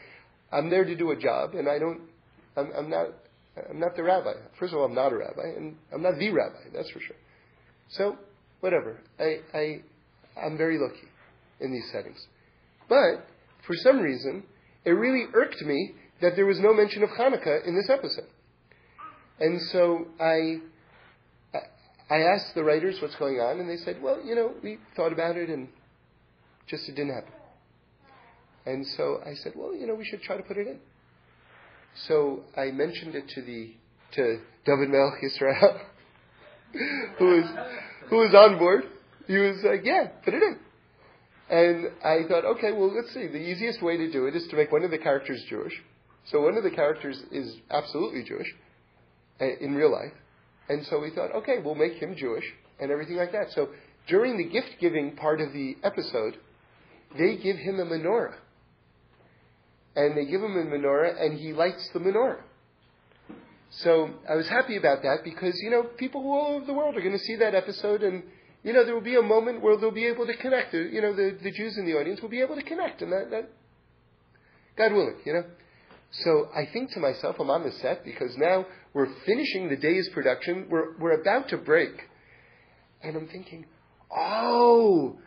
I'm 0.51 0.69
there 0.69 0.85
to 0.85 0.95
do 0.95 1.11
a 1.11 1.15
job, 1.15 1.55
and 1.55 1.67
I 1.67 1.79
don't. 1.79 2.01
I'm, 2.55 2.71
I'm 2.77 2.89
not. 2.89 3.07
I'm 3.69 3.79
not 3.79 3.95
the 3.95 4.03
rabbi. 4.03 4.33
First 4.59 4.73
of 4.73 4.79
all, 4.79 4.85
I'm 4.85 4.95
not 4.95 5.11
a 5.11 5.17
rabbi, 5.17 5.47
and 5.57 5.75
I'm 5.93 6.01
not 6.01 6.17
the 6.17 6.29
rabbi. 6.29 6.69
That's 6.73 6.89
for 6.91 7.01
sure. 7.01 7.17
So, 7.89 8.17
whatever. 8.61 8.99
I, 9.19 9.39
I, 9.53 9.81
I'm 10.41 10.57
very 10.57 10.77
lucky 10.79 11.07
in 11.59 11.73
these 11.73 11.83
settings. 11.91 12.25
But 12.87 13.27
for 13.67 13.75
some 13.75 13.99
reason, 13.99 14.43
it 14.85 14.91
really 14.91 15.25
irked 15.33 15.61
me 15.61 15.95
that 16.21 16.35
there 16.35 16.45
was 16.45 16.59
no 16.59 16.73
mention 16.73 17.03
of 17.03 17.09
Hanukkah 17.09 17.65
in 17.65 17.75
this 17.75 17.89
episode. 17.89 18.27
And 19.39 19.59
so 19.71 20.07
I, 20.19 20.59
I 22.09 22.19
asked 22.21 22.53
the 22.53 22.63
writers 22.63 23.01
what's 23.01 23.15
going 23.15 23.39
on, 23.39 23.59
and 23.59 23.69
they 23.69 23.77
said, 23.77 24.01
well, 24.01 24.23
you 24.23 24.35
know, 24.35 24.53
we 24.63 24.77
thought 24.95 25.11
about 25.11 25.35
it, 25.35 25.49
and 25.49 25.67
just 26.67 26.87
it 26.87 26.95
didn't 26.95 27.13
happen. 27.13 27.33
And 28.65 28.85
so 28.95 29.19
I 29.25 29.33
said, 29.33 29.53
well, 29.55 29.75
you 29.75 29.87
know, 29.87 29.95
we 29.95 30.05
should 30.05 30.21
try 30.21 30.37
to 30.37 30.43
put 30.43 30.57
it 30.57 30.67
in. 30.67 30.79
So 32.07 32.41
I 32.55 32.71
mentioned 32.71 33.15
it 33.15 33.27
to 33.29 33.41
the 33.41 33.73
to 34.13 34.39
David 34.65 34.89
Melech 34.89 35.21
Yisrael, 35.23 35.79
who 37.17 37.25
was 37.25 37.45
who 38.09 38.17
was 38.17 38.33
on 38.33 38.59
board. 38.59 38.83
He 39.27 39.37
was 39.37 39.57
like, 39.63 39.81
yeah, 39.83 40.07
put 40.23 40.33
it 40.33 40.43
in. 40.43 40.59
And 41.49 41.87
I 42.03 42.27
thought, 42.29 42.45
okay, 42.45 42.71
well, 42.71 42.93
let's 42.95 43.13
see. 43.13 43.27
The 43.27 43.37
easiest 43.37 43.81
way 43.81 43.97
to 43.97 44.11
do 44.11 44.25
it 44.27 44.35
is 44.35 44.47
to 44.49 44.55
make 44.55 44.71
one 44.71 44.83
of 44.83 44.91
the 44.91 44.97
characters 44.97 45.43
Jewish. 45.49 45.73
So 46.25 46.41
one 46.41 46.57
of 46.57 46.63
the 46.63 46.71
characters 46.71 47.21
is 47.31 47.55
absolutely 47.69 48.23
Jewish 48.23 48.53
uh, 49.39 49.45
in 49.59 49.75
real 49.75 49.91
life. 49.91 50.13
And 50.69 50.85
so 50.85 50.99
we 50.99 51.09
thought, 51.09 51.33
okay, 51.35 51.57
we'll 51.63 51.75
make 51.75 51.93
him 51.93 52.15
Jewish 52.15 52.45
and 52.79 52.91
everything 52.91 53.17
like 53.17 53.31
that. 53.31 53.51
So 53.51 53.69
during 54.07 54.37
the 54.37 54.45
gift 54.45 54.75
giving 54.79 55.15
part 55.15 55.41
of 55.41 55.51
the 55.53 55.75
episode, 55.83 56.37
they 57.17 57.37
give 57.37 57.57
him 57.57 57.79
a 57.79 57.85
menorah. 57.85 58.35
And 59.95 60.15
they 60.15 60.25
give 60.25 60.41
him 60.41 60.55
a 60.55 60.63
menorah, 60.63 61.21
and 61.21 61.37
he 61.37 61.51
lights 61.51 61.89
the 61.93 61.99
menorah. 61.99 62.41
So 63.71 64.09
I 64.29 64.35
was 64.35 64.47
happy 64.47 64.77
about 64.77 65.01
that 65.01 65.19
because, 65.23 65.53
you 65.61 65.69
know, 65.69 65.83
people 65.83 66.21
all 66.21 66.55
over 66.55 66.65
the 66.65 66.73
world 66.73 66.95
are 66.95 67.01
going 67.01 67.17
to 67.17 67.23
see 67.23 67.35
that 67.37 67.55
episode, 67.55 68.03
and, 68.03 68.23
you 68.63 68.73
know, 68.73 68.85
there 68.85 68.93
will 68.93 69.01
be 69.01 69.15
a 69.15 69.21
moment 69.21 69.61
where 69.61 69.77
they'll 69.77 69.91
be 69.91 70.07
able 70.07 70.27
to 70.27 70.35
connect. 70.37 70.73
You 70.73 71.01
know, 71.01 71.13
the, 71.13 71.37
the 71.41 71.51
Jews 71.51 71.77
in 71.77 71.85
the 71.85 71.93
audience 71.93 72.21
will 72.21 72.29
be 72.29 72.41
able 72.41 72.55
to 72.55 72.63
connect, 72.63 73.01
and 73.01 73.11
that, 73.11 73.29
that, 73.31 73.49
God 74.77 74.93
willing, 74.93 75.17
you 75.25 75.33
know. 75.33 75.43
So 76.11 76.49
I 76.53 76.65
think 76.71 76.91
to 76.91 76.99
myself, 76.99 77.37
I'm 77.39 77.49
on 77.49 77.63
the 77.63 77.71
set 77.71 78.03
because 78.03 78.35
now 78.37 78.65
we're 78.93 79.13
finishing 79.25 79.69
the 79.69 79.77
day's 79.77 80.09
production. 80.09 80.67
We're, 80.69 80.97
we're 80.97 81.21
about 81.21 81.49
to 81.49 81.57
break. 81.57 81.91
And 83.01 83.15
I'm 83.15 83.27
thinking, 83.27 83.65
oh, 84.15 85.17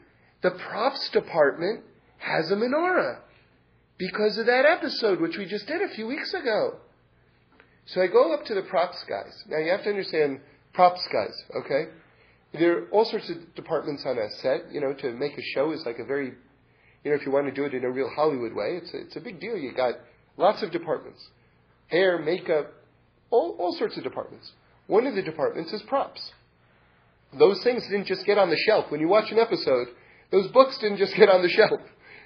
the 0.43 0.51
props 0.51 1.09
department 1.11 1.85
has 2.19 2.51
a 2.51 2.55
menorah 2.55 3.21
because 3.99 4.37
of 4.37 4.47
that 4.47 4.65
episode, 4.67 5.21
which 5.21 5.39
we 5.39 5.47
just 5.47 5.67
did 5.67 5.81
a 5.81 5.89
few 5.89 6.07
weeks 6.07 6.35
ago. 6.35 6.77
So 7.87 8.03
I 8.03 8.07
go 8.07 8.35
up 8.35 8.45
to 8.47 8.55
the 8.55 8.63
props 8.63 9.03
guys. 9.09 9.45
Now 9.49 9.59
you 9.59 9.71
have 9.71 9.85
to 9.85 9.91
understand 9.91 10.41
props 10.75 11.07
guys, 11.13 11.35
okay? 11.65 11.91
There 12.53 12.79
are 12.79 12.89
all 12.91 13.05
sorts 13.05 13.31
of 13.31 13.55
departments 13.55 14.05
on 14.07 14.19
a 14.19 14.31
set. 14.43 14.73
You 14.73 14.81
know, 14.81 14.93
to 14.93 15.13
make 15.13 15.37
a 15.37 15.43
show 15.55 15.73
is 15.73 15.85
like 15.87 15.99
a 15.99 16.05
very, 16.05 16.33
you 17.05 17.11
know, 17.11 17.17
if 17.17 17.25
you 17.25 17.33
want 17.33 17.47
to 17.47 17.53
do 17.53 17.65
it 17.65 17.75
in 17.75 17.85
a 17.85 17.91
real 17.91 18.11
Hollywood 18.15 18.55
way, 18.55 18.81
it's 18.83 18.93
a, 18.93 18.99
it's 18.99 19.17
a 19.17 19.21
big 19.21 19.41
deal. 19.41 19.57
You 19.57 19.73
got 19.75 19.95
lots 20.37 20.63
of 20.63 20.71
departments, 20.71 21.27
hair, 21.89 22.19
makeup, 22.19 22.73
all, 23.31 23.57
all 23.59 23.77
sorts 23.77 23.97
of 23.97 24.03
departments. 24.03 24.51
One 24.87 25.07
of 25.07 25.15
the 25.15 25.23
departments 25.23 25.73
is 25.73 25.83
props. 25.83 26.33
Those 27.39 27.63
things 27.63 27.85
didn't 27.91 28.07
just 28.07 28.27
get 28.27 28.39
on 28.39 28.51
the 28.51 28.57
shelf. 28.67 28.91
When 28.91 29.01
you 29.01 29.09
watch 29.09 29.31
an 29.33 29.39
episode, 29.39 29.89
those 30.31 30.49
books 30.49 30.79
didn't 30.79 30.99
just 30.99 31.17
get 31.17 31.29
on 31.29 31.43
the 31.43 31.49
shelf. 31.59 31.81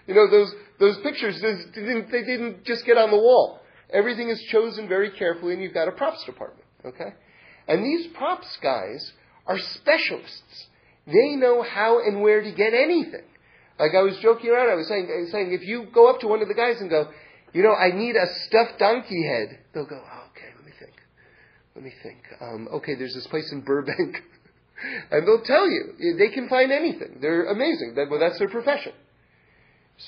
You 0.06 0.14
know, 0.14 0.30
those, 0.30 0.52
those 0.78 0.98
pictures 1.02 1.40
didn't, 1.40 2.10
they 2.10 2.24
didn't 2.24 2.64
just 2.64 2.84
get 2.84 2.96
on 2.96 3.10
the 3.10 3.16
wall. 3.16 3.60
Everything 3.90 4.28
is 4.28 4.40
chosen 4.50 4.88
very 4.88 5.10
carefully, 5.10 5.54
and 5.54 5.62
you've 5.62 5.74
got 5.74 5.88
a 5.88 5.92
props 5.92 6.24
department, 6.24 6.64
okay? 6.84 7.14
And 7.66 7.84
these 7.84 8.06
props 8.08 8.58
guys 8.62 9.12
are 9.46 9.58
specialists. 9.58 10.66
They 11.06 11.36
know 11.36 11.62
how 11.62 12.00
and 12.00 12.20
where 12.20 12.42
to 12.42 12.52
get 12.52 12.74
anything. 12.74 13.24
Like 13.78 13.92
I 13.94 14.02
was 14.02 14.18
joking 14.18 14.50
around, 14.50 14.70
I 14.70 14.74
was 14.74 14.88
saying, 14.88 15.28
saying 15.30 15.52
if 15.52 15.66
you 15.66 15.86
go 15.92 16.10
up 16.10 16.20
to 16.20 16.26
one 16.26 16.42
of 16.42 16.48
the 16.48 16.54
guys 16.54 16.80
and 16.80 16.90
go, 16.90 17.08
you 17.52 17.62
know, 17.62 17.74
I 17.74 17.96
need 17.96 18.16
a 18.16 18.26
stuffed 18.46 18.78
donkey 18.78 19.26
head, 19.26 19.58
they'll 19.72 19.86
go, 19.86 20.00
oh, 20.00 20.24
okay, 20.30 20.52
let 20.56 20.64
me 20.64 20.72
think. 20.78 20.94
Let 21.74 21.84
me 21.84 21.92
think. 22.02 22.18
Um, 22.40 22.68
okay, 22.74 22.94
there's 22.94 23.14
this 23.14 23.26
place 23.26 23.50
in 23.52 23.62
Burbank. 23.62 24.22
and 25.10 25.26
they'll 25.26 25.42
tell 25.42 25.68
you. 25.68 26.16
They 26.18 26.28
can 26.28 26.48
find 26.48 26.70
anything. 26.72 27.18
They're 27.20 27.46
amazing. 27.46 27.94
That, 27.96 28.10
well, 28.10 28.20
that's 28.20 28.38
their 28.38 28.48
profession. 28.48 28.92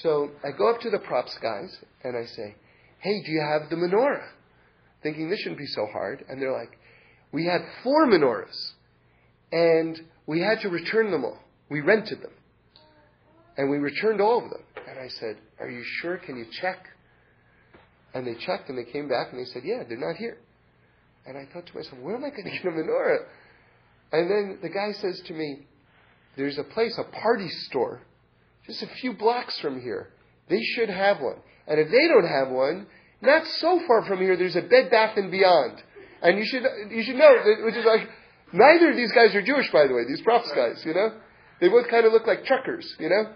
So 0.02 0.30
I 0.44 0.56
go 0.56 0.70
up 0.70 0.80
to 0.82 0.90
the 0.90 0.98
props 0.98 1.36
guys 1.42 1.76
and 2.04 2.16
I 2.16 2.24
say, 2.26 2.54
hey, 3.00 3.22
do 3.24 3.32
you 3.32 3.40
have 3.40 3.70
the 3.70 3.76
menorah? 3.76 4.26
Thinking 5.02 5.30
this 5.30 5.40
shouldn't 5.40 5.58
be 5.58 5.66
so 5.66 5.86
hard. 5.86 6.24
And 6.28 6.40
they're 6.40 6.52
like, 6.52 6.78
we 7.32 7.46
had 7.46 7.60
four 7.82 8.06
menorahs. 8.06 8.72
And 9.52 10.00
we 10.26 10.40
had 10.40 10.60
to 10.60 10.68
return 10.68 11.10
them 11.10 11.24
all. 11.24 11.38
We 11.68 11.80
rented 11.80 12.22
them. 12.22 12.32
And 13.56 13.68
we 13.68 13.78
returned 13.78 14.20
all 14.20 14.44
of 14.44 14.50
them. 14.50 14.62
And 14.88 14.98
I 14.98 15.08
said, 15.08 15.38
are 15.58 15.68
you 15.68 15.82
sure? 16.00 16.18
Can 16.18 16.36
you 16.36 16.46
check? 16.60 16.86
And 18.14 18.26
they 18.26 18.34
checked 18.34 18.68
and 18.68 18.78
they 18.78 18.90
came 18.90 19.08
back 19.08 19.28
and 19.32 19.40
they 19.40 19.50
said, 19.50 19.62
yeah, 19.64 19.84
they're 19.88 19.98
not 19.98 20.16
here. 20.16 20.38
And 21.26 21.36
I 21.36 21.46
thought 21.52 21.66
to 21.66 21.74
myself, 21.76 21.98
where 22.00 22.16
am 22.16 22.24
I 22.24 22.30
going 22.30 22.44
to 22.44 22.50
get 22.50 22.64
a 22.64 22.70
menorah? 22.70 23.24
And 24.12 24.30
then 24.30 24.58
the 24.62 24.68
guy 24.68 24.92
says 24.92 25.20
to 25.26 25.34
me, 25.34 25.66
there's 26.36 26.58
a 26.58 26.64
place, 26.64 26.98
a 26.98 27.04
party 27.04 27.48
store 27.48 28.02
just 28.66 28.82
a 28.82 28.86
few 29.00 29.12
blocks 29.14 29.58
from 29.60 29.80
here. 29.80 30.10
They 30.48 30.62
should 30.62 30.88
have 30.88 31.20
one. 31.20 31.36
And 31.66 31.80
if 31.80 31.90
they 31.90 32.08
don't 32.08 32.26
have 32.26 32.48
one, 32.48 32.86
not 33.20 33.46
so 33.46 33.80
far 33.86 34.04
from 34.04 34.20
here, 34.20 34.36
there's 34.36 34.56
a 34.56 34.62
Bed 34.62 34.90
Bath 34.90 35.16
and 35.16 35.30
Beyond. 35.30 35.82
And 36.22 36.38
you 36.38 36.44
should, 36.44 36.62
you 36.90 37.02
should 37.02 37.16
know, 37.16 37.42
which 37.64 37.74
is 37.74 37.84
like, 37.84 38.08
neither 38.52 38.90
of 38.90 38.96
these 38.96 39.12
guys 39.12 39.34
are 39.34 39.42
Jewish, 39.42 39.70
by 39.72 39.86
the 39.86 39.94
way, 39.94 40.02
these 40.06 40.20
props 40.22 40.50
guys, 40.52 40.82
you 40.84 40.94
know? 40.94 41.14
They 41.60 41.68
both 41.68 41.88
kind 41.88 42.06
of 42.06 42.12
look 42.12 42.26
like 42.26 42.44
truckers, 42.44 42.94
you 42.98 43.08
know? 43.08 43.32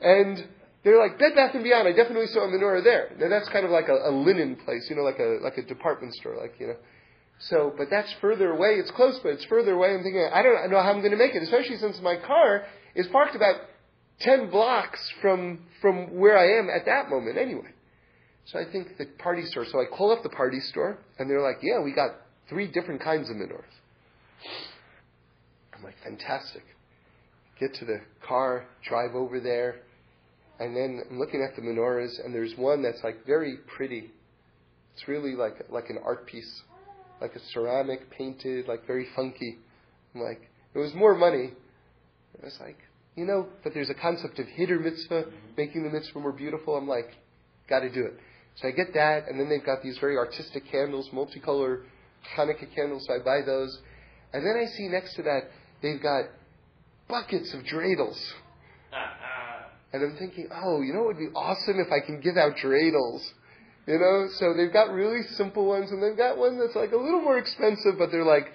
And 0.00 0.46
they're 0.84 0.98
like, 0.98 1.18
Bed 1.18 1.34
Bath 1.34 1.54
and 1.54 1.64
Beyond, 1.64 1.88
I 1.88 1.92
definitely 1.92 2.28
saw 2.28 2.44
a 2.44 2.48
menorah 2.48 2.84
there. 2.84 3.10
Now 3.18 3.28
that's 3.28 3.48
kind 3.48 3.64
of 3.64 3.70
like 3.70 3.88
a, 3.88 4.10
a 4.10 4.12
linen 4.12 4.56
place, 4.64 4.88
you 4.88 4.96
know, 4.96 5.02
like 5.02 5.18
a, 5.18 5.38
like 5.42 5.58
a 5.58 5.62
department 5.62 6.14
store, 6.14 6.36
like, 6.40 6.54
you 6.58 6.68
know. 6.68 6.76
So, 7.40 7.72
but 7.76 7.88
that's 7.90 8.12
further 8.20 8.50
away. 8.50 8.74
It's 8.74 8.90
close, 8.92 9.18
but 9.22 9.30
it's 9.30 9.44
further 9.44 9.74
away. 9.74 9.94
I'm 9.94 10.02
thinking, 10.02 10.28
I 10.32 10.42
don't 10.42 10.70
know 10.70 10.82
how 10.82 10.90
I'm 10.90 11.00
going 11.00 11.12
to 11.12 11.16
make 11.16 11.34
it, 11.34 11.42
especially 11.42 11.76
since 11.78 12.00
my 12.00 12.16
car 12.16 12.64
is 12.94 13.06
parked 13.08 13.36
about 13.36 13.56
10 14.20 14.50
blocks 14.50 15.00
from, 15.20 15.60
from 15.80 16.16
where 16.16 16.36
I 16.36 16.58
am 16.58 16.68
at 16.68 16.86
that 16.86 17.08
moment 17.08 17.38
anyway. 17.38 17.70
So 18.46 18.58
I 18.58 18.64
think 18.70 18.96
the 18.96 19.06
party 19.18 19.44
store, 19.46 19.66
so 19.66 19.80
I 19.80 19.84
call 19.84 20.10
up 20.10 20.22
the 20.22 20.30
party 20.30 20.60
store, 20.60 20.98
and 21.18 21.28
they're 21.28 21.42
like, 21.42 21.58
yeah, 21.62 21.80
we 21.80 21.92
got 21.92 22.10
three 22.48 22.66
different 22.66 23.02
kinds 23.02 23.28
of 23.30 23.36
menorahs. 23.36 23.62
I'm 25.76 25.84
like, 25.84 25.96
fantastic. 26.02 26.64
Get 27.60 27.74
to 27.74 27.84
the 27.84 28.00
car, 28.26 28.66
drive 28.88 29.14
over 29.14 29.38
there, 29.38 29.82
and 30.58 30.76
then 30.76 31.02
I'm 31.10 31.18
looking 31.18 31.42
at 31.42 31.56
the 31.56 31.62
menorahs, 31.62 32.24
and 32.24 32.34
there's 32.34 32.56
one 32.56 32.82
that's 32.82 33.02
like 33.04 33.24
very 33.26 33.58
pretty. 33.76 34.10
It's 34.94 35.06
really 35.06 35.34
like 35.34 35.54
like 35.70 35.90
an 35.90 35.98
art 36.04 36.26
piece, 36.26 36.62
like 37.20 37.34
a 37.34 37.40
ceramic 37.52 38.10
painted, 38.10 38.66
like 38.66 38.86
very 38.86 39.06
funky. 39.14 39.58
I'm 40.14 40.22
like, 40.22 40.40
it 40.74 40.78
was 40.78 40.94
more 40.94 41.14
money. 41.14 41.52
I 42.40 42.44
was 42.44 42.58
like, 42.60 42.78
you 43.16 43.24
know, 43.24 43.46
but 43.64 43.74
there's 43.74 43.90
a 43.90 43.94
concept 43.94 44.38
of 44.38 44.46
hiddur 44.46 44.82
mitzvah, 44.82 45.24
mm-hmm. 45.24 45.36
making 45.56 45.82
the 45.82 45.90
mitzvah 45.90 46.20
more 46.20 46.32
beautiful. 46.32 46.76
I'm 46.76 46.88
like, 46.88 47.10
got 47.68 47.80
to 47.80 47.90
do 47.90 48.04
it. 48.04 48.14
So 48.56 48.68
I 48.68 48.72
get 48.72 48.94
that, 48.94 49.28
and 49.28 49.38
then 49.38 49.48
they've 49.48 49.64
got 49.64 49.82
these 49.82 49.98
very 49.98 50.16
artistic 50.16 50.64
candles, 50.70 51.08
multicolor 51.10 51.82
Hanukkah 52.36 52.74
candles. 52.74 53.04
So 53.06 53.14
I 53.14 53.18
buy 53.18 53.40
those, 53.46 53.78
and 54.32 54.44
then 54.44 54.56
I 54.56 54.66
see 54.76 54.88
next 54.88 55.14
to 55.14 55.22
that 55.22 55.50
they've 55.82 56.02
got 56.02 56.24
buckets 57.08 57.54
of 57.54 57.62
dreidels. 57.62 58.18
And 59.92 60.02
I'm 60.02 60.16
thinking, 60.18 60.48
oh, 60.52 60.82
you 60.82 60.92
know 60.92 61.04
it 61.04 61.06
would 61.06 61.18
be 61.18 61.32
awesome 61.34 61.80
if 61.80 61.90
I 61.90 62.04
can 62.04 62.20
give 62.20 62.36
out 62.36 62.56
dreidels? 62.56 63.26
You 63.86 63.98
know, 63.98 64.28
so 64.38 64.52
they've 64.54 64.72
got 64.72 64.90
really 64.92 65.22
simple 65.36 65.66
ones, 65.66 65.90
and 65.90 66.02
they've 66.02 66.16
got 66.16 66.36
one 66.36 66.58
that's 66.58 66.76
like 66.76 66.92
a 66.92 66.96
little 66.96 67.22
more 67.22 67.38
expensive, 67.38 67.96
but 67.98 68.10
they're 68.10 68.24
like, 68.24 68.52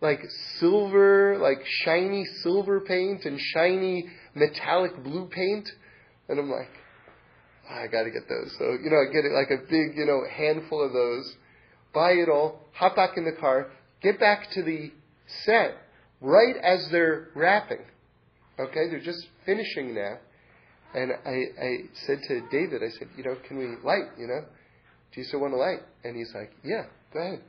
like 0.00 0.20
silver, 0.58 1.38
like 1.38 1.64
shiny 1.84 2.24
silver 2.42 2.80
paint 2.80 3.24
and 3.24 3.38
shiny 3.54 4.08
metallic 4.34 5.02
blue 5.04 5.28
paint. 5.28 5.68
And 6.28 6.40
I'm 6.40 6.50
like, 6.50 6.70
oh, 7.70 7.74
I 7.76 7.86
got 7.86 8.02
to 8.02 8.10
get 8.10 8.28
those. 8.28 8.52
So 8.58 8.76
you 8.82 8.90
know, 8.90 8.96
I 8.96 9.12
get 9.12 9.24
it 9.24 9.32
like 9.32 9.50
a 9.50 9.62
big, 9.62 9.96
you 9.96 10.04
know, 10.04 10.22
handful 10.28 10.84
of 10.84 10.92
those, 10.92 11.32
buy 11.94 12.12
it 12.12 12.28
all, 12.28 12.66
hop 12.72 12.96
back 12.96 13.16
in 13.16 13.24
the 13.24 13.40
car, 13.40 13.70
get 14.02 14.18
back 14.18 14.50
to 14.54 14.62
the 14.64 14.90
set 15.44 15.76
right 16.20 16.56
as 16.56 16.88
they're 16.90 17.28
wrapping. 17.36 17.84
Okay, 18.58 18.88
they're 18.90 19.00
just 19.00 19.26
finishing 19.46 19.94
now. 19.94 20.18
And 20.94 21.12
I, 21.24 21.64
I 21.64 21.76
said 22.06 22.18
to 22.28 22.40
David, 22.50 22.82
I 22.82 22.90
said, 22.98 23.08
you 23.16 23.24
know, 23.24 23.36
can 23.48 23.56
we 23.58 23.66
light, 23.82 24.10
you 24.18 24.26
know? 24.26 24.44
Do 25.12 25.20
you 25.20 25.24
still 25.26 25.40
want 25.40 25.54
to 25.54 25.58
light? 25.58 25.80
And 26.04 26.16
he's 26.16 26.32
like, 26.34 26.52
yeah, 26.64 26.84
go 27.12 27.20
ahead. 27.20 27.42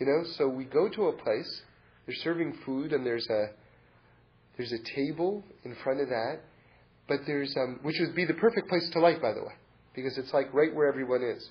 You 0.00 0.06
know, 0.06 0.24
so 0.36 0.48
we 0.48 0.64
go 0.64 0.88
to 0.88 1.06
a 1.06 1.12
place, 1.12 1.62
they're 2.06 2.16
serving 2.16 2.58
food 2.64 2.92
and 2.92 3.06
there's 3.06 3.26
a, 3.28 3.46
there's 4.56 4.72
a 4.72 4.78
table 4.94 5.44
in 5.64 5.76
front 5.84 6.00
of 6.00 6.08
that, 6.08 6.40
but 7.08 7.20
there's, 7.26 7.54
um, 7.56 7.78
which 7.82 7.96
would 8.00 8.14
be 8.14 8.24
the 8.24 8.34
perfect 8.34 8.68
place 8.68 8.88
to 8.90 9.00
light, 9.00 9.22
by 9.22 9.32
the 9.32 9.40
way, 9.40 9.54
because 9.94 10.18
it's 10.18 10.32
like 10.32 10.52
right 10.52 10.74
where 10.74 10.88
everyone 10.88 11.22
is. 11.22 11.48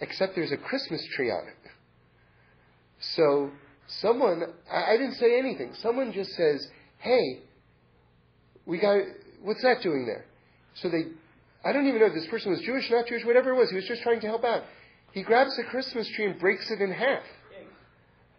Except 0.00 0.34
there's 0.34 0.52
a 0.52 0.56
Christmas 0.56 1.04
tree 1.14 1.30
on 1.30 1.46
it. 1.46 1.70
So 3.16 3.50
someone, 4.00 4.42
I, 4.70 4.94
I 4.94 4.96
didn't 4.96 5.14
say 5.16 5.38
anything. 5.38 5.74
Someone 5.74 6.12
just 6.12 6.30
says, 6.30 6.66
hey, 6.98 7.40
we 8.66 8.78
got, 8.78 9.00
what's 9.42 9.62
that 9.62 9.82
doing 9.82 10.06
there? 10.06 10.24
So 10.82 10.88
they, 10.88 11.04
I 11.64 11.72
don't 11.72 11.86
even 11.86 12.00
know 12.00 12.06
if 12.06 12.14
this 12.14 12.26
person 12.28 12.50
was 12.50 12.60
Jewish, 12.60 12.90
not 12.90 13.06
Jewish, 13.06 13.24
whatever 13.24 13.50
it 13.50 13.56
was. 13.56 13.70
He 13.70 13.76
was 13.76 13.86
just 13.86 14.02
trying 14.02 14.20
to 14.20 14.26
help 14.26 14.44
out. 14.44 14.64
He 15.12 15.22
grabs 15.22 15.56
the 15.56 15.64
Christmas 15.64 16.08
tree 16.14 16.26
and 16.26 16.38
breaks 16.38 16.70
it 16.70 16.80
in 16.80 16.92
half. 16.92 17.22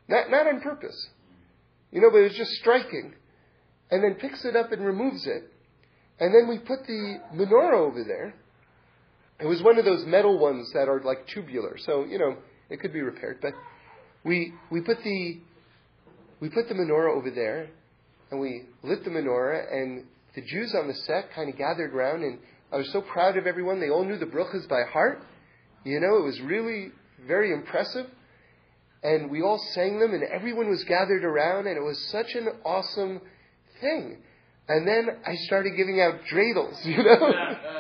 Not, 0.08 0.32
not 0.32 0.48
on 0.48 0.62
purpose. 0.62 1.10
You 1.92 2.02
know, 2.02 2.10
but 2.10 2.18
it 2.18 2.24
was 2.24 2.38
just 2.38 2.52
striking. 2.54 3.14
And 3.92 4.04
then 4.04 4.16
picks 4.16 4.44
it 4.46 4.56
up 4.56 4.72
and 4.72 4.84
removes 4.84 5.26
it. 5.26 5.52
And 6.20 6.34
then 6.34 6.48
we 6.48 6.60
put 6.60 6.86
the 6.88 7.20
menorah 7.36 7.80
over 7.80 8.04
there. 8.04 8.34
It 9.40 9.48
was 9.48 9.62
one 9.62 9.78
of 9.78 9.86
those 9.86 10.06
metal 10.06 10.38
ones 10.38 10.72
that 10.74 10.88
are 10.88 11.02
like 11.04 11.28
tubular. 11.28 11.78
So, 11.80 12.06
you 12.06 12.20
know, 12.20 12.38
it 12.70 12.80
could 12.80 12.94
be 12.94 13.02
repaired. 13.02 13.40
But 13.42 13.54
we, 14.24 14.54
we 14.70 14.82
put 14.82 15.04
the, 15.04 15.40
we 16.40 16.50
put 16.50 16.70
the 16.70 16.76
menorah 16.76 17.16
over 17.16 17.32
there 17.32 17.70
and 18.30 18.40
we 18.40 18.64
lit 18.84 19.04
the 19.04 19.10
menorah 19.10 19.74
and 19.74 20.06
the 20.36 20.42
Jews 20.42 20.74
on 20.76 20.88
the 20.88 20.94
set 20.94 21.34
kind 21.34 21.50
of 21.50 21.58
gathered 21.58 21.94
around, 21.94 22.24
and 22.24 22.40
I 22.72 22.78
was 22.78 22.92
so 22.92 23.02
proud 23.02 23.38
of 23.38 23.48
everyone. 23.48 23.80
They 23.80 23.90
all 23.90 24.06
knew 24.06 24.18
the 24.18 24.26
brachas 24.26 24.68
by 24.68 24.84
heart. 24.84 25.22
You 25.84 26.00
know, 26.00 26.18
it 26.18 26.24
was 26.24 26.40
really 26.42 26.92
very 27.28 27.52
impressive. 27.52 28.08
And 29.04 29.32
we 29.32 29.42
all 29.42 29.60
sang 29.74 30.00
them, 30.00 30.14
and 30.14 30.24
everyone 30.24 30.70
was 30.70 30.84
gathered 30.84 31.24
around, 31.24 31.68
and 31.68 31.76
it 31.76 31.82
was 31.82 32.00
such 32.10 32.36
an 32.36 32.50
awesome 32.64 33.20
thing. 33.82 34.18
And 34.68 34.88
then 34.88 35.08
I 35.26 35.36
started 35.48 35.76
giving 35.76 36.00
out 36.00 36.22
dreidels, 36.32 36.86
you 36.86 37.04
know, 37.04 37.34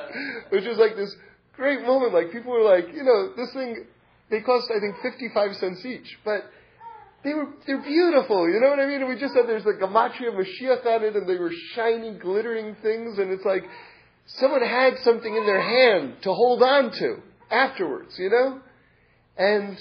which 0.49 0.65
was 0.65 0.77
like 0.77 0.95
this 0.95 1.15
great 1.55 1.85
moment. 1.85 2.13
Like 2.13 2.31
people 2.31 2.51
were 2.51 2.63
like, 2.63 2.87
you 2.93 3.03
know, 3.03 3.33
this 3.37 3.53
thing, 3.53 3.85
they 4.29 4.41
cost 4.41 4.69
I 4.75 4.79
think 4.79 4.95
fifty-five 5.01 5.55
cents 5.57 5.85
each, 5.85 6.17
but 6.25 6.43
they 7.23 7.34
were 7.34 7.48
they're 7.68 7.81
beautiful, 7.81 8.49
you 8.49 8.60
know 8.60 8.69
what 8.69 8.80
I 8.80 8.88
mean? 8.88 9.02
And 9.02 9.10
we 9.10 9.19
just 9.19 9.34
said 9.34 9.43
there's 9.48 9.64
the 9.64 9.73
gematria 9.73 10.31
Mashiach 10.34 10.85
on 10.85 11.03
it, 11.03 11.15
and 11.15 11.27
they 11.27 11.38
were 11.38 11.52
shiny, 11.76 12.18
glittering 12.18 12.76
things, 12.81 13.19
and 13.19 13.31
it's 13.31 13.45
like 13.45 13.64
someone 14.26 14.61
had 14.61 14.93
something 15.03 15.35
in 15.35 15.45
their 15.45 15.61
hand 15.61 16.15
to 16.23 16.34
hold 16.34 16.61
on 16.64 16.91
to 16.91 17.18
afterwards, 17.52 18.15
you 18.18 18.30
know? 18.30 18.60
And 19.38 19.77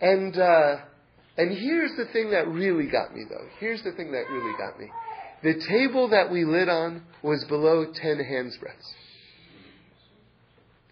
and 0.00 0.38
uh, 0.38 0.76
and 1.36 1.56
here's 1.56 1.92
the 1.96 2.06
thing 2.12 2.30
that 2.30 2.46
really 2.48 2.90
got 2.90 3.14
me 3.14 3.24
though. 3.28 3.46
Here's 3.58 3.82
the 3.82 3.92
thing 3.92 4.12
that 4.12 4.30
really 4.30 4.56
got 4.58 4.78
me. 4.78 4.90
The 5.42 5.62
table 5.68 6.08
that 6.10 6.30
we 6.30 6.44
lit 6.44 6.68
on 6.68 7.02
was 7.22 7.44
below 7.48 7.86
ten 7.92 8.18
hands 8.18 8.56
breadths. 8.60 8.94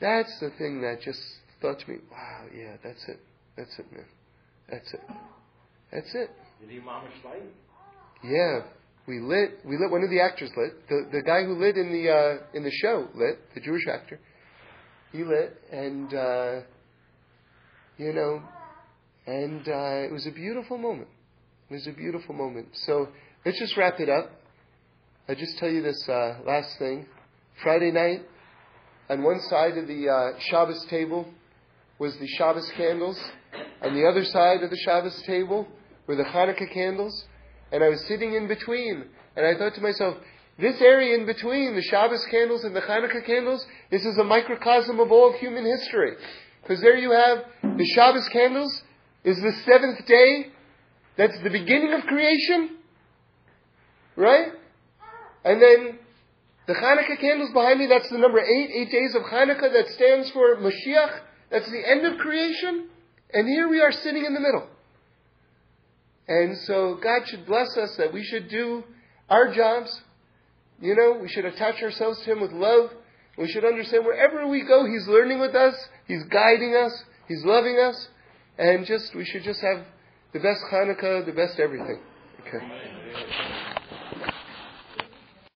That's 0.01 0.33
the 0.41 0.51
thing 0.59 0.83
that 0.83 1.01
just 1.03 1.20
thought 1.61 1.79
to 1.79 1.91
me, 1.91 1.99
wow, 2.11 2.47
yeah, 2.55 2.77
that's 2.83 3.03
it. 3.09 3.20
That's 3.57 3.79
it, 3.79 3.87
man. 3.93 4.05
That's 4.69 4.93
it. 4.93 5.01
That's 5.93 6.14
it. 6.14 6.31
Did 6.60 6.70
he 6.70 6.78
mamish 6.78 7.23
light? 7.24 7.43
Yeah, 8.24 8.60
we 9.06 9.20
lit. 9.20 9.59
We 9.64 9.77
lit. 9.77 9.90
One 9.90 10.02
of 10.02 10.10
the 10.10 10.20
actors 10.20 10.51
lit. 10.56 10.89
The 10.89 11.09
the 11.12 11.23
guy 11.23 11.44
who 11.44 11.55
lit 11.59 11.77
in 11.77 11.93
the 11.93 12.10
uh, 12.10 12.56
in 12.56 12.62
the 12.62 12.70
show 12.70 13.09
lit. 13.14 13.39
The 13.55 13.60
Jewish 13.60 13.86
actor. 13.86 14.19
He 15.12 15.24
lit, 15.24 15.60
and 15.70 16.14
uh, 16.14 16.60
you 17.98 18.12
know, 18.12 18.43
and 19.27 19.69
uh, 19.69 20.06
it 20.06 20.12
was 20.12 20.27
a 20.27 20.31
beautiful 20.31 20.78
moment. 20.78 21.09
It 21.69 21.74
was 21.74 21.86
a 21.86 21.93
beautiful 21.93 22.35
moment. 22.35 22.69
So 22.86 23.09
let's 23.44 23.59
just 23.59 23.77
wrap 23.77 24.01
it 24.01 24.09
up. 24.09 24.31
I'll 25.28 25.35
just 25.35 25.59
tell 25.59 25.70
you 25.70 25.82
this 25.82 26.09
uh, 26.09 26.39
last 26.47 26.78
thing. 26.78 27.06
Friday 27.62 27.90
night, 27.90 28.23
on 29.10 29.23
one 29.23 29.40
side 29.51 29.77
of 29.77 29.86
the 29.86 30.09
uh, 30.09 30.39
Shabbos 30.48 30.86
table 30.89 31.27
was 31.98 32.16
the 32.19 32.27
Shabbos 32.39 32.70
candles. 32.77 33.20
On 33.82 33.94
the 33.94 34.06
other 34.06 34.24
side 34.24 34.62
of 34.62 34.70
the 34.70 34.78
Shabbos 34.85 35.20
table 35.27 35.69
were 36.07 36.16
the 36.16 36.24
Hanukkah 36.24 36.73
candles, 36.73 37.24
and 37.70 37.83
I 37.83 37.89
was 37.89 38.05
sitting 38.07 38.35
in 38.35 38.49
between, 38.49 39.05
and 39.37 39.47
I 39.47 39.59
thought 39.59 39.74
to 39.74 39.81
myself, 39.81 40.16
this 40.59 40.81
area 40.81 41.16
in 41.16 41.27
between 41.27 41.74
the 41.74 41.83
Shabbos 41.83 42.24
candles 42.31 42.65
and 42.65 42.77
the 42.77 42.81
Hanukkah 42.81 43.24
candles, 43.24 43.65
this 43.91 44.05
is 44.05 44.19
a 44.19 44.24
microcosm 44.24 45.01
of 45.01 45.11
all 45.11 45.31
of 45.31 45.41
human 45.41 45.65
history. 45.65 46.12
Because 46.62 46.81
there 46.81 46.97
you 46.97 47.11
have 47.11 47.45
the 47.77 47.85
Shabbos 47.95 48.29
candles 48.29 48.83
is 49.24 49.41
the 49.41 49.53
seventh 49.65 50.07
day. 50.07 50.49
That's 51.16 51.39
the 51.43 51.51
beginning 51.51 51.93
of 51.95 52.03
creation. 52.03 52.77
Right? 54.15 54.53
And 55.45 55.61
then 55.61 55.99
the 56.66 56.74
Hanukkah 56.74 57.19
candles 57.19 57.51
behind 57.53 57.81
me, 57.81 57.87
that's 57.87 58.09
the 58.11 58.19
number 58.19 58.39
eight, 58.39 58.70
eight 58.73 58.91
days 58.91 59.15
of 59.15 59.23
Hanukkah 59.23 59.73
that 59.73 59.89
stands 59.95 60.31
for 60.31 60.57
Mashiach. 60.57 61.20
That's 61.51 61.70
the 61.70 61.83
end 61.89 62.07
of 62.07 62.19
creation. 62.19 62.89
And 63.33 63.49
here 63.49 63.69
we 63.69 63.81
are 63.81 63.93
sitting 63.93 64.24
in 64.24 64.35
the 64.35 64.41
middle. 64.41 64.69
And 66.32 66.56
so 66.66 66.94
God 66.94 67.28
should 67.28 67.44
bless 67.44 67.76
us 67.76 67.94
that 67.98 68.10
we 68.10 68.24
should 68.24 68.48
do 68.48 68.84
our 69.28 69.54
jobs. 69.54 70.00
You 70.80 70.96
know, 70.96 71.18
we 71.20 71.28
should 71.28 71.44
attach 71.44 71.82
ourselves 71.82 72.20
to 72.20 72.32
Him 72.32 72.40
with 72.40 72.52
love. 72.52 72.90
We 73.36 73.48
should 73.48 73.66
understand 73.66 74.06
wherever 74.06 74.48
we 74.48 74.62
go, 74.62 74.86
He's 74.86 75.06
learning 75.06 75.40
with 75.40 75.54
us, 75.54 75.74
He's 76.09 76.22
guiding 76.24 76.74
us, 76.74 77.04
He's 77.28 77.44
loving 77.44 77.78
us, 77.78 78.09
and 78.56 78.86
just 78.86 79.14
we 79.14 79.26
should 79.26 79.42
just 79.42 79.60
have 79.60 79.84
the 80.32 80.40
best 80.40 80.60
Hanukkah, 80.72 81.26
the 81.26 81.32
best 81.32 81.60
everything. 81.60 82.00
Okay. 82.40 83.72